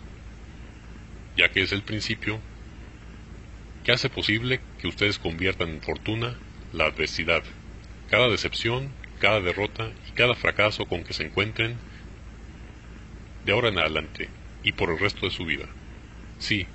ya 1.36 1.50
que 1.50 1.62
es 1.62 1.72
el 1.72 1.82
principio 1.82 2.40
que 3.84 3.92
hace 3.92 4.10
posible 4.10 4.60
que 4.80 4.88
ustedes 4.88 5.18
conviertan 5.18 5.70
en 5.70 5.82
fortuna 5.82 6.38
la 6.72 6.86
adversidad. 6.86 7.44
Cada 8.10 8.30
decepción, 8.30 8.94
cada 9.20 9.42
derrota 9.42 9.90
y 10.08 10.12
cada 10.12 10.36
fracaso 10.36 10.86
con 10.86 11.04
que 11.04 11.14
se 11.14 11.24
encuentren 11.24 11.78
ahora 13.52 13.70
en 13.70 13.80
adelante 13.80 14.30
y 14.64 14.72
por 14.74 14.90
el 14.90 15.00
resto 15.00 15.26
de 15.26 15.32
su 15.32 15.46
vida. 15.46 15.66
Sí, 16.38 16.68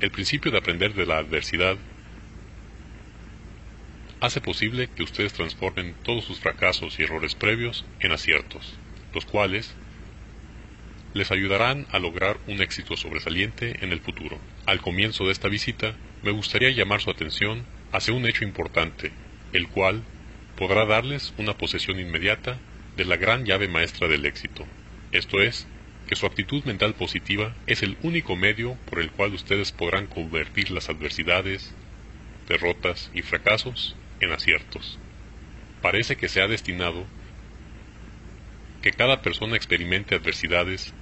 el 0.00 0.10
principio 0.10 0.50
de 0.50 0.58
aprender 0.58 0.94
de 0.94 1.06
la 1.06 1.18
adversidad 1.18 1.76
hace 4.20 4.40
posible 4.40 4.88
que 4.94 5.02
ustedes 5.02 5.32
transformen 5.32 5.94
todos 6.02 6.24
sus 6.24 6.40
fracasos 6.40 6.98
y 6.98 7.02
errores 7.02 7.34
previos 7.34 7.84
en 8.00 8.12
aciertos, 8.12 8.78
los 9.14 9.24
cuales 9.24 9.74
les 11.14 11.30
ayudarán 11.30 11.86
a 11.90 11.98
lograr 11.98 12.38
un 12.46 12.60
éxito 12.60 12.96
sobresaliente 12.96 13.84
en 13.84 13.92
el 13.92 14.00
futuro. 14.00 14.38
Al 14.66 14.80
comienzo 14.80 15.24
de 15.24 15.32
esta 15.32 15.48
visita, 15.48 15.96
me 16.22 16.30
gustaría 16.30 16.70
llamar 16.70 17.00
su 17.00 17.10
atención 17.10 17.64
hacia 17.92 18.14
un 18.14 18.26
hecho 18.26 18.44
importante, 18.44 19.12
el 19.52 19.68
cual 19.68 20.02
podrá 20.56 20.84
darles 20.84 21.32
una 21.38 21.56
posesión 21.56 22.00
inmediata 22.00 22.58
de 22.96 23.04
la 23.04 23.16
gran 23.16 23.44
llave 23.44 23.68
maestra 23.68 24.08
del 24.08 24.26
éxito, 24.26 24.66
esto 25.12 25.40
es, 25.40 25.66
que 26.06 26.16
su 26.16 26.26
actitud 26.26 26.64
mental 26.64 26.94
positiva 26.94 27.54
es 27.66 27.82
el 27.82 27.96
único 28.02 28.36
medio 28.36 28.76
por 28.88 29.00
el 29.00 29.10
cual 29.10 29.34
ustedes 29.34 29.72
podrán 29.72 30.06
convertir 30.06 30.70
las 30.70 30.88
adversidades, 30.88 31.74
derrotas 32.48 33.10
y 33.12 33.22
fracasos 33.22 33.96
en 34.20 34.32
aciertos. 34.32 34.98
Parece 35.82 36.16
que 36.16 36.28
se 36.28 36.40
ha 36.40 36.48
destinado 36.48 37.04
que 38.82 38.92
cada 38.92 39.20
persona 39.20 39.56
experimente 39.56 40.14
adversidades, 40.14 40.94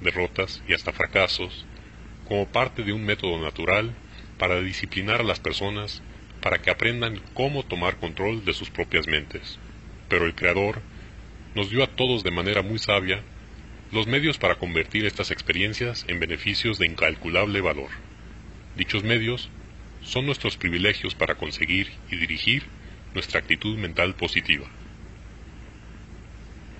derrotas 0.00 0.62
y 0.68 0.74
hasta 0.74 0.92
fracasos 0.92 1.64
como 2.26 2.46
parte 2.48 2.82
de 2.82 2.92
un 2.92 3.04
método 3.04 3.40
natural 3.40 3.94
para 4.38 4.60
disciplinar 4.60 5.20
a 5.20 5.24
las 5.24 5.40
personas 5.40 6.02
para 6.40 6.58
que 6.60 6.70
aprendan 6.70 7.20
cómo 7.34 7.64
tomar 7.64 7.96
control 7.96 8.44
de 8.44 8.54
sus 8.54 8.70
propias 8.70 9.06
mentes. 9.06 9.58
Pero 10.08 10.26
el 10.26 10.34
Creador 10.34 10.82
nos 11.54 11.70
dio 11.70 11.82
a 11.82 11.88
todos 11.88 12.22
de 12.22 12.30
manera 12.30 12.62
muy 12.62 12.78
sabia 12.78 13.22
los 13.90 14.06
medios 14.06 14.36
para 14.36 14.56
convertir 14.56 15.06
estas 15.06 15.30
experiencias 15.30 16.04
en 16.08 16.20
beneficios 16.20 16.78
de 16.78 16.86
incalculable 16.86 17.60
valor. 17.62 17.90
Dichos 18.76 19.02
medios 19.02 19.48
son 20.02 20.26
nuestros 20.26 20.56
privilegios 20.56 21.14
para 21.14 21.36
conseguir 21.36 21.90
y 22.10 22.16
dirigir 22.16 22.64
nuestra 23.14 23.40
actitud 23.40 23.78
mental 23.78 24.14
positiva. 24.14 24.68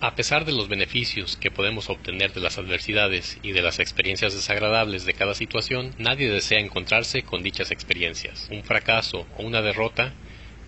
A 0.00 0.14
pesar 0.14 0.44
de 0.44 0.52
los 0.52 0.68
beneficios 0.68 1.36
que 1.36 1.50
podemos 1.50 1.90
obtener 1.90 2.32
de 2.32 2.40
las 2.40 2.58
adversidades 2.58 3.38
y 3.42 3.50
de 3.52 3.62
las 3.62 3.80
experiencias 3.80 4.32
desagradables 4.32 5.04
de 5.04 5.14
cada 5.14 5.34
situación, 5.34 5.92
nadie 5.98 6.30
desea 6.30 6.60
encontrarse 6.60 7.22
con 7.22 7.42
dichas 7.42 7.72
experiencias. 7.72 8.46
Un 8.50 8.62
fracaso 8.62 9.26
o 9.36 9.42
una 9.42 9.60
derrota 9.60 10.12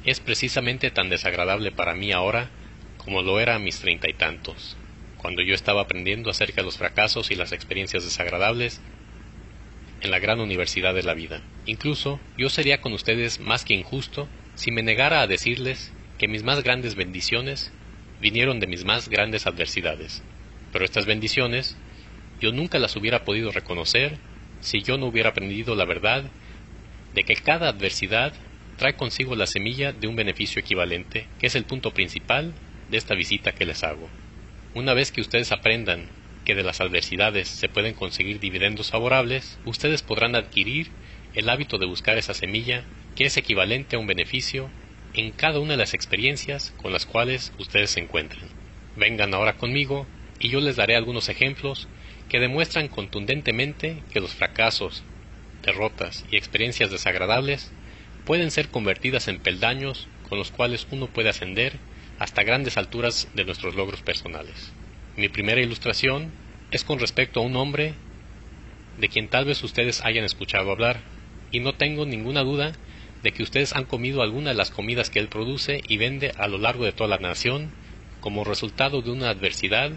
es 0.05 0.18
precisamente 0.18 0.91
tan 0.91 1.11
desagradable 1.11 1.70
para 1.70 1.95
mí 1.95 2.11
ahora 2.11 2.51
como 2.97 3.22
lo 3.22 3.38
era 3.38 3.55
a 3.55 3.59
mis 3.61 3.78
treinta 3.78 4.11
y 4.11 4.14
tantos, 4.14 4.76
cuando 5.21 5.43
yo 5.43 5.55
estaba 5.55 5.83
aprendiendo 5.83 6.31
acerca 6.31 6.62
de 6.62 6.64
los 6.64 6.79
fracasos 6.79 7.31
y 7.31 7.35
las 7.35 7.53
experiencias 7.53 8.05
desagradables 8.05 8.81
en 10.01 10.11
la 10.11 10.18
gran 10.18 10.41
universidad 10.41 10.95
de 10.95 11.03
la 11.03 11.12
vida. 11.12 11.43
Incluso 11.66 12.21
yo 12.39 12.49
sería 12.49 12.81
con 12.81 12.95
ustedes 12.95 13.39
más 13.39 13.64
que 13.64 13.75
injusto 13.75 14.29
si 14.55 14.71
me 14.71 14.83
negara 14.83 15.21
a 15.21 15.27
decirles 15.27 15.93
que 16.18 16.27
mis 16.27 16.43
más 16.43 16.62
grandes 16.62 16.95
bendiciones 16.95 17.71
vinieron 18.18 18.61
de 18.61 18.66
mis 18.66 18.85
más 18.85 19.09
grandes 19.09 19.47
adversidades. 19.47 20.23
Pero 20.73 20.85
estas 20.85 21.05
bendiciones 21.05 21.77
yo 22.41 22.53
nunca 22.53 22.79
las 22.79 22.97
hubiera 22.97 23.25
podido 23.25 23.53
reconocer 23.53 24.18
si 24.61 24.83
yo 24.83 24.97
no 24.97 25.07
hubiera 25.07 25.31
aprendido 25.31 25.75
la 25.75 25.85
verdad 25.85 26.33
de 27.12 27.25
que 27.25 27.35
cada 27.37 27.68
adversidad 27.68 28.35
trae 28.77 28.95
consigo 28.97 29.37
la 29.37 29.47
semilla 29.47 29.93
de 29.93 30.07
un 30.07 30.16
beneficio 30.16 30.61
equivalente, 30.61 31.29
que 31.39 31.49
es 31.49 31.55
el 31.55 31.64
punto 31.64 31.93
principal 31.93 32.55
de 32.89 32.97
esta 32.97 33.14
visita 33.14 33.53
que 33.53 33.66
les 33.66 33.85
hago. 33.85 34.09
Una 34.73 34.95
vez 34.95 35.11
que 35.11 35.21
ustedes 35.21 35.51
aprendan 35.51 36.12
que 36.45 36.55
de 36.55 36.62
las 36.62 36.81
adversidades 36.81 37.49
se 37.49 37.68
pueden 37.68 37.93
conseguir 37.93 38.39
dividendos 38.39 38.91
favorables, 38.91 39.59
ustedes 39.64 40.03
podrán 40.03 40.37
adquirir 40.37 40.93
el 41.33 41.49
hábito 41.49 41.77
de 41.77 41.87
buscar 41.87 42.18
esa 42.18 42.35
semilla 42.35 42.87
que 43.16 43.25
es 43.25 43.37
equivalente 43.37 43.97
a 43.97 43.99
un 43.99 44.07
beneficio 44.07 44.73
en 45.12 45.33
cada 45.33 45.59
una 45.59 45.73
de 45.73 45.79
las 45.79 45.93
experiencias 45.93 46.71
con 46.77 46.93
las 46.93 47.05
cuales 47.05 47.53
ustedes 47.59 47.91
se 47.91 47.99
encuentren. 47.99 48.53
Vengan 48.95 49.35
ahora 49.35 49.57
conmigo 49.57 50.09
y 50.39 50.51
yo 50.51 50.61
les 50.61 50.77
daré 50.77 50.95
algunos 50.95 51.29
ejemplos 51.29 51.89
que 52.29 52.39
demuestran 52.39 52.87
contundentemente 52.87 54.05
que 54.09 54.21
los 54.21 54.35
fracasos, 54.35 55.03
derrotas 55.64 56.25
y 56.31 56.37
experiencias 56.37 56.93
desagradables 56.93 57.75
pueden 58.23 58.53
ser 58.53 58.68
convertidas 58.68 59.27
en 59.27 59.41
peldaños 59.41 60.11
con 60.23 60.39
los 60.39 60.53
cuales 60.53 60.87
uno 60.93 61.09
puede 61.09 61.29
ascender 61.29 61.81
hasta 62.21 62.45
grandes 62.45 62.77
alturas 62.77 63.29
de 63.35 63.45
nuestros 63.45 63.75
logros 63.75 64.03
personales. 64.03 64.73
Mi 65.16 65.29
primera 65.29 65.61
ilustración 65.61 66.31
es 66.71 66.85
con 66.85 67.01
respecto 67.01 67.41
a 67.41 67.43
un 67.43 67.57
hombre 67.57 67.95
de 68.99 69.09
quien 69.09 69.29
tal 69.29 69.47
vez 69.47 69.64
ustedes 69.64 70.05
hayan 70.05 70.25
escuchado 70.25 70.71
hablar, 70.71 71.01
y 71.51 71.61
no 71.61 71.75
tengo 71.75 72.05
ninguna 72.05 72.43
duda 72.43 72.73
de 73.23 73.33
que 73.33 73.43
ustedes 73.43 73.75
han 73.75 73.87
comido 73.87 74.23
alguna 74.23 74.51
de 74.51 74.57
las 74.57 74.71
comidas 74.71 75.09
que 75.09 75.18
él 75.18 75.29
produce 75.29 75.81
y 75.89 75.97
vende 75.97 76.33
a 76.37 76.47
lo 76.47 76.59
largo 76.59 76.85
de 76.85 76.93
toda 76.93 77.09
la 77.09 77.18
nación 77.18 77.73
como 78.21 78.45
resultado 78.45 79.01
de 79.01 79.11
una 79.11 79.31
adversidad 79.31 79.93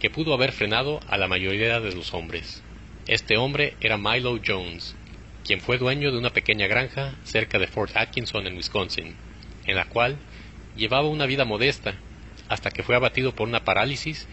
que 0.00 0.10
pudo 0.10 0.34
haber 0.34 0.50
frenado 0.50 0.98
a 1.08 1.16
la 1.16 1.28
mayoría 1.28 1.78
de 1.78 1.94
los 1.94 2.12
hombres. 2.12 2.60
Este 3.06 3.36
hombre 3.36 3.74
era 3.80 3.96
Milo 3.96 4.40
Jones, 4.44 4.96
quien 5.44 5.60
fue 5.60 5.78
dueño 5.78 6.10
de 6.10 6.18
una 6.18 6.30
pequeña 6.30 6.66
granja 6.66 7.14
cerca 7.22 7.60
de 7.60 7.68
Fort 7.68 7.96
Atkinson 7.96 8.48
en 8.48 8.56
Wisconsin, 8.56 9.14
en 9.64 9.76
la 9.76 9.84
cual 9.84 10.18
llevaba 10.78 11.08
una 11.08 11.26
vida 11.26 11.44
modesta 11.44 11.94
hasta 12.48 12.70
que 12.70 12.82
fue 12.82 12.96
abatido 12.96 13.34
por 13.34 13.46
una 13.46 13.64
parálisis 13.64 14.26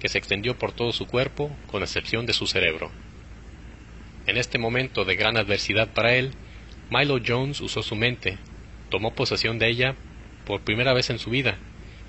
que 0.00 0.08
se 0.08 0.18
extendió 0.18 0.56
por 0.56 0.72
todo 0.72 0.92
su 0.92 1.06
cuerpo 1.06 1.50
con 1.66 1.82
excepción 1.82 2.24
de 2.24 2.32
su 2.32 2.46
cerebro. 2.46 2.90
En 4.26 4.38
este 4.38 4.58
momento 4.58 5.04
de 5.04 5.16
gran 5.16 5.36
adversidad 5.36 5.88
para 5.92 6.14
él, 6.14 6.32
Milo 6.90 7.18
Jones 7.24 7.60
usó 7.60 7.82
su 7.82 7.96
mente, 7.96 8.38
tomó 8.88 9.14
posesión 9.14 9.58
de 9.58 9.68
ella 9.68 9.96
por 10.46 10.62
primera 10.62 10.94
vez 10.94 11.10
en 11.10 11.18
su 11.18 11.30
vida, 11.30 11.58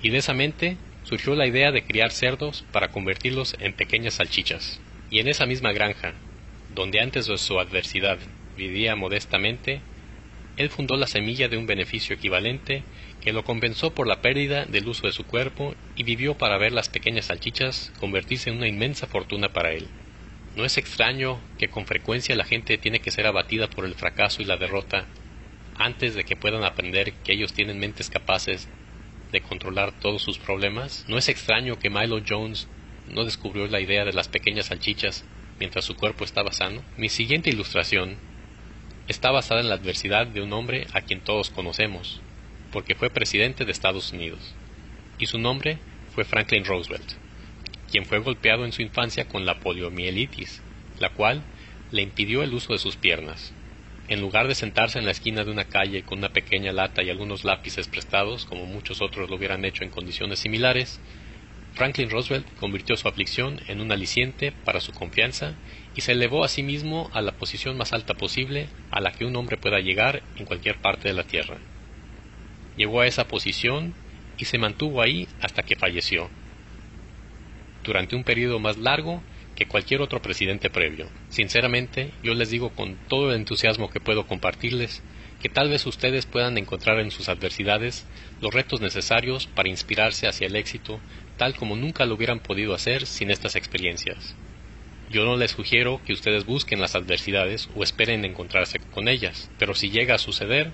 y 0.02 0.10
de 0.10 0.18
esa 0.18 0.32
mente 0.32 0.76
surgió 1.02 1.34
la 1.34 1.46
idea 1.46 1.72
de 1.72 1.84
criar 1.84 2.12
cerdos 2.12 2.64
para 2.72 2.88
convertirlos 2.88 3.56
en 3.60 3.72
pequeñas 3.72 4.14
salchichas. 4.14 4.80
Y 5.10 5.20
en 5.20 5.28
esa 5.28 5.46
misma 5.46 5.72
granja, 5.72 6.14
donde 6.74 7.00
antes 7.00 7.26
de 7.26 7.38
su 7.38 7.58
adversidad 7.60 8.18
vivía 8.56 8.96
modestamente, 8.96 9.80
él 10.56 10.70
fundó 10.70 10.96
la 10.96 11.06
semilla 11.06 11.48
de 11.48 11.56
un 11.56 11.66
beneficio 11.66 12.14
equivalente 12.14 12.82
que 13.20 13.32
lo 13.32 13.44
compensó 13.44 13.94
por 13.94 14.06
la 14.06 14.22
pérdida 14.22 14.64
del 14.64 14.88
uso 14.88 15.06
de 15.06 15.12
su 15.12 15.24
cuerpo 15.24 15.74
y 15.94 16.02
vivió 16.04 16.38
para 16.38 16.58
ver 16.58 16.72
las 16.72 16.88
pequeñas 16.88 17.26
salchichas 17.26 17.92
convertirse 17.98 18.50
en 18.50 18.56
una 18.56 18.68
inmensa 18.68 19.06
fortuna 19.06 19.52
para 19.52 19.72
él. 19.72 19.88
No 20.54 20.64
es 20.64 20.78
extraño 20.78 21.42
que 21.58 21.68
con 21.68 21.86
frecuencia 21.86 22.34
la 22.34 22.44
gente 22.44 22.78
tiene 22.78 23.00
que 23.00 23.10
ser 23.10 23.26
abatida 23.26 23.68
por 23.68 23.84
el 23.84 23.94
fracaso 23.94 24.40
y 24.40 24.46
la 24.46 24.56
derrota 24.56 25.06
antes 25.74 26.14
de 26.14 26.24
que 26.24 26.36
puedan 26.36 26.64
aprender 26.64 27.12
que 27.22 27.34
ellos 27.34 27.52
tienen 27.52 27.78
mentes 27.78 28.08
capaces 28.08 28.70
de 29.30 29.42
controlar 29.42 29.92
todos 30.00 30.22
sus 30.22 30.38
problemas. 30.38 31.04
No 31.08 31.18
es 31.18 31.28
extraño 31.28 31.78
que 31.78 31.90
Milo 31.90 32.22
Jones 32.26 32.68
no 33.06 33.24
descubrió 33.24 33.66
la 33.66 33.80
idea 33.80 34.06
de 34.06 34.14
las 34.14 34.28
pequeñas 34.28 34.66
salchichas 34.66 35.26
mientras 35.58 35.84
su 35.84 35.94
cuerpo 35.96 36.24
estaba 36.24 36.52
sano. 36.52 36.82
Mi 36.96 37.10
siguiente 37.10 37.50
ilustración 37.50 38.16
está 39.08 39.30
basada 39.30 39.60
en 39.60 39.68
la 39.68 39.74
adversidad 39.74 40.26
de 40.26 40.42
un 40.42 40.52
hombre 40.52 40.86
a 40.92 41.00
quien 41.02 41.20
todos 41.20 41.50
conocemos, 41.50 42.20
porque 42.70 42.94
fue 42.94 43.10
presidente 43.10 43.64
de 43.64 43.72
Estados 43.72 44.12
Unidos, 44.12 44.54
y 45.18 45.26
su 45.26 45.38
nombre 45.38 45.78
fue 46.14 46.24
Franklin 46.24 46.64
Roosevelt 46.64 47.26
quien 47.90 48.04
fue 48.04 48.18
golpeado 48.18 48.64
en 48.64 48.72
su 48.72 48.82
infancia 48.82 49.26
con 49.26 49.46
la 49.46 49.60
poliomielitis, 49.60 50.62
la 50.98 51.10
cual 51.10 51.42
le 51.90 52.02
impidió 52.02 52.42
el 52.42 52.52
uso 52.52 52.72
de 52.72 52.78
sus 52.78 52.96
piernas. 52.96 53.52
En 54.08 54.20
lugar 54.20 54.48
de 54.48 54.54
sentarse 54.54 54.98
en 54.98 55.04
la 55.04 55.10
esquina 55.10 55.44
de 55.44 55.50
una 55.50 55.64
calle 55.64 56.02
con 56.02 56.18
una 56.18 56.32
pequeña 56.32 56.72
lata 56.72 57.02
y 57.02 57.10
algunos 57.10 57.44
lápices 57.44 57.88
prestados, 57.88 58.44
como 58.44 58.66
muchos 58.66 59.00
otros 59.00 59.28
lo 59.28 59.36
hubieran 59.36 59.64
hecho 59.64 59.84
en 59.84 59.90
condiciones 59.90 60.38
similares, 60.38 61.00
Franklin 61.74 62.10
Roosevelt 62.10 62.46
convirtió 62.54 62.96
su 62.96 63.08
aflicción 63.08 63.60
en 63.66 63.80
un 63.80 63.92
aliciente 63.92 64.52
para 64.64 64.80
su 64.80 64.92
confianza 64.92 65.54
y 65.96 66.02
se 66.02 66.12
elevó 66.12 66.44
a 66.44 66.48
sí 66.48 66.62
mismo 66.62 67.10
a 67.14 67.22
la 67.22 67.32
posición 67.32 67.78
más 67.78 67.94
alta 67.94 68.14
posible 68.14 68.68
a 68.90 69.00
la 69.00 69.12
que 69.12 69.24
un 69.24 69.34
hombre 69.34 69.56
pueda 69.56 69.80
llegar 69.80 70.22
en 70.36 70.44
cualquier 70.44 70.78
parte 70.78 71.08
de 71.08 71.14
la 71.14 71.24
Tierra. 71.24 71.58
Llegó 72.76 73.00
a 73.00 73.06
esa 73.06 73.26
posición 73.26 73.94
y 74.36 74.44
se 74.44 74.58
mantuvo 74.58 75.00
ahí 75.00 75.26
hasta 75.40 75.62
que 75.62 75.74
falleció 75.74 76.30
durante 77.82 78.14
un 78.14 78.24
periodo 78.24 78.58
más 78.58 78.76
largo 78.76 79.22
que 79.54 79.66
cualquier 79.66 80.02
otro 80.02 80.20
presidente 80.20 80.68
previo. 80.68 81.10
Sinceramente, 81.28 82.12
yo 82.22 82.34
les 82.34 82.50
digo 82.50 82.70
con 82.74 82.98
todo 83.08 83.30
el 83.30 83.36
entusiasmo 83.36 83.88
que 83.88 84.00
puedo 84.00 84.26
compartirles 84.26 85.02
que 85.40 85.48
tal 85.48 85.70
vez 85.70 85.86
ustedes 85.86 86.26
puedan 86.26 86.58
encontrar 86.58 86.98
en 86.98 87.10
sus 87.10 87.28
adversidades 87.28 88.06
los 88.40 88.52
retos 88.52 88.80
necesarios 88.80 89.46
para 89.46 89.70
inspirarse 89.70 90.26
hacia 90.26 90.46
el 90.46 90.56
éxito 90.56 91.00
tal 91.36 91.54
como 91.56 91.76
nunca 91.76 92.04
lo 92.04 92.14
hubieran 92.14 92.40
podido 92.40 92.74
hacer 92.74 93.06
sin 93.06 93.30
estas 93.30 93.56
experiencias. 93.56 94.36
Yo 95.10 95.24
no 95.24 95.36
les 95.36 95.52
sugiero 95.52 96.00
que 96.04 96.12
ustedes 96.12 96.44
busquen 96.44 96.80
las 96.80 96.94
adversidades 96.94 97.68
o 97.74 97.82
esperen 97.82 98.24
encontrarse 98.24 98.78
con 98.92 99.08
ellas, 99.08 99.50
pero 99.58 99.74
si 99.74 99.90
llega 99.90 100.16
a 100.16 100.18
suceder, 100.18 100.72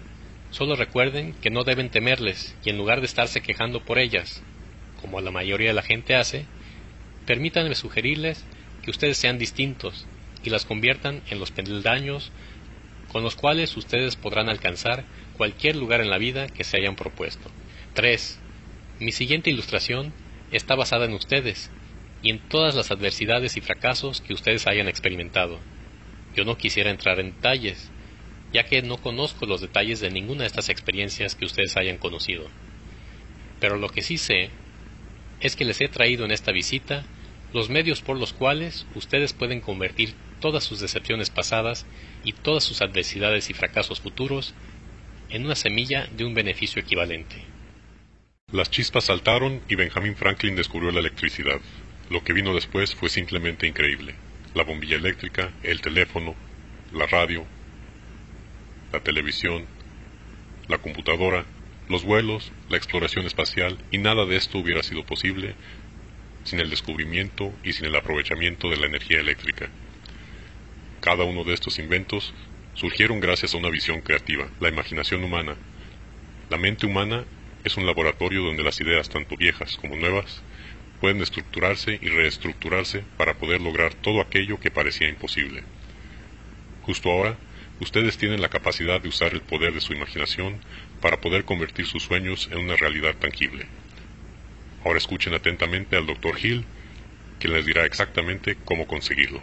solo 0.51 0.74
recuerden 0.74 1.35
que 1.35 1.51
no 1.51 1.64
deben 1.64 1.91
temerles 1.91 2.57
y 2.64 2.70
en 2.70 2.78
lugar 2.78 3.01
de 3.01 3.07
estarse 3.07 3.43
quejando 3.43 3.85
por 3.85 3.99
ellas, 3.99 4.43
como 5.01 5.20
la 5.20 5.30
mayoría 5.30 5.68
de 5.68 5.74
la 5.74 5.83
gente 5.83 6.14
hace, 6.14 6.47
Permítanme 7.26 7.74
sugerirles 7.76 8.45
que 8.83 8.91
ustedes 8.91 9.16
sean 9.16 9.39
distintos 9.39 10.07
y 10.43 10.51
las 10.51 10.64
conviertan 10.64 11.22
en 11.30 11.39
los 11.39 11.53
peldaños 11.53 12.33
con 13.12 13.22
los 13.22 13.37
cuales 13.37 13.76
ustedes 13.76 14.16
podrán 14.16 14.49
alcanzar 14.49 15.05
cualquier 15.37 15.76
lugar 15.76 16.01
en 16.01 16.11
la 16.11 16.18
vida 16.18 16.49
que 16.49 16.64
se 16.64 16.78
hayan 16.78 16.97
propuesto. 16.97 17.51
3. 17.95 18.41
Mi 18.99 19.12
siguiente 19.12 19.51
ilustración 19.51 20.12
está 20.51 20.74
basada 20.74 21.05
en 21.05 21.12
ustedes 21.12 21.70
y 22.23 22.31
en 22.31 22.39
todas 22.49 22.75
las 22.75 22.91
adversidades 22.91 23.57
y 23.57 23.61
fracasos 23.61 24.20
que 24.20 24.33
ustedes 24.33 24.66
hayan 24.66 24.89
experimentado. 24.89 25.59
Yo 26.35 26.45
no 26.45 26.57
quisiera 26.57 26.91
entrar 26.91 27.18
en 27.20 27.33
detalles, 27.33 27.91
ya 28.53 28.64
que 28.64 28.81
no 28.83 28.97
conozco 28.99 29.47
los 29.47 29.61
detalles 29.61 30.01
de 30.01 30.11
ninguna 30.11 30.43
de 30.43 30.47
estas 30.47 30.68
experiencias 30.68 31.35
que 31.35 31.45
ustedes 31.45 31.77
hayan 31.77 31.99
conocido. 31.99 32.49
Pero 33.61 33.77
lo 33.77 33.89
que 33.89 34.03
sí 34.03 34.18
sé 34.18 34.51
es 35.41 35.57
que 35.57 35.64
les 35.64 35.81
he 35.81 35.89
traído 35.89 36.25
en 36.25 36.31
esta 36.31 36.53
visita 36.53 37.05
los 37.53 37.68
medios 37.68 38.01
por 38.01 38.18
los 38.18 38.33
cuales 38.33 38.87
ustedes 38.95 39.33
pueden 39.33 39.61
convertir 39.61 40.14
todas 40.41 40.64
sus 40.64 40.81
decepciones 40.81 41.31
pasadas 41.31 41.87
y 42.25 42.33
todas 42.33 42.64
sus 42.64 42.83
adversidades 42.83 43.51
y 43.51 43.55
fracasos 43.55 44.01
futuros 44.01 44.55
en 45.29 45.45
una 45.45 45.55
semilla 45.55 46.09
de 46.16 46.25
un 46.25 46.35
beneficio 46.35 46.81
equivalente. 46.81 47.37
Las 48.53 48.70
chispas 48.70 49.05
saltaron 49.05 49.62
y 49.68 49.77
Benjamin 49.77 50.14
Franklin 50.14 50.57
descubrió 50.57 50.91
la 50.91 51.01
electricidad. 51.01 51.61
Lo 52.12 52.22
que 52.22 52.34
vino 52.34 52.54
después 52.54 52.94
fue 52.94 53.08
simplemente 53.08 53.66
increíble. 53.66 54.14
La 54.52 54.64
bombilla 54.64 54.96
eléctrica, 54.96 55.50
el 55.62 55.80
teléfono, 55.80 56.34
la 56.92 57.06
radio, 57.06 57.46
la 58.92 59.00
televisión, 59.00 59.64
la 60.68 60.76
computadora, 60.76 61.46
los 61.88 62.04
vuelos, 62.04 62.52
la 62.68 62.76
exploración 62.76 63.24
espacial, 63.24 63.78
y 63.90 63.96
nada 63.96 64.26
de 64.26 64.36
esto 64.36 64.58
hubiera 64.58 64.82
sido 64.82 65.06
posible 65.06 65.54
sin 66.44 66.60
el 66.60 66.68
descubrimiento 66.68 67.50
y 67.64 67.72
sin 67.72 67.86
el 67.86 67.96
aprovechamiento 67.96 68.68
de 68.68 68.76
la 68.76 68.88
energía 68.88 69.20
eléctrica. 69.20 69.70
Cada 71.00 71.24
uno 71.24 71.44
de 71.44 71.54
estos 71.54 71.78
inventos 71.78 72.34
surgieron 72.74 73.20
gracias 73.20 73.54
a 73.54 73.56
una 73.56 73.70
visión 73.70 74.02
creativa, 74.02 74.50
la 74.60 74.68
imaginación 74.68 75.24
humana. 75.24 75.56
La 76.50 76.58
mente 76.58 76.84
humana 76.84 77.24
es 77.64 77.78
un 77.78 77.86
laboratorio 77.86 78.42
donde 78.42 78.64
las 78.64 78.78
ideas, 78.82 79.08
tanto 79.08 79.34
viejas 79.38 79.78
como 79.78 79.96
nuevas, 79.96 80.42
pueden 81.03 81.20
estructurarse 81.20 81.98
y 82.00 82.09
reestructurarse 82.11 83.03
para 83.16 83.34
poder 83.34 83.61
lograr 83.61 83.92
todo 83.92 84.20
aquello 84.20 84.61
que 84.61 84.70
parecía 84.70 85.09
imposible. 85.09 85.64
Justo 86.82 87.11
ahora, 87.11 87.36
ustedes 87.80 88.16
tienen 88.18 88.40
la 88.40 88.50
capacidad 88.50 89.00
de 89.00 89.09
usar 89.09 89.32
el 89.32 89.40
poder 89.40 89.74
de 89.74 89.80
su 89.80 89.92
imaginación 89.92 90.61
para 91.00 91.20
poder 91.20 91.44
convertir 91.44 91.86
sus 91.86 92.05
sueños 92.05 92.48
en 92.53 92.59
una 92.59 92.76
realidad 92.76 93.16
tangible. 93.16 93.66
Ahora 94.84 94.98
escuchen 94.98 95.34
atentamente 95.34 95.96
al 95.96 96.07
Dr. 96.07 96.38
Hill, 96.40 96.64
quien 97.40 97.53
les 97.53 97.66
dirá 97.66 97.84
exactamente 97.84 98.57
cómo 98.64 98.86
conseguirlo. 98.86 99.42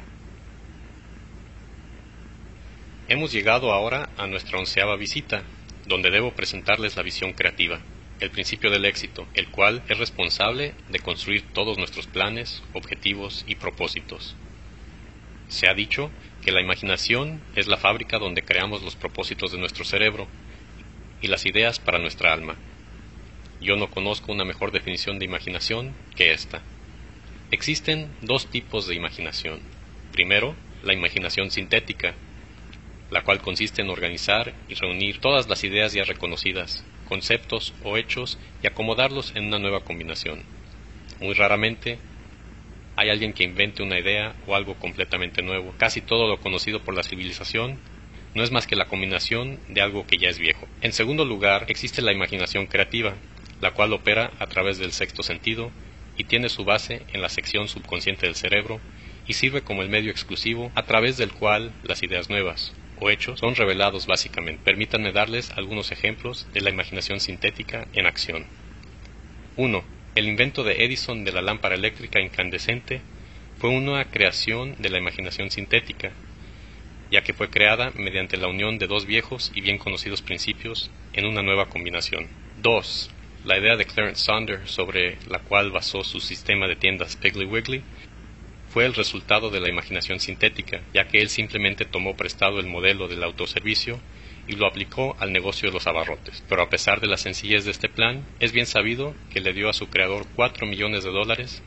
Hemos 3.10 3.34
llegado 3.34 3.74
ahora 3.74 4.08
a 4.16 4.28
nuestra 4.28 4.60
onceava 4.60 4.96
visita, 4.96 5.44
donde 5.86 6.10
debo 6.10 6.32
presentarles 6.32 6.96
la 6.96 7.04
visión 7.04 7.34
creativa, 7.34 7.82
el 8.20 8.32
principio 8.32 8.70
del 8.70 8.86
éxito, 8.86 9.26
el 9.34 9.48
cual 9.50 9.82
es 9.88 9.98
responsable 9.98 10.74
de 10.90 11.00
construir 11.00 11.44
todos 11.54 11.78
nuestros 11.78 12.08
planes, 12.08 12.62
objetivos 12.74 13.46
y 13.48 13.56
propósitos. 13.56 14.36
Se 15.48 15.68
ha 15.68 15.74
dicho 15.74 16.12
que 16.42 16.52
la 16.52 16.62
imaginación 16.62 17.42
es 17.56 17.68
la 17.68 17.78
fábrica 17.78 18.20
donde 18.20 18.44
creamos 18.44 18.84
los 18.84 18.96
propósitos 18.96 19.52
de 19.52 19.58
nuestro 19.58 19.86
cerebro 19.86 20.28
y 21.22 21.28
las 21.28 21.46
ideas 21.46 21.80
para 21.80 22.00
nuestra 22.00 22.34
alma. 22.34 22.56
Yo 23.62 23.76
no 23.76 23.90
conozco 23.90 24.32
una 24.32 24.46
mejor 24.46 24.72
definición 24.72 25.18
de 25.20 25.26
imaginación 25.26 25.96
que 26.16 26.32
esta. 26.32 26.62
Existen 27.52 28.16
dos 28.22 28.50
tipos 28.52 28.88
de 28.88 28.96
imaginación. 28.96 29.60
Primero, 30.12 30.56
la 30.84 30.94
imaginación 30.94 31.52
sintética, 31.52 32.16
la 33.10 33.24
cual 33.24 33.42
consiste 33.42 33.82
en 33.82 33.90
organizar 33.90 34.54
y 34.68 34.76
reunir 34.76 35.20
todas 35.20 35.50
las 35.50 35.64
ideas 35.64 35.94
ya 35.94 36.04
reconocidas, 36.04 36.86
conceptos 37.10 37.74
o 37.82 37.98
hechos 37.98 38.38
y 38.62 38.68
acomodarlos 38.68 39.36
en 39.36 39.48
una 39.48 39.58
nueva 39.58 39.82
combinación. 39.84 40.46
Muy 41.20 41.34
raramente 41.34 42.00
hay 42.96 43.10
alguien 43.10 43.34
que 43.34 43.44
invente 43.44 43.82
una 43.82 44.00
idea 44.00 44.36
o 44.46 44.56
algo 44.56 44.76
completamente 44.76 45.42
nuevo. 45.42 45.74
Casi 45.78 46.02
todo 46.02 46.28
lo 46.28 46.40
conocido 46.40 46.84
por 46.84 46.94
la 46.94 47.04
civilización 47.04 47.80
no 48.36 48.44
es 48.44 48.52
más 48.52 48.68
que 48.68 48.76
la 48.76 48.86
combinación 48.86 49.60
de 49.68 49.82
algo 49.82 50.06
que 50.06 50.18
ya 50.18 50.30
es 50.30 50.38
viejo. 50.38 50.68
En 50.82 50.94
segundo 50.94 51.26
lugar, 51.26 51.66
existe 51.68 52.04
la 52.04 52.14
imaginación 52.14 52.68
creativa, 52.68 53.18
la 53.60 53.72
cual 53.72 53.92
opera 53.92 54.32
a 54.38 54.46
través 54.46 54.78
del 54.78 54.92
sexto 54.92 55.24
sentido 55.24 55.74
y 56.16 56.26
tiene 56.26 56.48
su 56.48 56.64
base 56.64 57.08
en 57.12 57.22
la 57.22 57.30
sección 57.30 57.68
subconsciente 57.68 58.28
del 58.28 58.36
cerebro 58.36 58.82
y 59.26 59.34
sirve 59.34 59.64
como 59.64 59.82
el 59.82 59.90
medio 59.90 60.12
exclusivo 60.12 60.72
a 60.76 60.84
través 60.84 61.18
del 61.18 61.34
cual 61.34 61.74
las 61.82 62.04
ideas 62.04 62.30
nuevas 62.30 62.79
o 63.00 63.10
hechos 63.10 63.40
son 63.40 63.56
revelados 63.56 64.08
básicamente. 64.08 64.62
Permítanme 64.64 65.12
darles 65.12 65.52
algunos 65.52 65.92
ejemplos 65.92 66.48
de 66.54 66.62
la 66.62 66.70
imaginación 66.70 67.20
sintética 67.20 67.88
en 67.94 68.06
acción. 68.06 68.46
1. 69.56 69.84
El 70.16 70.28
invento 70.28 70.64
de 70.64 70.84
Edison 70.84 71.24
de 71.24 71.32
la 71.32 71.42
lámpara 71.42 71.76
eléctrica 71.76 72.20
incandescente 72.20 73.02
fue 73.60 73.70
una 73.70 74.06
creación 74.06 74.76
de 74.80 74.90
la 74.90 74.98
imaginación 74.98 75.52
sintética, 75.52 76.12
ya 77.12 77.22
que 77.22 77.34
fue 77.34 77.50
creada 77.50 77.92
mediante 77.96 78.38
la 78.38 78.48
unión 78.48 78.78
de 78.78 78.88
dos 78.88 79.06
viejos 79.06 79.52
y 79.54 79.62
bien 79.62 79.78
conocidos 79.78 80.22
principios 80.22 80.90
en 81.14 81.26
una 81.26 81.42
nueva 81.42 81.66
combinación. 81.66 82.28
2. 82.62 83.10
La 83.46 83.58
idea 83.58 83.76
de 83.78 83.86
Clarence 83.86 84.24
Saunders 84.24 84.72
sobre 84.72 85.18
la 85.28 85.40
cual 85.40 85.72
basó 85.72 86.04
su 86.04 86.20
sistema 86.20 86.68
de 86.68 86.76
tiendas 86.76 87.16
Piggly 87.16 87.46
Wiggly 87.46 87.84
fue 88.70 88.86
el 88.86 88.94
resultado 88.94 89.50
de 89.50 89.60
la 89.60 89.70
imaginación 89.70 90.20
sintética, 90.20 90.82
ya 90.94 91.08
que 91.08 91.20
él 91.20 91.30
simplemente 91.30 91.86
tomó 91.86 92.16
prestado 92.16 92.60
el 92.60 92.68
modelo 92.68 93.08
del 93.08 93.24
autoservicio 93.24 94.00
y 94.48 94.56
lo 94.56 94.68
aplicó 94.68 95.16
al 95.20 95.32
negocio 95.32 95.70
de 95.70 95.74
los 95.74 95.88
abarrotes. 95.88 96.44
Pero 96.48 96.62
a 96.62 96.70
pesar 96.70 97.00
de 97.02 97.08
la 97.08 97.18
sencillez 97.18 97.66
de 97.66 97.72
este 97.72 97.90
plan, 97.90 98.24
es 98.40 98.52
bien 98.52 98.66
sabido 98.66 99.16
que 99.32 99.42
le 99.42 99.54
dio 99.54 99.70
a 99.70 99.74
su 99.74 99.88
creador 99.90 100.26
4 100.36 100.68
millones 100.68 101.04
de 101.04 101.12
dólares 101.12 101.62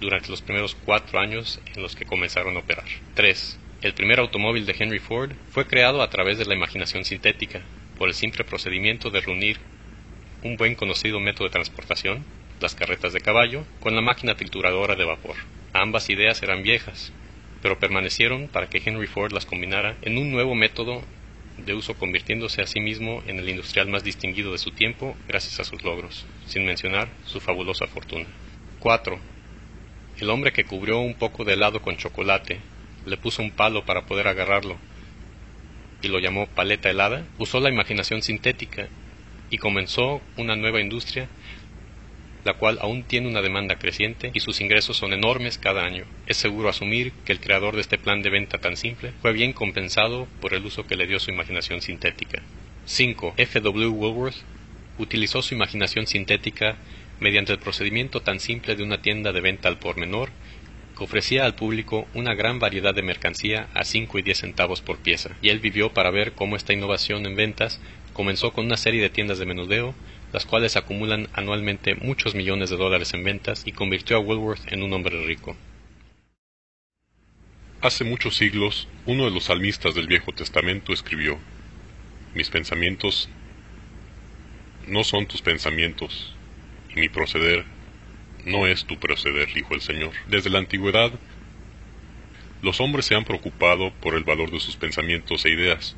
durante 0.00 0.30
los 0.30 0.42
primeros 0.42 0.74
cuatro 0.74 1.20
años 1.20 1.60
en 1.74 1.82
los 1.82 1.96
que 1.96 2.04
comenzaron 2.06 2.56
a 2.56 2.60
operar. 2.60 2.86
3. 3.14 3.58
El 3.80 3.94
primer 3.94 4.18
automóvil 4.20 4.66
de 4.66 4.74
Henry 4.78 4.98
Ford 4.98 5.32
fue 5.50 5.66
creado 5.66 6.02
a 6.02 6.10
través 6.10 6.38
de 6.38 6.44
la 6.44 6.54
imaginación 6.54 7.04
sintética, 7.04 7.62
por 7.98 8.08
el 8.08 8.14
simple 8.14 8.44
procedimiento 8.44 9.10
de 9.10 9.20
reunir 9.20 9.58
un 10.42 10.56
buen 10.56 10.74
conocido 10.76 11.18
método 11.18 11.44
de 11.48 11.52
transportación, 11.52 12.24
las 12.60 12.74
carretas 12.74 13.12
de 13.12 13.20
caballo, 13.20 13.64
con 13.80 13.94
la 13.94 14.00
máquina 14.02 14.36
trituradora 14.36 14.94
de 14.94 15.04
vapor. 15.04 15.36
Ambas 15.72 16.08
ideas 16.10 16.42
eran 16.42 16.62
viejas, 16.62 17.12
pero 17.62 17.78
permanecieron 17.78 18.48
para 18.48 18.68
que 18.68 18.82
Henry 18.84 19.06
Ford 19.06 19.32
las 19.32 19.46
combinara 19.46 19.96
en 20.02 20.16
un 20.18 20.30
nuevo 20.30 20.54
método 20.54 21.02
de 21.58 21.74
uso 21.74 21.94
convirtiéndose 21.94 22.62
a 22.62 22.66
sí 22.66 22.80
mismo 22.80 23.22
en 23.26 23.38
el 23.38 23.48
industrial 23.48 23.88
más 23.88 24.04
distinguido 24.04 24.52
de 24.52 24.58
su 24.58 24.70
tiempo 24.70 25.16
gracias 25.26 25.60
a 25.60 25.64
sus 25.64 25.82
logros, 25.84 26.24
sin 26.46 26.64
mencionar 26.64 27.08
su 27.26 27.40
fabulosa 27.40 27.86
fortuna. 27.86 28.26
4. 28.78 29.18
El 30.20 30.30
hombre 30.30 30.52
que 30.52 30.64
cubrió 30.64 30.98
un 31.00 31.14
poco 31.14 31.44
de 31.44 31.54
helado 31.54 31.82
con 31.82 31.96
chocolate 31.96 32.60
le 33.04 33.16
puso 33.16 33.42
un 33.42 33.50
palo 33.50 33.84
para 33.84 34.06
poder 34.06 34.28
agarrarlo 34.28 34.78
y 36.00 36.08
lo 36.08 36.20
llamó 36.20 36.46
paleta 36.46 36.90
helada, 36.90 37.24
usó 37.38 37.60
la 37.60 37.70
imaginación 37.70 38.22
sintética 38.22 38.88
y 39.50 39.58
comenzó 39.58 40.20
una 40.36 40.56
nueva 40.56 40.80
industria 40.80 41.28
la 42.48 42.54
cual 42.54 42.78
aún 42.80 43.02
tiene 43.02 43.28
una 43.28 43.42
demanda 43.42 43.78
creciente 43.78 44.30
y 44.32 44.40
sus 44.40 44.62
ingresos 44.62 44.96
son 44.96 45.12
enormes 45.12 45.58
cada 45.58 45.84
año. 45.84 46.06
Es 46.26 46.38
seguro 46.38 46.70
asumir 46.70 47.12
que 47.26 47.32
el 47.32 47.40
creador 47.40 47.74
de 47.74 47.82
este 47.82 47.98
plan 47.98 48.22
de 48.22 48.30
venta 48.30 48.56
tan 48.56 48.78
simple 48.78 49.12
fue 49.20 49.34
bien 49.34 49.52
compensado 49.52 50.26
por 50.40 50.54
el 50.54 50.64
uso 50.64 50.86
que 50.86 50.96
le 50.96 51.06
dio 51.06 51.18
su 51.20 51.30
imaginación 51.30 51.82
sintética. 51.82 52.42
5. 52.86 53.34
F. 53.36 53.60
W. 53.60 53.88
Woolworth 53.88 54.36
utilizó 54.96 55.42
su 55.42 55.54
imaginación 55.54 56.06
sintética 56.06 56.78
mediante 57.20 57.52
el 57.52 57.58
procedimiento 57.58 58.20
tan 58.20 58.40
simple 58.40 58.76
de 58.76 58.82
una 58.82 59.02
tienda 59.02 59.32
de 59.32 59.42
venta 59.42 59.68
al 59.68 59.78
por 59.78 59.98
menor 59.98 60.30
ofrecía 61.04 61.44
al 61.44 61.54
público 61.54 62.06
una 62.14 62.34
gran 62.34 62.58
variedad 62.58 62.94
de 62.94 63.02
mercancía 63.02 63.68
a 63.74 63.84
5 63.84 64.18
y 64.18 64.22
10 64.22 64.38
centavos 64.38 64.80
por 64.80 64.98
pieza, 64.98 65.30
y 65.40 65.50
él 65.50 65.60
vivió 65.60 65.92
para 65.92 66.10
ver 66.10 66.32
cómo 66.32 66.56
esta 66.56 66.72
innovación 66.72 67.26
en 67.26 67.36
ventas 67.36 67.80
comenzó 68.12 68.52
con 68.52 68.66
una 68.66 68.76
serie 68.76 69.00
de 69.00 69.10
tiendas 69.10 69.38
de 69.38 69.46
menudeo, 69.46 69.94
las 70.32 70.44
cuales 70.44 70.76
acumulan 70.76 71.28
anualmente 71.32 71.94
muchos 71.94 72.34
millones 72.34 72.70
de 72.70 72.76
dólares 72.76 73.14
en 73.14 73.24
ventas 73.24 73.62
y 73.66 73.72
convirtió 73.72 74.16
a 74.16 74.20
Woolworth 74.20 74.72
en 74.72 74.82
un 74.82 74.92
hombre 74.92 75.24
rico. 75.24 75.56
Hace 77.80 78.04
muchos 78.04 78.36
siglos, 78.36 78.88
uno 79.06 79.24
de 79.24 79.30
los 79.30 79.44
salmistas 79.44 79.94
del 79.94 80.08
Viejo 80.08 80.32
Testamento 80.32 80.92
escribió, 80.92 81.38
Mis 82.34 82.50
pensamientos 82.50 83.28
no 84.86 85.04
son 85.04 85.26
tus 85.26 85.42
pensamientos, 85.42 86.34
y 86.94 87.00
mi 87.00 87.08
proceder 87.08 87.64
no 88.44 88.66
es 88.66 88.84
tu 88.84 88.98
proceder, 88.98 89.52
dijo 89.54 89.74
el 89.74 89.80
Señor. 89.80 90.12
Desde 90.26 90.50
la 90.50 90.58
antigüedad, 90.58 91.12
los 92.62 92.80
hombres 92.80 93.06
se 93.06 93.14
han 93.14 93.24
preocupado 93.24 93.92
por 94.00 94.14
el 94.14 94.24
valor 94.24 94.50
de 94.50 94.60
sus 94.60 94.76
pensamientos 94.76 95.44
e 95.44 95.50
ideas. 95.50 95.96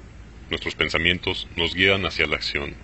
Nuestros 0.50 0.74
pensamientos 0.74 1.48
nos 1.56 1.74
guían 1.74 2.04
hacia 2.04 2.26
la 2.26 2.36
acción. 2.36 2.74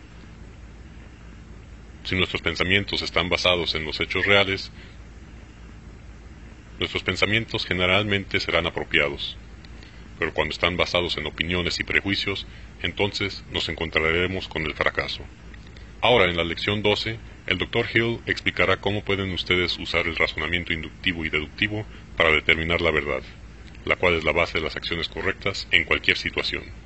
Si 2.07 2.14
nuestros 2.14 2.40
pensamientos 2.40 3.02
están 3.02 3.28
basados 3.28 3.74
en 3.74 3.84
los 3.84 3.98
hechos 3.98 4.24
reales, 4.26 4.70
nuestros 6.78 7.02
pensamientos 7.02 7.66
generalmente 7.66 8.38
serán 8.38 8.64
apropiados. 8.68 9.36
Pero 10.16 10.32
cuando 10.32 10.52
están 10.52 10.76
basados 10.76 11.16
en 11.16 11.26
opiniones 11.26 11.80
y 11.80 11.84
prejuicios, 11.84 12.46
entonces 12.80 13.44
nos 13.50 13.68
encontraremos 13.68 14.46
con 14.46 14.66
el 14.66 14.74
fracaso. 14.74 15.24
Ahora, 16.00 16.26
en 16.26 16.36
la 16.36 16.44
lección 16.44 16.80
12, 16.80 17.18
el 17.48 17.59
Dr. 17.59 17.86
Hill 17.92 18.20
explicará 18.26 18.76
cómo 18.76 19.02
pueden 19.02 19.32
ustedes 19.32 19.76
usar 19.76 20.07
el 20.07 20.14
razonamiento 20.14 20.72
inductivo 20.72 21.24
y 21.24 21.28
deductivo 21.28 21.84
para 22.16 22.30
determinar 22.30 22.82
la 22.82 22.92
verdad, 22.92 23.22
la 23.84 23.96
cual 23.96 24.14
es 24.14 24.22
la 24.22 24.30
base 24.30 24.59
de 24.59 24.64
las 24.64 24.76
acciones 24.76 25.09
correctas 25.09 25.66
en 25.72 25.82
cualquier 25.82 26.16
situación. 26.16 26.86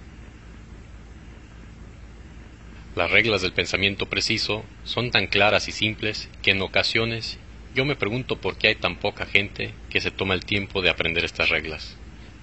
Las 2.94 3.10
reglas 3.12 3.40
del 3.40 3.52
pensamiento 3.52 4.06
preciso 4.06 4.64
son 4.84 5.12
tan 5.12 5.28
claras 5.28 5.68
y 5.68 5.72
simples 5.72 6.28
que 6.42 6.50
en 6.50 6.60
ocasiones 6.60 7.38
yo 7.72 7.84
me 7.84 7.94
pregunto 7.94 8.40
por 8.40 8.58
qué 8.58 8.68
hay 8.68 8.74
tan 8.74 8.96
poca 8.96 9.26
gente 9.26 9.74
que 9.88 10.00
se 10.00 10.10
toma 10.10 10.34
el 10.34 10.44
tiempo 10.44 10.82
de 10.82 10.90
aprender 10.90 11.24
estas 11.24 11.50
reglas, 11.50 11.96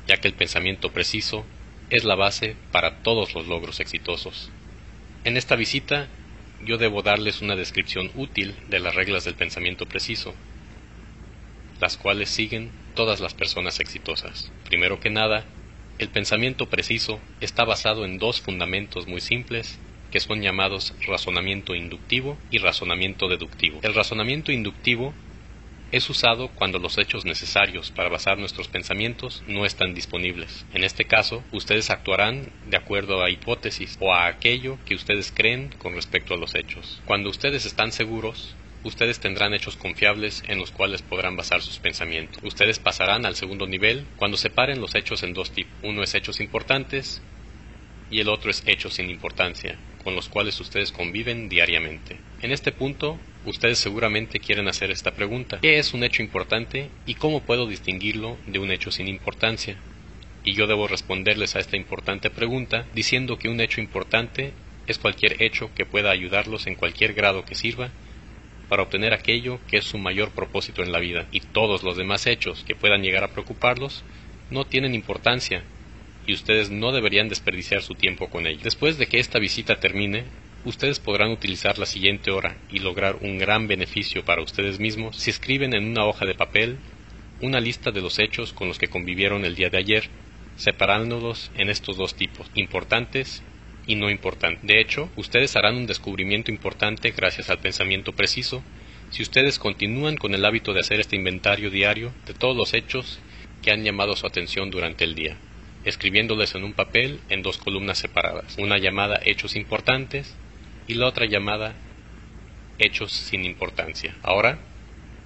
ya 0.07 0.17
que 0.17 0.29
el 0.29 0.35
pensamiento 0.35 0.93
preciso 0.93 1.45
es 1.89 2.05
la 2.05 2.15
base 2.15 2.55
para 2.71 3.01
todos 3.01 3.35
los 3.35 3.47
logros 3.47 3.81
exitosos. 3.81 4.49
En 5.25 5.35
esta 5.35 5.57
visita 5.57 6.07
yo 6.61 6.77
debo 6.77 7.01
darles 7.01 7.41
una 7.41 7.57
descripción 7.57 8.09
útil 8.15 8.55
de 8.69 8.79
las 8.79 8.95
reglas 8.95 9.25
del 9.25 9.35
pensamiento 9.35 9.85
preciso, 9.85 10.33
las 11.81 11.97
cuales 11.97 12.29
siguen 12.29 12.71
todas 12.95 13.19
las 13.19 13.33
personas 13.33 13.81
exitosas. 13.81 14.53
Primero 14.63 15.01
que 15.01 15.09
nada, 15.09 15.45
el 15.97 16.07
pensamiento 16.07 16.69
preciso 16.69 17.19
está 17.41 17.65
basado 17.65 18.05
en 18.05 18.17
dos 18.17 18.39
fundamentos 18.39 19.07
muy 19.07 19.19
simples 19.19 19.77
que 20.11 20.19
son 20.19 20.41
llamados 20.41 20.93
razonamiento 21.05 21.75
inductivo 21.75 22.37
y 22.51 22.57
razonamiento 22.59 23.27
deductivo. 23.27 23.79
El 23.83 23.93
razonamiento 23.93 24.51
inductivo 24.51 25.13
es 25.91 26.09
usado 26.09 26.49
cuando 26.49 26.79
los 26.79 26.97
hechos 26.97 27.23
necesarios 27.23 27.91
para 27.91 28.09
basar 28.09 28.37
nuestros 28.37 28.67
pensamientos 28.67 29.43
no 29.47 29.65
están 29.65 29.93
disponibles. 29.93 30.65
En 30.73 30.83
este 30.83 31.05
caso, 31.05 31.43
ustedes 31.51 31.89
actuarán 31.89 32.51
de 32.69 32.77
acuerdo 32.77 33.23
a 33.23 33.29
hipótesis 33.29 33.97
o 33.99 34.13
a 34.13 34.27
aquello 34.27 34.77
que 34.85 34.95
ustedes 34.95 35.31
creen 35.31 35.69
con 35.77 35.93
respecto 35.93 36.33
a 36.33 36.37
los 36.37 36.55
hechos. 36.55 37.01
Cuando 37.05 37.29
ustedes 37.29 37.65
están 37.65 37.91
seguros, 37.91 38.55
ustedes 38.83 39.19
tendrán 39.19 39.53
hechos 39.53 39.77
confiables 39.77 40.43
en 40.47 40.59
los 40.59 40.71
cuales 40.71 41.01
podrán 41.01 41.37
basar 41.37 41.61
sus 41.61 41.79
pensamientos. 41.79 42.43
Ustedes 42.43 42.79
pasarán 42.79 43.25
al 43.25 43.35
segundo 43.35 43.65
nivel 43.65 44.05
cuando 44.17 44.37
separen 44.37 44.81
los 44.81 44.95
hechos 44.95 45.23
en 45.23 45.33
dos 45.33 45.51
tipos. 45.51 45.73
Uno 45.83 46.03
es 46.03 46.13
hechos 46.15 46.41
importantes 46.41 47.21
y 48.09 48.19
el 48.19 48.29
otro 48.29 48.51
es 48.51 48.63
hechos 48.65 48.95
sin 48.95 49.09
importancia, 49.09 49.77
con 50.03 50.15
los 50.15 50.29
cuales 50.29 50.59
ustedes 50.59 50.91
conviven 50.91 51.49
diariamente. 51.49 52.17
En 52.41 52.51
este 52.51 52.71
punto, 52.71 53.19
Ustedes 53.47 53.79
seguramente 53.79 54.41
quieren 54.41 54.67
hacer 54.67 54.91
esta 54.91 55.11
pregunta. 55.11 55.59
¿Qué 55.61 55.79
es 55.79 55.93
un 55.93 56.03
hecho 56.03 56.21
importante 56.21 56.89
y 57.05 57.13
cómo 57.13 57.39
puedo 57.39 57.65
distinguirlo 57.65 58.37
de 58.45 58.59
un 58.59 58.71
hecho 58.71 58.91
sin 58.91 59.07
importancia? 59.07 59.77
Y 60.43 60.53
yo 60.53 60.67
debo 60.67 60.85
responderles 60.85 61.55
a 61.55 61.59
esta 61.59 61.77
importante 61.77 62.29
pregunta 62.29 62.85
diciendo 62.93 63.39
que 63.39 63.47
un 63.47 63.61
hecho 63.61 63.79
importante 63.79 64.51
es 64.85 64.97
cualquier 64.97 65.41
hecho 65.41 65.71
que 65.75 65.85
pueda 65.85 66.11
ayudarlos 66.11 66.67
en 66.67 66.75
cualquier 66.75 67.13
grado 67.13 67.45
que 67.45 67.55
sirva 67.55 67.89
para 68.67 68.83
obtener 68.83 69.13
aquello 69.13 69.61
que 69.69 69.77
es 69.77 69.85
su 69.85 69.97
mayor 69.97 70.31
propósito 70.31 70.83
en 70.83 70.91
la 70.91 70.99
vida. 70.99 71.25
Y 71.31 71.39
todos 71.39 71.83
los 71.83 71.95
demás 71.95 72.27
hechos 72.27 72.65
que 72.67 72.75
puedan 72.75 73.01
llegar 73.01 73.23
a 73.23 73.31
preocuparlos 73.31 74.03
no 74.49 74.65
tienen 74.65 74.93
importancia 74.93 75.63
y 76.27 76.33
ustedes 76.33 76.69
no 76.69 76.91
deberían 76.91 77.29
desperdiciar 77.29 77.81
su 77.81 77.95
tiempo 77.95 78.29
con 78.29 78.45
ellos. 78.45 78.63
Después 78.63 78.97
de 78.97 79.07
que 79.07 79.17
esta 79.17 79.39
visita 79.39 79.79
termine, 79.79 80.25
ustedes 80.65 80.99
podrán 80.99 81.31
utilizar 81.31 81.79
la 81.79 81.85
siguiente 81.85 82.31
hora 82.31 82.57
y 82.69 82.79
lograr 82.79 83.17
un 83.21 83.37
gran 83.37 83.67
beneficio 83.67 84.23
para 84.25 84.43
ustedes 84.43 84.79
mismos 84.79 85.15
si 85.15 85.29
escriben 85.29 85.73
en 85.73 85.85
una 85.85 86.05
hoja 86.05 86.25
de 86.25 86.35
papel 86.35 86.77
una 87.41 87.59
lista 87.59 87.91
de 87.91 88.01
los 88.01 88.19
hechos 88.19 88.51
con 88.51 88.67
los 88.67 88.77
que 88.77 88.87
convivieron 88.87 89.45
el 89.45 89.55
día 89.55 89.69
de 89.69 89.77
ayer 89.77 90.09
separándolos 90.57 91.51
en 91.55 91.69
estos 91.69 91.97
dos 91.97 92.15
tipos, 92.15 92.51
importantes 92.55 93.43
y 93.85 93.95
no 93.95 94.09
importantes. 94.09 94.67
De 94.67 94.81
hecho, 94.81 95.09
ustedes 95.15 95.55
harán 95.55 95.77
un 95.77 95.87
descubrimiento 95.87 96.51
importante 96.51 97.11
gracias 97.11 97.49
al 97.49 97.59
pensamiento 97.59 98.11
preciso 98.11 98.63
si 99.11 99.23
ustedes 99.23 99.59
continúan 99.59 100.17
con 100.17 100.33
el 100.33 100.43
hábito 100.43 100.73
de 100.73 100.81
hacer 100.81 100.99
este 100.99 101.15
inventario 101.15 101.69
diario 101.69 102.11
de 102.25 102.33
todos 102.33 102.57
los 102.57 102.73
hechos 102.73 103.19
que 103.61 103.71
han 103.71 103.83
llamado 103.83 104.15
su 104.15 104.27
atención 104.27 104.69
durante 104.69 105.05
el 105.05 105.15
día, 105.15 105.37
escribiéndoles 105.87 106.53
en 106.55 106.63
un 106.63 106.73
papel 106.73 107.21
en 107.29 107.41
dos 107.41 107.57
columnas 107.57 107.97
separadas, 107.97 108.57
una 108.57 108.77
llamada 108.77 109.19
hechos 109.23 109.55
importantes 109.55 110.35
y 110.85 110.95
la 110.95 111.07
otra 111.07 111.25
llamada 111.25 111.75
hechos 112.77 113.11
sin 113.11 113.45
importancia. 113.45 114.13
Ahora, 114.21 114.59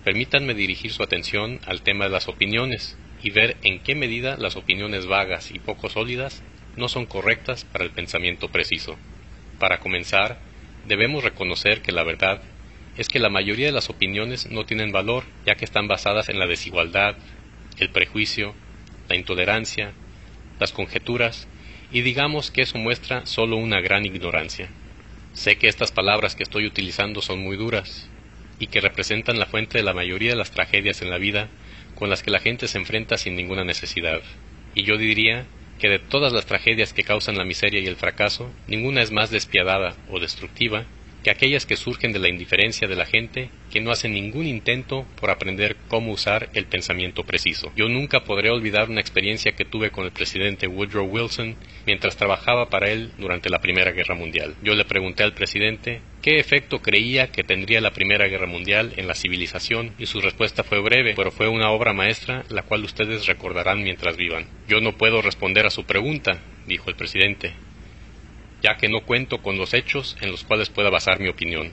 permítanme 0.04 0.54
dirigir 0.54 0.92
su 0.92 1.02
atención 1.02 1.60
al 1.66 1.82
tema 1.82 2.06
de 2.06 2.12
las 2.12 2.28
opiniones 2.28 2.96
y 3.24 3.32
ver 3.32 3.58
en 3.64 3.80
qué 3.80 3.96
medida 3.96 4.38
las 4.38 4.56
opiniones 4.56 5.08
vagas 5.08 5.52
y 5.52 5.60
poco 5.60 5.90
sólidas 5.90 6.44
no 6.76 6.88
son 6.88 7.06
correctas 7.06 7.66
para 7.66 7.84
el 7.84 7.92
pensamiento 7.92 8.50
preciso. 8.50 8.98
Para 9.60 9.80
comenzar, 9.80 10.40
debemos 10.86 11.24
reconocer 11.24 11.82
que 11.82 11.92
la 11.92 12.04
verdad 12.04 12.42
es 12.98 13.08
que 13.08 13.20
la 13.20 13.30
mayoría 13.30 13.68
de 13.68 13.72
las 13.72 13.90
opiniones 13.90 14.50
no 14.52 14.66
tienen 14.66 14.92
valor, 14.92 15.24
ya 15.46 15.56
que 15.56 15.66
están 15.66 15.88
basadas 15.88 16.30
en 16.30 16.40
la 16.40 16.48
desigualdad, 16.48 17.16
el 17.78 17.90
prejuicio, 17.90 18.54
la 19.08 19.16
intolerancia, 19.16 19.94
conjeturas, 20.72 21.48
y 21.92 22.02
digamos 22.02 22.52
que 22.52 22.62
eso 22.62 22.78
muestra 22.78 23.26
solo 23.26 23.58
una 23.58 23.82
gran 23.82 24.06
ignorancia. 24.06 24.70
Sé 25.34 25.56
que 25.56 25.68
estas 25.68 25.92
palabras 25.92 26.36
que 26.36 26.44
estoy 26.44 26.68
utilizando 26.68 27.24
son 27.24 27.40
muy 27.40 27.58
duras, 27.58 28.08
y 28.60 28.68
que 28.68 28.80
representan 28.80 29.40
la 29.40 29.48
fuente 29.48 29.80
de 29.80 29.84
la 29.84 29.96
mayoría 29.96 30.30
de 30.30 30.36
las 30.36 30.52
tragedias 30.52 31.02
en 31.02 31.10
la 31.10 31.18
vida 31.18 31.50
con 31.96 32.12
las 32.12 32.22
que 32.22 32.30
la 32.30 32.40
gente 32.40 32.68
se 32.68 32.78
enfrenta 32.78 33.18
sin 33.18 33.36
ninguna 33.36 33.64
necesidad. 33.64 34.22
Y 34.76 34.84
yo 34.84 34.98
diría 34.98 35.48
que 35.80 35.90
de 35.90 35.98
todas 35.98 36.32
las 36.32 36.46
tragedias 36.46 36.94
que 36.94 37.04
causan 37.04 37.40
la 37.40 37.44
miseria 37.44 37.80
y 37.80 37.88
el 37.88 37.96
fracaso, 37.96 38.52
ninguna 38.68 39.02
es 39.02 39.12
más 39.12 39.32
despiadada 39.32 39.96
o 40.10 40.20
destructiva 40.20 40.86
que 41.24 41.32
aquellas 41.32 41.66
que 41.66 41.76
surgen 41.76 42.12
de 42.12 42.20
la 42.20 42.30
indiferencia 42.30 42.88
de 42.88 42.96
la 42.96 43.06
gente 43.06 43.50
que 43.72 43.82
no 43.82 43.92
hacen 43.92 44.14
ningún 44.14 44.46
intento 44.46 45.06
por 45.20 45.30
aprender 45.30 45.78
cómo 45.88 46.12
usar 46.12 46.50
el 46.54 46.66
pensamiento 46.66 47.24
preciso. 47.24 47.72
Yo 47.76 47.88
nunca 47.88 48.24
podré 48.24 48.50
olvidar 48.50 48.90
una 48.90 49.02
experiencia 49.02 49.54
que 49.54 49.66
tuve 49.66 49.92
con 49.92 50.06
el 50.06 50.12
presidente 50.12 50.68
Woodrow 50.68 51.06
Wilson 51.06 51.56
mientras 51.86 52.18
trabajaba 52.18 52.70
para 52.70 52.90
él 52.90 53.12
durante 53.18 53.50
la 53.50 53.62
Primera 53.62 53.92
Guerra 53.92 54.16
Mundial. 54.16 54.56
Yo 54.64 54.76
le 54.76 54.86
pregunté 54.86 55.24
al 55.24 55.34
presidente 55.34 56.02
qué 56.22 56.38
efecto 56.38 56.82
creía 56.82 57.32
que 57.32 57.44
tendría 57.44 57.82
la 57.82 57.92
Primera 57.92 58.28
Guerra 58.28 58.48
Mundial 58.48 58.94
en 58.98 59.08
la 59.08 59.16
civilización 59.16 59.94
y 59.98 60.06
su 60.06 60.22
respuesta 60.22 60.64
fue 60.64 60.80
breve, 60.80 61.14
pero 61.16 61.32
fue 61.32 61.48
una 61.48 61.72
obra 61.72 61.94
maestra 61.94 62.44
la 62.50 62.64
cual 62.64 62.84
ustedes 62.84 63.28
recordarán 63.28 63.84
mientras 63.84 64.18
vivan. 64.18 64.46
Yo 64.68 64.82
no 64.82 64.98
puedo 64.98 65.22
responder 65.22 65.66
a 65.66 65.72
su 65.72 65.86
pregunta, 65.86 66.42
dijo 66.68 66.90
el 66.90 66.96
presidente, 66.96 67.54
ya 68.62 68.78
que 68.78 68.90
no 68.90 69.02
cuento 69.02 69.42
con 69.42 69.58
los 69.58 69.74
hechos 69.74 70.16
en 70.22 70.32
los 70.32 70.44
cuales 70.44 70.70
pueda 70.70 70.90
basar 70.90 71.20
mi 71.20 71.28
opinión. 71.28 71.72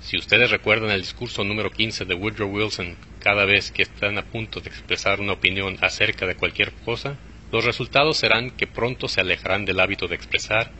Si 0.00 0.16
ustedes 0.16 0.50
recuerdan 0.50 0.90
el 0.90 1.00
discurso 1.00 1.42
número 1.42 1.70
15 1.70 2.04
de 2.04 2.14
Woodrow 2.14 2.48
Wilson, 2.48 2.96
cada 3.20 3.44
vez 3.44 3.72
que 3.72 3.82
están 3.82 4.16
a 4.18 4.22
punto 4.22 4.60
de 4.60 4.68
expresar 4.68 5.20
una 5.20 5.32
opinión 5.32 5.76
acerca 5.80 6.26
de 6.26 6.36
cualquier 6.36 6.72
cosa, 6.84 7.16
los 7.50 7.64
resultados 7.64 8.18
serán 8.18 8.50
que 8.50 8.66
pronto 8.66 9.08
se 9.08 9.20
alejarán 9.20 9.64
del 9.64 9.80
hábito 9.80 10.06
de 10.06 10.14
expresar 10.14 10.70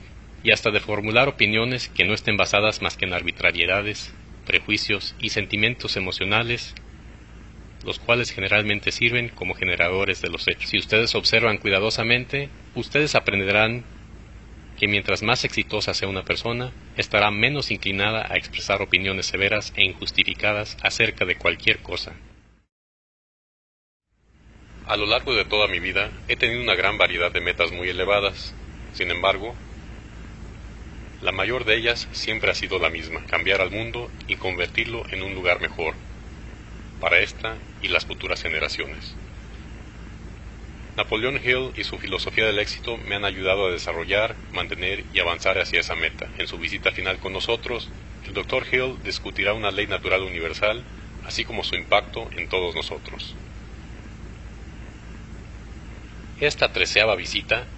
y 0.42 0.52
hasta 0.52 0.70
de 0.70 0.80
formular 0.80 1.28
opiniones 1.28 1.88
que 1.88 2.04
no 2.04 2.14
estén 2.14 2.36
basadas 2.36 2.80
más 2.80 2.96
que 2.96 3.06
en 3.06 3.14
arbitrariedades, 3.14 4.14
prejuicios 4.46 5.14
y 5.18 5.30
sentimientos 5.30 5.96
emocionales, 5.96 6.74
los 7.84 7.98
cuales 7.98 8.30
generalmente 8.30 8.92
sirven 8.92 9.30
como 9.30 9.54
generadores 9.54 10.20
de 10.22 10.30
los 10.30 10.46
hechos. 10.46 10.70
Si 10.70 10.78
ustedes 10.78 11.14
observan 11.14 11.58
cuidadosamente, 11.58 12.50
ustedes 12.74 13.14
aprenderán 13.14 13.84
que 14.78 14.86
mientras 14.86 15.22
más 15.22 15.44
exitosa 15.44 15.92
sea 15.92 16.08
una 16.08 16.22
persona, 16.22 16.72
estará 16.96 17.30
menos 17.30 17.70
inclinada 17.70 18.26
a 18.30 18.36
expresar 18.36 18.80
opiniones 18.80 19.26
severas 19.26 19.72
e 19.76 19.84
injustificadas 19.84 20.76
acerca 20.82 21.24
de 21.24 21.36
cualquier 21.36 21.78
cosa. 21.80 22.14
A 24.86 24.96
lo 24.96 25.06
largo 25.06 25.34
de 25.34 25.44
toda 25.44 25.66
mi 25.66 25.80
vida 25.80 26.12
he 26.28 26.36
tenido 26.36 26.62
una 26.62 26.76
gran 26.76 26.96
variedad 26.96 27.32
de 27.32 27.40
metas 27.40 27.72
muy 27.72 27.88
elevadas. 27.88 28.54
Sin 28.92 29.10
embargo, 29.10 29.54
la 31.20 31.32
mayor 31.32 31.64
de 31.64 31.76
ellas 31.76 32.08
siempre 32.12 32.50
ha 32.50 32.54
sido 32.54 32.78
la 32.78 32.88
misma, 32.88 33.26
cambiar 33.26 33.60
al 33.60 33.72
mundo 33.72 34.10
y 34.28 34.36
convertirlo 34.36 35.02
en 35.10 35.22
un 35.22 35.34
lugar 35.34 35.60
mejor 35.60 35.96
para 37.00 37.18
esta 37.18 37.58
y 37.82 37.88
las 37.88 38.06
futuras 38.06 38.40
generaciones. 38.40 39.16
Napoleón 40.98 41.36
Hill 41.36 41.70
y 41.76 41.84
su 41.84 41.96
filosofía 41.96 42.46
del 42.46 42.58
éxito 42.58 42.96
me 42.96 43.14
han 43.14 43.24
ayudado 43.24 43.66
a 43.66 43.70
desarrollar, 43.70 44.34
mantener 44.50 45.04
y 45.12 45.20
avanzar 45.20 45.56
hacia 45.60 45.78
esa 45.78 45.94
meta. 45.94 46.28
En 46.38 46.48
su 46.48 46.58
visita 46.58 46.90
final 46.90 47.20
con 47.20 47.32
nosotros, 47.32 47.88
el 48.26 48.34
Dr. 48.34 48.66
Hill 48.68 48.96
discutirá 49.04 49.52
una 49.52 49.70
ley 49.70 49.86
natural 49.86 50.22
universal, 50.22 50.82
así 51.24 51.44
como 51.44 51.62
su 51.62 51.76
impacto 51.76 52.28
en 52.32 52.48
todos 52.48 52.74
nosotros. 52.74 53.36
Esta 56.40 56.72
treceava 56.72 57.14
visita 57.14 57.68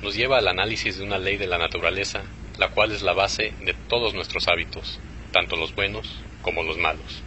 nos 0.00 0.14
lleva 0.14 0.38
al 0.38 0.46
análisis 0.46 0.98
de 0.98 1.04
una 1.04 1.18
ley 1.18 1.38
de 1.38 1.48
la 1.48 1.58
naturaleza, 1.58 2.22
la 2.58 2.68
cual 2.68 2.92
es 2.92 3.02
la 3.02 3.12
base 3.12 3.54
de 3.58 3.74
todos 3.88 4.14
nuestros 4.14 4.46
hábitos, 4.46 5.00
tanto 5.32 5.56
los 5.56 5.74
buenos 5.74 6.22
como 6.42 6.62
los 6.62 6.78
malos. 6.78 7.24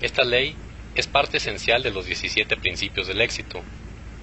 Esta 0.00 0.24
ley 0.24 0.56
es 0.96 1.06
parte 1.06 1.36
esencial 1.36 1.84
de 1.84 1.92
los 1.92 2.06
17 2.06 2.56
principios 2.56 3.06
del 3.06 3.20
éxito, 3.20 3.62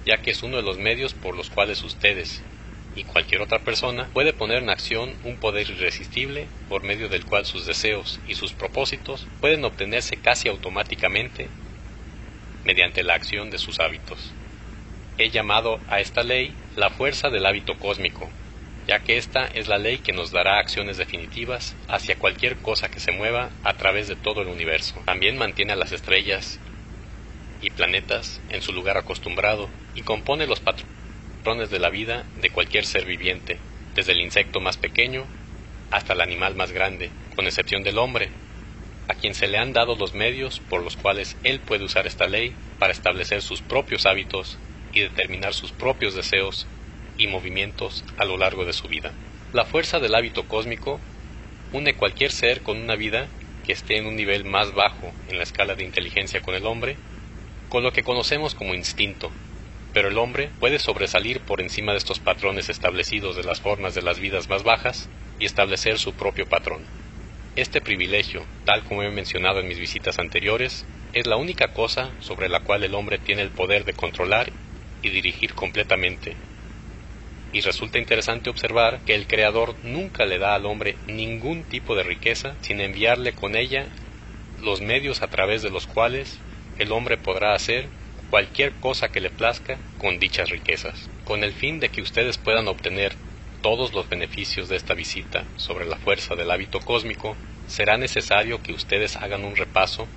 ya 0.04 0.18
que 0.18 0.30
es 0.30 0.42
uno 0.42 0.56
de 0.56 0.62
los 0.62 0.78
medios 0.78 1.14
por 1.14 1.36
los 1.36 1.50
cuales 1.50 1.84
ustedes 1.84 2.42
y 2.94 3.04
cualquier 3.04 3.40
otra 3.40 3.64
persona 3.64 4.10
puede 4.12 4.32
poner 4.32 4.62
en 4.62 4.70
acción 4.70 5.16
un 5.22 5.38
poder 5.38 5.68
irresistible 5.70 6.48
por 6.68 6.82
medio 6.82 7.08
del 7.08 7.24
cual 7.24 7.44
sus 7.44 7.66
deseos 7.66 8.20
y 8.26 8.34
sus 8.34 8.52
propósitos 8.52 9.28
pueden 9.40 9.64
obtenerse 9.64 10.16
casi 10.18 10.48
automáticamente 10.48 11.50
mediante 12.64 13.02
la 13.02 13.14
acción 13.14 13.50
de 13.50 13.58
sus 13.58 13.80
hábitos. 13.80 14.34
He 15.18 15.30
llamado 15.30 15.80
a 15.88 16.00
esta 16.00 16.22
ley 16.22 16.56
la 16.74 16.90
fuerza 16.90 17.30
del 17.30 17.46
hábito 17.46 17.78
cósmico, 17.78 18.30
ya 18.86 19.00
que 19.00 19.16
esta 19.16 19.46
es 19.46 19.68
la 19.68 19.78
ley 19.78 19.98
que 19.98 20.12
nos 20.12 20.30
dará 20.30 20.58
acciones 20.58 20.96
definitivas 20.96 21.76
hacia 21.88 22.18
cualquier 22.18 22.56
cosa 22.58 22.90
que 22.90 23.00
se 23.00 23.12
mueva 23.12 23.52
a 23.62 23.74
través 23.74 24.08
de 24.08 24.16
todo 24.16 24.42
el 24.42 24.48
universo. 24.48 25.02
También 25.06 25.36
mantiene 25.36 25.72
a 25.72 25.76
las 25.76 25.92
estrellas 25.92 26.60
y 27.62 27.70
planetas 27.70 28.42
en 28.48 28.60
su 28.60 28.72
lugar 28.72 28.98
acostumbrado 28.98 29.70
y 29.94 30.02
compone 30.02 30.46
los 30.46 30.60
patrones 30.60 31.70
de 31.70 31.78
la 31.78 31.88
vida 31.88 32.26
de 32.34 32.50
cualquier 32.50 32.84
ser 32.84 33.06
viviente, 33.06 33.60
desde 33.94 34.12
el 34.12 34.20
insecto 34.20 34.60
más 34.60 34.76
pequeño 34.76 35.26
hasta 35.90 36.12
el 36.12 36.20
animal 36.20 36.56
más 36.56 36.72
grande, 36.72 37.10
con 37.36 37.46
excepción 37.46 37.82
del 37.84 37.98
hombre, 37.98 38.30
a 39.08 39.14
quien 39.14 39.34
se 39.34 39.46
le 39.46 39.58
han 39.58 39.72
dado 39.72 39.94
los 39.94 40.12
medios 40.12 40.60
por 40.60 40.82
los 40.82 40.96
cuales 40.96 41.36
él 41.44 41.60
puede 41.60 41.84
usar 41.84 42.06
esta 42.06 42.26
ley 42.26 42.56
para 42.78 42.92
establecer 42.92 43.42
sus 43.42 43.60
propios 43.62 44.06
hábitos 44.06 44.58
y 44.92 45.00
determinar 45.00 45.54
sus 45.54 45.70
propios 45.72 46.14
deseos 46.14 46.66
y 47.16 47.28
movimientos 47.28 48.04
a 48.16 48.24
lo 48.24 48.38
largo 48.38 48.64
de 48.64 48.72
su 48.72 48.88
vida. 48.88 49.14
La 49.52 49.64
fuerza 49.64 50.00
del 50.00 50.14
hábito 50.14 50.48
cósmico 50.48 51.00
une 51.72 51.94
cualquier 51.94 52.32
ser 52.32 52.62
con 52.62 52.78
una 52.78 52.96
vida 52.96 53.28
que 53.62 53.72
esté 53.72 53.98
en 53.98 54.06
un 54.06 54.16
nivel 54.16 54.44
más 54.44 54.72
bajo 54.72 55.14
en 55.28 55.36
la 55.36 55.44
escala 55.44 55.76
de 55.76 55.84
inteligencia 55.84 56.40
con 56.40 56.54
el 56.54 56.66
hombre 56.66 56.96
con 57.72 57.82
lo 57.82 57.90
que 57.94 58.02
conocemos 58.02 58.54
como 58.54 58.74
instinto, 58.74 59.32
pero 59.94 60.08
el 60.08 60.18
hombre 60.18 60.50
puede 60.58 60.78
sobresalir 60.78 61.40
por 61.40 61.62
encima 61.62 61.92
de 61.92 61.98
estos 61.98 62.18
patrones 62.20 62.68
establecidos 62.68 63.34
de 63.34 63.44
las 63.44 63.62
formas 63.62 63.94
de 63.94 64.02
las 64.02 64.20
vidas 64.20 64.50
más 64.50 64.62
bajas 64.62 65.08
y 65.38 65.46
establecer 65.46 65.96
su 65.96 66.12
propio 66.12 66.44
patrón. 66.44 66.84
Este 67.56 67.80
privilegio, 67.80 68.46
tal 68.66 68.84
como 68.84 69.02
he 69.02 69.10
mencionado 69.10 69.60
en 69.60 69.68
mis 69.68 69.78
visitas 69.78 70.18
anteriores, 70.18 70.84
es 71.14 71.26
la 71.26 71.36
única 71.36 71.68
cosa 71.68 72.12
sobre 72.20 72.50
la 72.50 72.60
cual 72.60 72.84
el 72.84 72.94
hombre 72.94 73.16
tiene 73.16 73.40
el 73.40 73.52
poder 73.52 73.86
de 73.86 73.94
controlar 73.94 74.52
y 75.00 75.08
dirigir 75.08 75.54
completamente. 75.54 76.36
Y 77.52 77.62
resulta 77.62 77.98
interesante 77.98 78.50
observar 78.50 79.00
que 79.06 79.14
el 79.14 79.26
Creador 79.26 79.78
nunca 79.80 80.26
le 80.26 80.36
da 80.36 80.54
al 80.54 80.66
hombre 80.66 80.98
ningún 81.06 81.64
tipo 81.64 81.94
de 81.94 82.02
riqueza 82.02 82.58
sin 82.60 82.82
enviarle 82.82 83.32
con 83.32 83.56
ella 83.56 83.88
los 84.58 84.82
medios 84.82 85.22
a 85.22 85.28
través 85.28 85.62
de 85.62 85.70
los 85.70 85.86
cuales 85.86 86.42
el 86.78 86.92
hombre 86.92 87.16
podrá 87.16 87.54
hacer 87.54 87.90
cualquier 88.30 88.72
cosa 88.78 89.08
que 89.08 89.20
le 89.20 89.30
plazca 89.30 89.78
con 89.98 90.18
dichas 90.18 90.48
riquezas, 90.48 91.10
con 91.24 91.44
el 91.44 91.52
fin 91.52 91.80
de 91.80 91.90
que 91.90 92.02
ustedes 92.02 92.38
puedan 92.38 92.68
obtener 92.68 93.16
todos 93.60 93.92
los 93.94 94.08
beneficios 94.08 94.68
de 94.68 94.76
esta 94.76 94.94
visita 94.94 95.46
sobre 95.56 95.84
la 95.84 95.96
fuerza 95.96 96.34
del 96.34 96.50
hábito 96.50 96.80
cósmico, 96.80 97.36
será 97.66 97.96
necesario 97.96 98.60
que 98.62 98.72
ustedes 98.72 99.16
hagan 99.16 99.44
un 99.44 99.54
repaso 99.54 100.08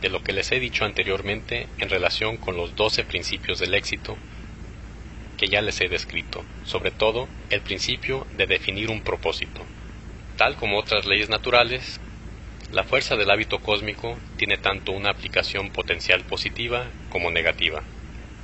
de 0.00 0.08
lo 0.08 0.22
que 0.22 0.32
les 0.32 0.50
he 0.52 0.60
dicho 0.60 0.84
anteriormente 0.84 1.68
en 1.78 1.88
relación 1.88 2.38
con 2.38 2.56
los 2.56 2.74
doce 2.74 3.04
principios 3.04 3.58
del 3.58 3.74
éxito 3.74 4.18
que 5.36 5.46
ya 5.46 5.62
les 5.62 5.80
he 5.80 5.88
descrito, 5.88 6.44
sobre 6.64 6.90
todo 6.90 7.28
el 7.48 7.62
principio 7.62 8.26
de 8.32 8.46
definir 8.46 8.90
un 8.90 9.00
propósito. 9.02 9.64
Tal 10.36 10.56
como 10.56 10.78
otras 10.78 11.06
leyes 11.06 11.28
naturales, 11.28 12.00
la 12.70 12.84
fuerza 12.84 13.16
del 13.16 13.30
hábito 13.30 13.60
cósmico 13.60 14.18
tiene 14.36 14.58
tanto 14.58 14.92
una 14.92 15.10
aplicación 15.10 15.70
potencial 15.70 16.22
positiva 16.24 16.84
como 17.08 17.30
negativa. 17.30 17.82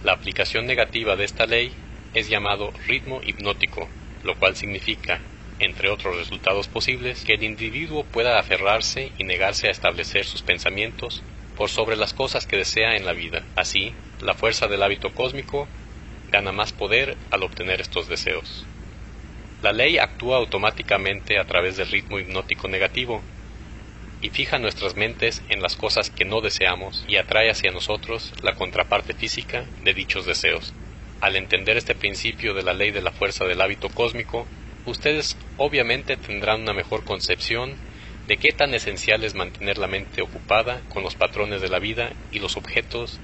La 0.03 0.13
aplicación 0.13 0.65
negativa 0.65 1.15
de 1.15 1.25
esta 1.25 1.45
ley 1.45 1.73
es 2.15 2.31
llamado 2.31 2.73
ritmo 2.89 3.21
hipnótico, 3.23 3.87
lo 4.23 4.35
cual 4.39 4.57
significa, 4.57 5.21
entre 5.59 5.91
otros 5.91 6.17
resultados 6.17 6.69
posibles, 6.69 7.23
que 7.25 7.35
el 7.35 7.43
individuo 7.43 8.05
pueda 8.05 8.39
aferrarse 8.39 9.13
y 9.19 9.25
negarse 9.25 9.69
a 9.69 9.71
establecer 9.71 10.25
sus 10.25 10.41
pensamientos 10.41 11.23
por 11.55 11.69
sobre 11.69 11.97
las 11.97 12.15
cosas 12.15 12.47
que 12.47 12.57
desea 12.57 12.97
en 12.97 13.05
la 13.05 13.13
vida. 13.13 13.45
Así, 13.57 13.93
la 14.23 14.33
fuerza 14.33 14.69
del 14.69 14.83
hábito 14.83 15.13
cósmico 15.13 15.69
gana 16.33 16.51
más 16.51 16.73
poder 16.73 17.19
al 17.31 17.43
obtener 17.43 17.83
estos 17.83 18.09
deseos. 18.09 18.65
La 19.61 19.73
ley 19.73 19.99
actúa 19.99 20.39
automáticamente 20.39 21.39
a 21.39 21.45
través 21.45 21.77
del 21.77 21.91
ritmo 21.91 22.19
hipnótico 22.19 22.69
negativo 22.69 23.23
y 24.21 24.31
fija 24.31 24.59
nuestras 24.59 24.97
mentes 24.97 25.43
en 25.49 25.61
las 25.61 25.77
cosas 25.77 26.11
que 26.11 26.25
no 26.25 26.41
deseamos 26.41 27.05
y 27.07 27.17
atrae 27.17 27.51
hacia 27.51 27.71
nosotros 27.71 28.33
la 28.43 28.55
contraparte 28.55 29.15
física 29.15 29.67
de 29.83 29.95
dichos 29.95 30.27
deseos. 30.27 30.75
Al 31.21 31.37
entender 31.37 31.77
este 31.77 31.95
principio 31.95 32.55
de 32.55 32.63
la 32.63 32.75
ley 32.75 32.91
de 32.91 33.03
la 33.03 33.13
fuerza 33.13 33.45
del 33.45 33.61
hábito 33.61 33.89
cósmico, 33.89 34.47
ustedes 34.85 35.37
obviamente 35.57 36.17
tendrán 36.17 36.63
una 36.63 36.73
mejor 36.73 37.05
concepción 37.05 37.77
de 38.27 38.37
qué 38.39 38.53
tan 38.53 38.75
esencial 38.75 39.25
es 39.25 39.35
mantener 39.35 39.79
la 39.79 39.87
mente 39.87 40.23
ocupada 40.23 40.83
con 40.89 41.03
los 41.03 41.15
patrones 41.15 41.61
de 41.61 41.69
la 41.69 41.79
vida 41.79 42.13
y 42.31 42.39
los 42.39 42.57
objetos 42.57 43.21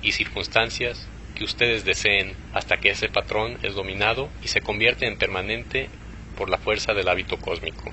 y 0.00 0.12
circunstancias 0.12 1.08
que 1.34 1.44
ustedes 1.44 1.84
deseen 1.84 2.36
hasta 2.52 2.76
que 2.76 2.90
ese 2.90 3.08
patrón 3.08 3.58
es 3.62 3.74
dominado 3.74 4.30
y 4.42 4.48
se 4.48 4.60
convierte 4.60 5.06
en 5.06 5.16
permanente 5.16 5.88
por 6.36 6.50
la 6.50 6.58
fuerza 6.58 6.94
del 6.94 7.08
hábito 7.08 7.38
cósmico. 7.38 7.92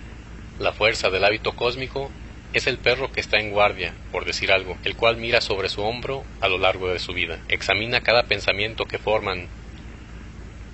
La 0.60 0.74
fuerza 0.74 1.10
del 1.10 1.24
hábito 1.24 1.53
cósmico 1.53 2.12
es 2.51 2.68
el 2.68 2.80
perro 2.80 3.14
que 3.14 3.22
está 3.22 3.38
en 3.38 3.51
guardia, 3.51 3.95
por 4.12 4.26
decir 4.26 4.51
algo, 4.51 4.78
el 4.84 4.97
cual 4.97 5.16
mira 5.16 5.39
sobre 5.39 5.70
su 5.70 5.82
hombro 5.84 6.26
a 6.41 6.49
lo 6.49 6.57
largo 6.57 6.89
de 6.89 6.99
su 6.99 7.14
vida, 7.14 7.39
examina 7.47 8.01
cada 8.01 8.24
pensamiento 8.24 8.84
que 8.84 8.99
forman, 8.99 9.47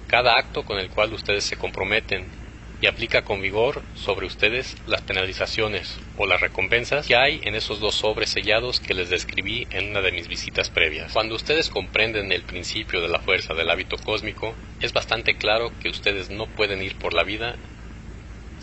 cada 0.07 0.39
acto 0.39 0.63
con 0.63 0.79
el 0.79 0.89
cual 0.89 1.13
ustedes 1.13 1.43
se 1.43 1.55
comprometen 1.55 2.31
y 2.81 2.87
aplica 2.87 3.21
con 3.21 3.43
vigor 3.43 3.83
sobre 3.93 4.25
ustedes 4.25 4.75
las 4.87 5.03
penalizaciones 5.03 5.99
o 6.15 6.25
las 6.25 6.41
recompensas 6.41 7.05
que 7.05 7.15
hay 7.15 7.39
en 7.43 7.53
esos 7.53 7.79
dos 7.79 7.93
sobres 7.93 8.29
sellados 8.29 8.79
que 8.79 8.95
les 8.95 9.11
describí 9.11 9.67
en 9.69 9.91
una 9.91 10.01
de 10.01 10.11
mis 10.11 10.27
visitas 10.27 10.71
previas. 10.71 11.13
Cuando 11.13 11.35
ustedes 11.35 11.69
comprenden 11.69 12.31
el 12.31 12.41
principio 12.41 13.01
de 13.01 13.07
la 13.07 13.19
fuerza 13.19 13.53
del 13.53 13.69
hábito 13.69 13.97
cósmico, 13.97 14.57
es 14.79 14.93
bastante 14.93 15.35
claro 15.35 15.73
que 15.79 15.89
ustedes 15.89 16.31
no 16.31 16.47
pueden 16.47 16.81
ir 16.81 16.95
por 16.95 17.13
la 17.13 17.23
vida 17.23 17.59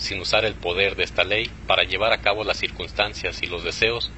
sin 0.02 0.20
usar 0.20 0.44
el 0.44 0.54
poder 0.54 0.96
de 0.96 1.04
esta 1.04 1.24
ley 1.24 1.50
para 1.66 1.84
llevar 1.84 2.12
a 2.12 2.20
cabo 2.20 2.44
las 2.44 2.58
circunstancias 2.58 3.42
y 3.42 3.46
los 3.46 3.64
deseos 3.64 4.10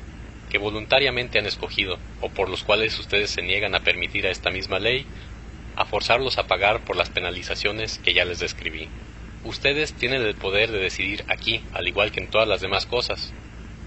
que 0.48 0.58
voluntariamente 0.58 1.38
han 1.38 1.46
escogido 1.46 1.98
o 2.20 2.30
por 2.30 2.48
los 2.48 2.62
cuales 2.64 2.98
ustedes 2.98 3.30
se 3.30 3.42
niegan 3.42 3.74
a 3.74 3.80
permitir 3.80 4.26
a 4.26 4.30
esta 4.30 4.50
misma 4.50 4.78
ley 4.78 5.06
a 5.76 5.84
forzarlos 5.84 6.38
a 6.38 6.46
pagar 6.46 6.84
por 6.84 6.96
las 6.96 7.10
penalizaciones 7.10 7.98
que 7.98 8.14
ya 8.14 8.24
les 8.24 8.38
describí. 8.38 8.88
Ustedes 9.42 9.92
tienen 9.94 10.22
el 10.22 10.36
poder 10.36 10.70
de 10.70 10.78
decidir 10.78 11.24
aquí, 11.28 11.62
al 11.72 11.86
igual 11.86 12.12
que 12.12 12.20
en 12.20 12.30
todas 12.30 12.48
las 12.48 12.60
demás 12.60 12.86
cosas, 12.86 13.34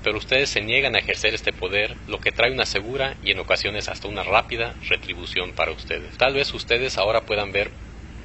pero 0.03 0.17
ustedes 0.17 0.49
se 0.49 0.61
niegan 0.61 0.95
a 0.95 0.99
ejercer 0.99 1.33
este 1.33 1.53
poder, 1.53 1.97
lo 2.05 2.19
que 2.19 2.31
trae 2.31 2.51
una 2.51 2.65
segura 2.65 3.17
y 3.23 3.31
en 3.31 3.39
ocasiones 3.39 3.89
hasta 3.89 4.07
una 4.07 4.23
rápida 4.23 4.75
retribución 4.87 5.53
para 5.53 5.71
ustedes. 5.71 6.17
Tal 6.17 6.33
vez 6.33 6.53
ustedes 6.53 6.97
ahora 6.97 7.25
puedan 7.25 7.51
ver 7.51 7.71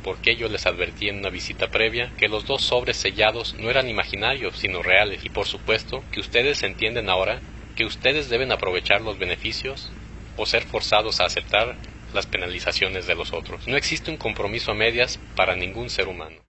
por 0.02 0.20
qué 0.20 0.36
yo 0.36 0.48
les 0.48 0.66
advertí 0.66 1.08
en 1.08 1.18
una 1.18 1.30
visita 1.30 1.70
previa 1.70 2.12
que 2.18 2.28
los 2.28 2.46
dos 2.46 2.62
sobres 2.62 2.96
sellados 2.96 3.54
no 3.58 3.70
eran 3.70 3.88
imaginarios, 3.88 4.58
sino 4.58 4.82
reales, 4.82 5.24
y 5.24 5.30
por 5.30 5.46
supuesto 5.46 6.04
que 6.10 6.20
ustedes 6.20 6.62
entienden 6.62 7.08
ahora 7.08 7.42
que 7.74 7.84
ustedes 7.84 8.28
deben 8.28 8.52
aprovechar 8.52 9.00
los 9.00 9.18
beneficios 9.18 9.92
o 10.36 10.46
ser 10.46 10.62
forzados 10.62 11.20
a 11.20 11.26
aceptar 11.26 11.78
las 12.12 12.26
penalizaciones 12.26 13.06
de 13.06 13.14
los 13.14 13.32
otros. 13.32 13.66
No 13.66 13.76
existe 13.76 14.10
un 14.10 14.16
compromiso 14.16 14.72
a 14.72 14.74
medias 14.74 15.18
para 15.34 15.56
ningún 15.56 15.88
ser 15.88 16.08
humano. 16.08 16.42